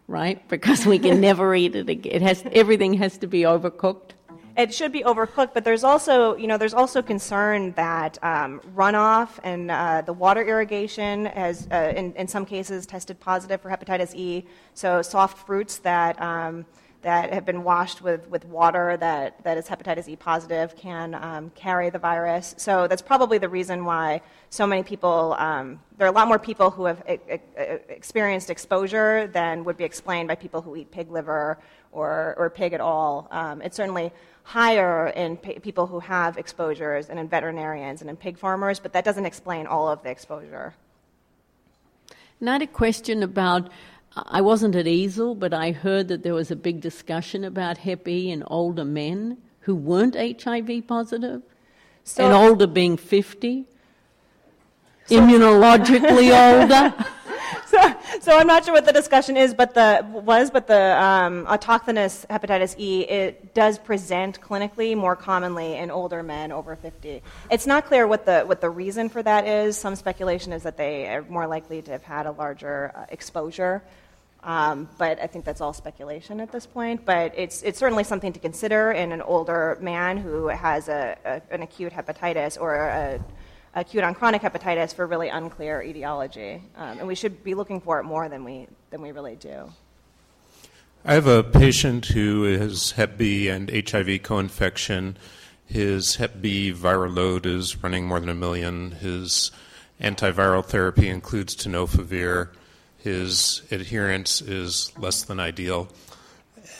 right? 0.07 0.45
Because 0.49 0.85
we 0.85 0.99
can 0.99 1.21
never 1.29 1.55
eat 1.55 1.75
it 1.77 1.87
again. 1.87 2.13
It 2.13 2.21
has 2.21 2.43
everything 2.51 2.93
has 2.95 3.17
to 3.19 3.27
be 3.27 3.43
overcooked. 3.43 4.11
It 4.55 4.71
should 4.71 4.91
be 4.91 5.01
overcooked, 5.01 5.55
but 5.55 5.63
there's 5.63 5.83
also, 5.83 6.35
you 6.35 6.45
know, 6.45 6.59
there's 6.59 6.75
also 6.75 7.01
concern 7.01 7.71
that 7.71 8.23
um, 8.23 8.61
runoff 8.75 9.39
and 9.43 9.71
uh, 9.71 10.01
the 10.01 10.13
water 10.13 10.43
irrigation 10.43 11.25
has, 11.25 11.67
uh, 11.71 11.91
in, 11.95 12.13
in 12.13 12.27
some 12.27 12.45
cases, 12.45 12.85
tested 12.85 13.19
positive 13.19 13.61
for 13.61 13.71
hepatitis 13.71 14.13
E. 14.13 14.45
So 14.75 15.01
soft 15.01 15.47
fruits 15.47 15.77
that 15.79 16.21
um, 16.21 16.65
that 17.03 17.33
have 17.33 17.45
been 17.45 17.63
washed 17.63 18.01
with, 18.01 18.29
with 18.29 18.45
water 18.45 18.95
that, 18.97 19.43
that 19.43 19.57
is 19.57 19.67
hepatitis 19.67 20.07
E 20.07 20.15
positive 20.15 20.75
can 20.75 21.13
um, 21.15 21.51
carry 21.53 21.89
the 21.89 21.99
virus. 21.99 22.55
So 22.57 22.87
that's 22.87 23.01
probably 23.01 23.37
the 23.37 23.49
reason 23.49 23.83
why 23.83 24.21
so 24.49 24.65
many 24.65 24.83
people, 24.83 25.35
um, 25.37 25.81
there 25.97 26.07
are 26.07 26.09
a 26.09 26.13
lot 26.13 26.29
more 26.29 26.39
people 26.39 26.71
who 26.71 26.85
have 26.85 27.03
e- 27.09 27.19
e- 27.29 27.39
experienced 27.89 28.49
exposure 28.49 29.27
than 29.27 29.65
would 29.65 29.75
be 29.75 29.83
explained 29.83 30.29
by 30.29 30.35
people 30.35 30.61
who 30.61 30.77
eat 30.77 30.91
pig 30.91 31.11
liver 31.11 31.59
or, 31.93 32.35
or 32.37 32.49
pig 32.49 32.73
at 32.73 32.81
all. 32.81 33.27
Um, 33.31 33.61
it's 33.61 33.77
certainly 33.77 34.11
higher 34.43 35.07
in 35.07 35.37
p- 35.37 35.59
people 35.59 35.87
who 35.87 35.99
have 35.99 36.37
exposures 36.37 37.09
and 37.09 37.17
in 37.19 37.27
veterinarians 37.27 38.01
and 38.01 38.09
in 38.09 38.17
pig 38.17 38.37
farmers, 38.37 38.79
but 38.79 38.93
that 38.93 39.05
doesn't 39.05 39.25
explain 39.25 39.65
all 39.67 39.87
of 39.87 40.03
the 40.03 40.09
exposure. 40.09 40.73
Not 42.41 42.61
a 42.61 42.67
question 42.67 43.23
about 43.23 43.69
I 44.15 44.41
wasn't 44.41 44.75
at 44.75 44.85
EASL, 44.85 45.39
but 45.39 45.53
I 45.53 45.71
heard 45.71 46.07
that 46.09 46.21
there 46.21 46.35
was 46.35 46.51
a 46.51 46.55
big 46.55 46.81
discussion 46.81 47.43
about 47.43 47.79
Hep 47.79 48.07
E 48.07 48.29
in 48.29 48.43
older 48.43 48.85
men 48.85 49.37
who 49.61 49.73
weren't 49.75 50.15
HIV 50.15 50.87
positive, 50.87 51.41
so, 52.03 52.25
and 52.25 52.33
older 52.33 52.67
being 52.67 52.97
50, 52.97 53.65
so, 55.05 55.15
immunologically 55.15 56.29
older. 56.31 56.93
so, 57.67 57.95
so 58.21 58.37
I'm 58.37 58.47
not 58.47 58.65
sure 58.65 58.73
what 58.73 58.85
the 58.85 58.93
discussion 58.93 59.37
is, 59.37 59.53
but 59.53 59.73
the 59.73 60.05
was, 60.11 60.51
but 60.51 60.67
the 60.67 61.01
um, 61.01 61.45
autochthonous 61.45 62.25
hepatitis 62.27 62.75
E 62.77 63.01
it 63.01 63.53
does 63.53 63.77
present 63.77 64.39
clinically 64.41 64.95
more 64.95 65.15
commonly 65.15 65.75
in 65.75 65.91
older 65.91 66.23
men 66.23 66.51
over 66.51 66.75
50. 66.75 67.21
It's 67.51 67.67
not 67.67 67.85
clear 67.85 68.07
what 68.07 68.25
the 68.25 68.41
what 68.41 68.61
the 68.61 68.69
reason 68.69 69.09
for 69.09 69.21
that 69.23 69.47
is. 69.47 69.77
Some 69.77 69.95
speculation 69.95 70.53
is 70.53 70.63
that 70.63 70.77
they 70.77 71.07
are 71.07 71.23
more 71.23 71.47
likely 71.47 71.81
to 71.81 71.91
have 71.91 72.03
had 72.03 72.25
a 72.25 72.31
larger 72.31 72.91
uh, 72.95 73.05
exposure. 73.09 73.83
Um, 74.43 74.89
but 74.97 75.21
I 75.21 75.27
think 75.27 75.45
that's 75.45 75.61
all 75.61 75.71
speculation 75.71 76.41
at 76.41 76.51
this 76.51 76.65
point. 76.65 77.05
But 77.05 77.33
it's, 77.37 77.61
it's 77.63 77.79
certainly 77.79 78.03
something 78.03 78.33
to 78.33 78.39
consider 78.39 78.91
in 78.91 79.13
an 79.13 79.21
older 79.21 79.77
man 79.79 80.17
who 80.17 80.47
has 80.47 80.89
a, 80.89 81.17
a 81.23 81.41
an 81.49 81.61
acute 81.61 81.93
hepatitis 81.93 82.59
or 82.59 82.75
a, 82.75 83.19
acute 83.75 84.03
on 84.03 84.13
chronic 84.13 84.41
hepatitis 84.41 84.93
for 84.93 85.05
really 85.07 85.29
unclear 85.29 85.81
etiology. 85.81 86.61
Um, 86.75 86.99
and 86.99 87.07
we 87.07 87.15
should 87.15 87.43
be 87.43 87.55
looking 87.55 87.81
for 87.81 87.99
it 87.99 88.03
more 88.03 88.29
than 88.29 88.43
we, 88.43 88.67
than 88.89 89.01
we 89.01 89.11
really 89.11 89.35
do. 89.35 89.71
I 91.05 91.15
have 91.15 91.27
a 91.27 91.43
patient 91.43 92.05
who 92.05 92.43
has 92.43 92.91
Hep 92.91 93.17
B 93.17 93.49
and 93.49 93.69
HIV 93.69 94.23
co 94.23 94.39
infection. 94.39 95.17
His 95.65 96.15
Hep 96.15 96.41
B 96.41 96.71
viral 96.71 97.13
load 97.13 97.45
is 97.45 97.83
running 97.83 98.07
more 98.07 98.19
than 98.19 98.29
a 98.29 98.35
million. 98.35 98.91
His 98.91 99.51
antiviral 99.99 100.63
therapy 100.63 101.09
includes 101.09 101.55
tenofovir. 101.55 102.49
His 102.97 103.63
adherence 103.69 104.39
is 104.39 104.97
less 104.97 105.23
than 105.23 105.41
ideal, 105.41 105.89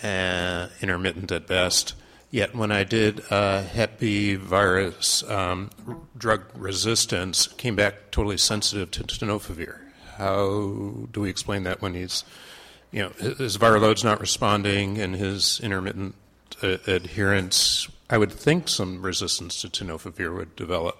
uh, 0.03 0.67
intermittent 0.81 1.31
at 1.33 1.47
best. 1.47 1.95
Yet 2.33 2.55
when 2.55 2.71
I 2.71 2.83
did 2.83 3.21
uh, 3.29 3.61
Hep 3.61 3.99
B 3.99 4.33
virus 4.33 5.21
um, 5.29 5.69
drug 6.17 6.41
resistance, 6.55 7.45
came 7.45 7.75
back 7.75 8.09
totally 8.09 8.39
sensitive 8.39 8.89
to 8.89 9.03
tenofovir. 9.03 9.77
How 10.17 11.07
do 11.11 11.21
we 11.21 11.29
explain 11.29 11.61
that 11.65 11.79
when 11.83 11.93
he's, 11.93 12.23
you 12.91 13.03
know, 13.03 13.09
his 13.09 13.59
viral 13.59 13.81
load's 13.81 14.03
not 14.03 14.19
responding 14.19 14.97
and 14.97 15.15
his 15.15 15.59
intermittent 15.59 16.15
uh, 16.63 16.77
adherence? 16.87 17.87
I 18.09 18.17
would 18.17 18.31
think 18.31 18.67
some 18.67 19.03
resistance 19.03 19.61
to 19.61 19.67
tenofovir 19.69 20.35
would 20.35 20.55
develop. 20.55 20.97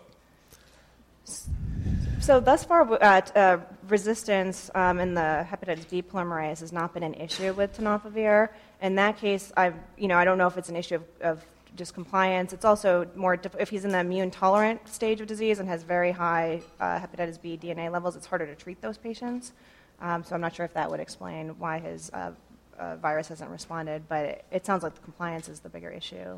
So 2.19 2.39
thus 2.39 2.63
far, 2.63 2.87
uh, 3.01 3.57
resistance 3.87 4.69
um, 4.75 4.99
in 4.99 5.15
the 5.15 5.47
hepatitis 5.49 5.89
B 5.89 6.03
polymerase 6.03 6.59
has 6.59 6.71
not 6.71 6.93
been 6.93 7.03
an 7.03 7.15
issue 7.15 7.53
with 7.53 7.75
tenofovir. 7.75 8.49
In 8.83 8.95
that 8.95 9.17
case, 9.17 9.53
I, 9.55 9.71
you 9.97 10.09
know, 10.09 10.17
I 10.17 10.25
don't 10.25 10.37
know 10.37 10.45
if 10.45 10.57
it's 10.57 10.67
an 10.67 10.75
issue 10.75 10.95
of, 10.95 11.03
of 11.21 11.45
just 11.77 11.93
compliance. 11.93 12.51
It's 12.51 12.65
also 12.65 13.07
more 13.15 13.37
diff- 13.37 13.55
if 13.57 13.69
he's 13.69 13.85
in 13.85 13.91
the 13.91 13.99
immune 13.99 14.29
tolerant 14.29 14.85
stage 14.89 15.21
of 15.21 15.27
disease 15.27 15.59
and 15.59 15.69
has 15.69 15.83
very 15.83 16.11
high 16.11 16.61
uh, 16.81 16.99
hepatitis 16.99 17.41
B 17.41 17.57
DNA 17.57 17.89
levels, 17.89 18.17
it's 18.17 18.25
harder 18.25 18.45
to 18.45 18.55
treat 18.55 18.81
those 18.81 18.97
patients. 18.97 19.53
Um, 20.01 20.21
so 20.21 20.35
I'm 20.35 20.41
not 20.41 20.53
sure 20.53 20.65
if 20.65 20.73
that 20.73 20.91
would 20.91 20.99
explain 20.99 21.57
why 21.59 21.79
his 21.79 22.09
uh, 22.09 22.31
uh, 22.77 22.97
virus 22.97 23.29
hasn't 23.29 23.49
responded, 23.49 24.03
but 24.09 24.25
it, 24.25 24.45
it 24.51 24.65
sounds 24.65 24.83
like 24.83 24.95
the 24.95 25.01
compliance 25.01 25.47
is 25.47 25.61
the 25.61 25.69
bigger 25.69 25.89
issue. 25.89 26.37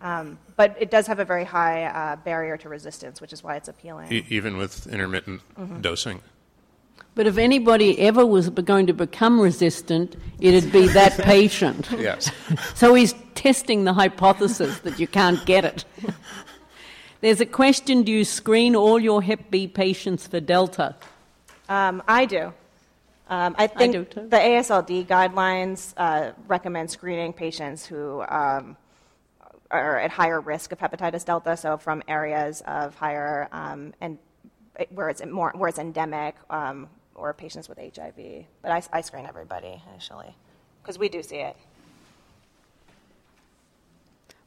Um, 0.00 0.38
but 0.56 0.74
it 0.80 0.90
does 0.90 1.06
have 1.08 1.18
a 1.18 1.26
very 1.26 1.44
high 1.44 1.84
uh, 1.84 2.16
barrier 2.16 2.56
to 2.56 2.70
resistance, 2.70 3.20
which 3.20 3.34
is 3.34 3.44
why 3.44 3.56
it's 3.56 3.68
appealing. 3.68 4.10
E- 4.10 4.24
even 4.30 4.56
with 4.56 4.86
intermittent 4.86 5.42
mm-hmm. 5.58 5.82
dosing. 5.82 6.22
But 7.14 7.26
if 7.26 7.36
anybody 7.36 7.98
ever 8.00 8.24
was 8.24 8.48
going 8.48 8.86
to 8.86 8.94
become 8.94 9.38
resistant, 9.40 10.16
it'd 10.40 10.72
be 10.72 10.88
that 10.88 11.18
patient. 11.18 11.90
yes. 11.98 12.30
So 12.74 12.94
he's 12.94 13.14
testing 13.34 13.84
the 13.84 13.92
hypothesis 13.92 14.78
that 14.80 14.98
you 14.98 15.06
can't 15.06 15.44
get 15.44 15.64
it. 15.64 15.84
There's 17.20 17.40
a 17.40 17.46
question 17.46 18.02
Do 18.02 18.12
you 18.12 18.24
screen 18.24 18.74
all 18.74 18.98
your 18.98 19.22
Hep 19.22 19.50
B 19.50 19.68
patients 19.68 20.26
for 20.26 20.40
Delta? 20.40 20.96
Um, 21.68 22.02
I 22.08 22.24
do. 22.24 22.52
Um, 23.28 23.54
I 23.56 23.66
think 23.66 23.94
I 23.94 24.22
the 24.22 24.36
AASLD 24.36 25.06
guidelines 25.06 25.94
uh, 25.96 26.32
recommend 26.48 26.90
screening 26.90 27.32
patients 27.32 27.86
who 27.86 28.22
um, 28.22 28.76
are 29.70 29.98
at 29.98 30.10
higher 30.10 30.40
risk 30.40 30.72
of 30.72 30.78
hepatitis 30.78 31.24
delta, 31.24 31.56
so 31.56 31.78
from 31.78 32.02
areas 32.08 32.62
of 32.66 32.94
higher 32.94 33.48
um, 33.52 33.94
and 34.00 34.18
where 34.90 35.08
it's 35.08 35.24
more 35.24 35.52
where 35.54 35.68
it's 35.68 35.78
endemic 35.78 36.34
um, 36.50 36.88
or 37.14 37.32
patients 37.32 37.68
with 37.68 37.78
HIV. 37.78 38.44
But 38.62 38.70
I, 38.70 38.82
I 38.92 39.00
screen 39.00 39.26
everybody 39.26 39.82
initially 39.90 40.34
because 40.82 40.98
we 40.98 41.08
do 41.08 41.22
see 41.22 41.36
it. 41.36 41.56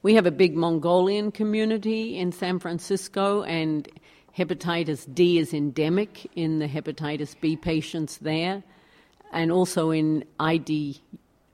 We 0.02 0.14
have 0.16 0.26
a 0.28 0.32
big 0.32 0.56
Mongolian 0.56 1.32
community 1.32 2.18
in 2.18 2.32
San 2.32 2.60
Francisco, 2.60 3.42
and 3.42 3.90
hepatitis 4.38 5.12
D 5.12 5.40
is 5.40 5.54
endemic 5.54 6.30
in 6.36 6.60
the 6.60 6.68
hepatitis 6.68 7.36
B 7.42 7.56
patients 7.56 8.18
there, 8.18 8.62
and 9.32 9.52
also 9.52 9.90
in 9.90 10.24
ID, 10.40 11.02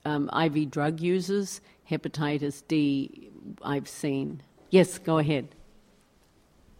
um, 0.03 0.29
IV 0.29 0.69
drug 0.69 0.99
users. 0.99 1.61
Hepatitis 1.89 2.63
D 2.67 3.29
I've 3.61 3.87
seen. 3.87 4.41
Yes, 4.69 4.97
go 4.97 5.17
ahead. 5.17 5.47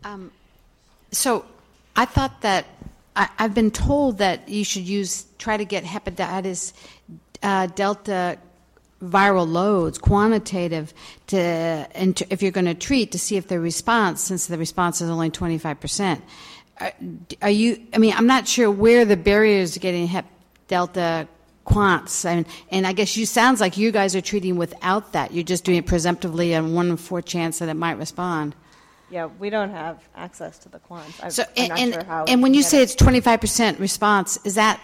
Um, 0.03 0.31
so 1.11 1.45
I 1.95 2.05
thought 2.05 2.41
that 2.41 2.65
I, 3.15 3.29
have 3.37 3.53
been 3.53 3.71
told 3.71 4.19
that 4.19 4.47
you 4.49 4.63
should 4.63 4.83
use 4.83 5.25
try 5.37 5.57
to 5.57 5.65
get 5.65 5.83
hepatitis 5.83 6.73
uh, 7.43 7.67
delta 7.67 8.37
viral 9.03 9.51
loads 9.51 9.97
quantitative 9.97 10.93
to 11.27 11.87
if 12.29 12.43
you're 12.43 12.51
going 12.51 12.65
to 12.65 12.75
treat 12.75 13.11
to 13.13 13.19
see 13.19 13.35
if 13.35 13.47
the 13.47 13.59
response 13.59 14.21
since 14.21 14.45
the 14.45 14.57
response 14.57 15.01
is 15.01 15.09
only 15.09 15.31
25% 15.31 16.21
are, 16.79 16.93
are 17.41 17.49
you 17.49 17.81
i 17.93 17.97
mean 17.97 18.13
i'm 18.15 18.27
not 18.27 18.47
sure 18.47 18.69
where 18.69 19.03
the 19.03 19.17
barriers 19.17 19.71
to 19.71 19.79
getting 19.79 20.05
hep 20.05 20.25
delta 20.67 21.27
quants. 21.65 22.25
And, 22.25 22.45
and 22.69 22.85
I 22.87 22.93
guess 22.93 23.15
you 23.15 23.25
sounds 23.25 23.61
like 23.61 23.77
you 23.77 23.91
guys 23.91 24.15
are 24.15 24.21
treating 24.21 24.55
without 24.55 25.13
that. 25.13 25.33
You're 25.33 25.43
just 25.43 25.63
doing 25.63 25.77
it 25.77 25.85
presumptively 25.85 26.55
on 26.55 26.73
one 26.73 26.89
in 26.89 26.97
four 26.97 27.21
chance 27.21 27.59
that 27.59 27.69
it 27.69 27.75
might 27.75 27.97
respond. 27.97 28.55
Yeah, 29.11 29.27
we 29.39 29.49
don't 29.49 29.71
have 29.71 30.01
access 30.15 30.57
to 30.59 30.69
the 30.69 30.79
quants. 30.79 31.21
I'm, 31.21 31.31
so, 31.31 31.43
I'm 31.57 31.71
and, 31.71 31.93
sure 31.93 32.03
how 32.03 32.25
and 32.25 32.41
when 32.41 32.53
you 32.53 32.63
say 32.63 32.79
it. 32.79 32.83
it's 32.83 32.95
25% 32.95 33.79
response, 33.79 34.39
is 34.45 34.55
that 34.55 34.81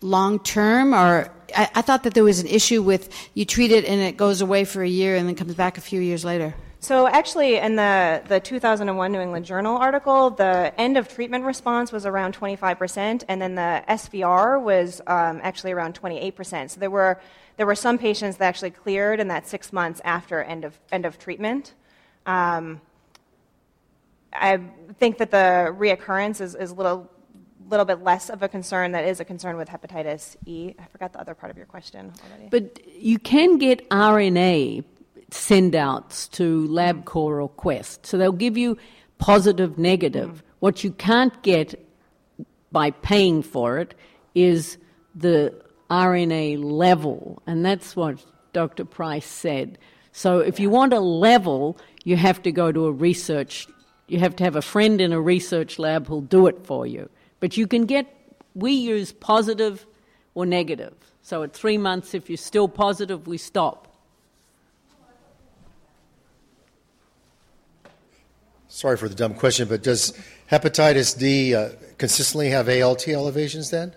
long 0.00 0.38
term 0.38 0.94
or 0.94 1.30
I, 1.56 1.68
I, 1.74 1.82
thought 1.82 2.02
that 2.02 2.14
there 2.14 2.24
was 2.24 2.38
an 2.38 2.46
issue 2.46 2.82
with 2.82 3.08
you 3.32 3.44
treat 3.46 3.72
it 3.72 3.86
and 3.86 4.00
it 4.02 4.18
goes 4.18 4.42
away 4.42 4.66
for 4.66 4.82
a 4.82 4.88
year 4.88 5.16
and 5.16 5.26
then 5.26 5.34
comes 5.34 5.54
back 5.54 5.78
a 5.78 5.80
few 5.80 5.98
years 5.98 6.26
later 6.26 6.54
so 6.84 7.08
actually, 7.08 7.56
in 7.56 7.76
the, 7.76 8.22
the 8.28 8.40
2001 8.40 9.10
New 9.10 9.18
England 9.18 9.46
Journal 9.46 9.78
article, 9.78 10.28
the 10.28 10.70
end 10.78 10.98
of 10.98 11.08
treatment 11.08 11.46
response 11.46 11.90
was 11.90 12.04
around 12.04 12.38
25%, 12.38 13.24
and 13.26 13.40
then 13.40 13.54
the 13.54 13.82
SVR 13.88 14.60
was 14.60 15.00
um, 15.06 15.40
actually 15.42 15.72
around 15.72 15.98
28%. 15.98 16.68
So 16.72 16.80
there 16.80 16.90
were, 16.90 17.18
there 17.56 17.64
were 17.64 17.74
some 17.74 17.96
patients 17.96 18.36
that 18.36 18.44
actually 18.44 18.72
cleared 18.72 19.18
in 19.18 19.28
that 19.28 19.46
six 19.46 19.72
months 19.72 20.02
after 20.04 20.42
end 20.42 20.66
of, 20.66 20.78
end 20.92 21.06
of 21.06 21.18
treatment. 21.18 21.72
Um, 22.26 22.82
I 24.34 24.60
think 24.98 25.18
that 25.18 25.30
the 25.30 25.74
reoccurrence 25.78 26.40
is, 26.40 26.54
is 26.54 26.70
a 26.70 26.74
little, 26.74 27.10
little 27.68 27.86
bit 27.86 28.02
less 28.02 28.30
of 28.30 28.42
a 28.42 28.48
concern. 28.48 28.92
That 28.92 29.04
is 29.04 29.20
a 29.20 29.24
concern 29.24 29.56
with 29.56 29.68
hepatitis 29.68 30.36
E. 30.46 30.74
I 30.78 30.84
forgot 30.86 31.12
the 31.12 31.20
other 31.20 31.34
part 31.34 31.50
of 31.50 31.56
your 31.56 31.66
question 31.66 32.12
already. 32.26 32.48
But 32.50 32.80
you 32.94 33.18
can 33.18 33.58
get 33.58 33.88
RNA 33.90 34.84
send 35.30 35.74
outs 35.74 36.28
to 36.28 36.66
LabCorp 36.68 37.42
or 37.42 37.48
Quest. 37.48 38.06
So 38.06 38.16
they'll 38.18 38.32
give 38.32 38.56
you 38.56 38.78
positive, 39.18 39.78
negative. 39.78 40.28
Mm-hmm. 40.28 40.46
What 40.60 40.84
you 40.84 40.92
can't 40.92 41.42
get 41.42 41.74
by 42.72 42.90
paying 42.90 43.42
for 43.42 43.78
it 43.78 43.94
is 44.34 44.78
the 45.14 45.54
RNA 45.90 46.64
level, 46.64 47.42
and 47.46 47.64
that's 47.64 47.94
what 47.94 48.24
Dr. 48.52 48.84
Price 48.84 49.26
said. 49.26 49.78
So 50.12 50.38
if 50.38 50.58
you 50.58 50.70
want 50.70 50.92
a 50.92 51.00
level, 51.00 51.76
you 52.04 52.16
have 52.16 52.42
to 52.42 52.52
go 52.52 52.72
to 52.72 52.86
a 52.86 52.92
research, 52.92 53.66
you 54.06 54.18
have 54.18 54.36
to 54.36 54.44
have 54.44 54.56
a 54.56 54.62
friend 54.62 55.00
in 55.00 55.12
a 55.12 55.20
research 55.20 55.78
lab 55.78 56.06
who'll 56.06 56.20
do 56.20 56.46
it 56.46 56.66
for 56.66 56.86
you. 56.86 57.08
But 57.40 57.56
you 57.56 57.66
can 57.66 57.86
get, 57.86 58.06
we 58.54 58.72
use 58.72 59.12
positive 59.12 59.86
or 60.34 60.46
negative. 60.46 60.94
So 61.22 61.42
at 61.42 61.52
three 61.52 61.78
months, 61.78 62.14
if 62.14 62.28
you're 62.28 62.36
still 62.36 62.68
positive, 62.68 63.26
we 63.26 63.38
stop. 63.38 63.88
Sorry 68.68 68.96
for 68.96 69.08
the 69.08 69.14
dumb 69.14 69.34
question, 69.34 69.68
but 69.68 69.82
does 69.82 70.12
hepatitis 70.50 71.16
D 71.16 71.54
uh, 71.54 71.70
consistently 71.96 72.50
have 72.50 72.68
ALT 72.68 73.06
elevations 73.08 73.70
then? 73.70 73.94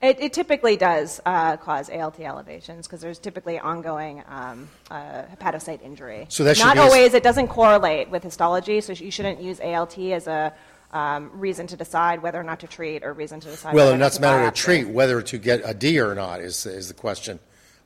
It, 0.00 0.20
it 0.20 0.32
typically 0.32 0.76
does 0.76 1.20
uh, 1.26 1.56
cause 1.56 1.90
ALT 1.90 2.20
elevations 2.20 2.86
because 2.86 3.00
there's 3.00 3.18
typically 3.18 3.58
ongoing 3.58 4.22
um, 4.28 4.68
uh, 4.92 5.22
hepatocyte 5.36 5.82
injury. 5.82 6.26
So 6.28 6.44
that 6.44 6.56
should 6.56 6.66
Not 6.66 6.74
be 6.76 6.80
a 6.80 6.84
s- 6.84 6.92
always, 6.92 7.14
it 7.14 7.24
doesn't 7.24 7.48
correlate 7.48 8.08
with 8.08 8.22
histology, 8.22 8.80
so 8.80 8.92
you 8.92 9.10
shouldn't 9.10 9.40
use 9.42 9.58
ALT 9.60 9.98
as 9.98 10.28
a 10.28 10.54
um, 10.92 11.30
reason 11.34 11.66
to 11.66 11.76
decide 11.76 12.22
whether 12.22 12.38
or 12.38 12.44
not 12.44 12.60
to 12.60 12.68
treat 12.68 13.02
or 13.02 13.12
reason 13.12 13.40
to 13.40 13.48
decide 13.48 13.74
Well, 13.74 13.90
and 13.90 13.98
not 13.98 14.06
that's 14.06 14.18
a 14.18 14.20
matter 14.20 14.48
to 14.48 14.56
treat, 14.56 14.88
whether 14.88 15.20
to 15.20 15.38
get 15.38 15.62
a 15.64 15.74
D 15.74 15.98
or 15.98 16.14
not 16.14 16.40
is, 16.40 16.64
is 16.64 16.86
the 16.88 16.94
question. 16.94 17.40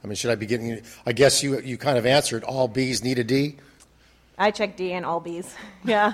I 0.05 0.07
mean, 0.07 0.17
should 0.17 0.31
I 0.31 0.35
be 0.35 0.47
getting, 0.47 0.83
I 1.07 1.13
guess 1.13 1.43
you, 1.43 1.61
you 1.61 1.79
kind 1.79 1.97
of 1.97 2.05
answered, 2.05 2.45
all 2.45 2.69
Bs 2.69 3.03
need 3.03 3.19
a 3.19 3.25
D, 3.25 3.57
I 4.37 4.51
check 4.51 4.77
D 4.77 4.93
and 4.93 5.07
all 5.07 5.21
Bs. 5.21 5.47
yeah. 5.85 6.13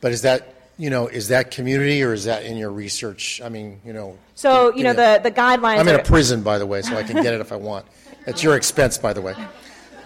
but 0.00 0.12
is 0.12 0.22
that, 0.22 0.54
you 0.78 0.90
know, 0.90 1.06
is 1.08 1.28
that 1.28 1.50
community 1.50 2.02
or 2.02 2.12
is 2.12 2.24
that 2.24 2.44
in 2.44 2.56
your 2.56 2.70
research? 2.70 3.40
I 3.42 3.48
mean, 3.48 3.80
you 3.84 3.92
know. 3.92 4.18
So, 4.34 4.74
you 4.74 4.84
know, 4.84 4.90
a- 4.90 4.94
the, 4.94 5.20
the 5.24 5.30
guidelines 5.30 5.78
I'm 5.78 5.88
in 5.88 5.94
are- 5.94 6.00
a 6.00 6.04
prison, 6.04 6.42
by 6.42 6.58
the 6.58 6.66
way, 6.66 6.82
so 6.82 6.96
I 6.96 7.02
can 7.02 7.22
get 7.22 7.34
it 7.34 7.40
if 7.46 7.52
I 7.52 7.56
want. 7.56 7.86
At 8.26 8.42
your 8.42 8.56
expense, 8.56 8.98
by 8.98 9.12
the 9.12 9.22
way. 9.22 9.34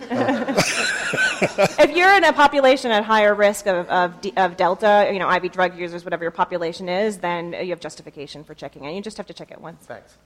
if 0.11 1.97
you're 1.97 2.15
in 2.17 2.25
a 2.25 2.33
population 2.33 2.91
at 2.91 3.05
higher 3.05 3.35
risk 3.35 3.67
of, 3.67 3.89
of, 3.89 4.15
of 4.37 4.57
delta, 4.57 5.09
you 5.13 5.19
know, 5.19 5.31
IV 5.31 5.53
drug 5.53 5.79
users, 5.79 6.05
whatever 6.05 6.25
your 6.25 6.31
population 6.31 6.89
is, 6.89 7.19
then 7.19 7.53
you 7.53 7.71
have 7.71 7.81
justification 7.81 8.45
for 8.45 8.55
checking 8.55 8.85
it. 8.85 8.95
You 8.95 9.01
just 9.03 9.17
have 9.17 9.27
to 9.27 9.35
check 9.35 9.51
it 9.51 9.61
once. 9.61 9.85
Thanks. 9.87 10.17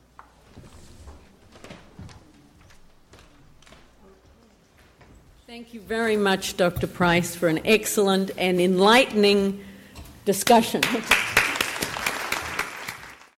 Thank 5.46 5.74
you 5.74 5.80
very 5.80 6.16
much, 6.16 6.56
Dr. 6.56 6.86
Price, 6.86 7.36
for 7.36 7.48
an 7.48 7.60
excellent 7.64 8.32
and 8.36 8.60
enlightening 8.60 9.64
discussion. 10.24 10.80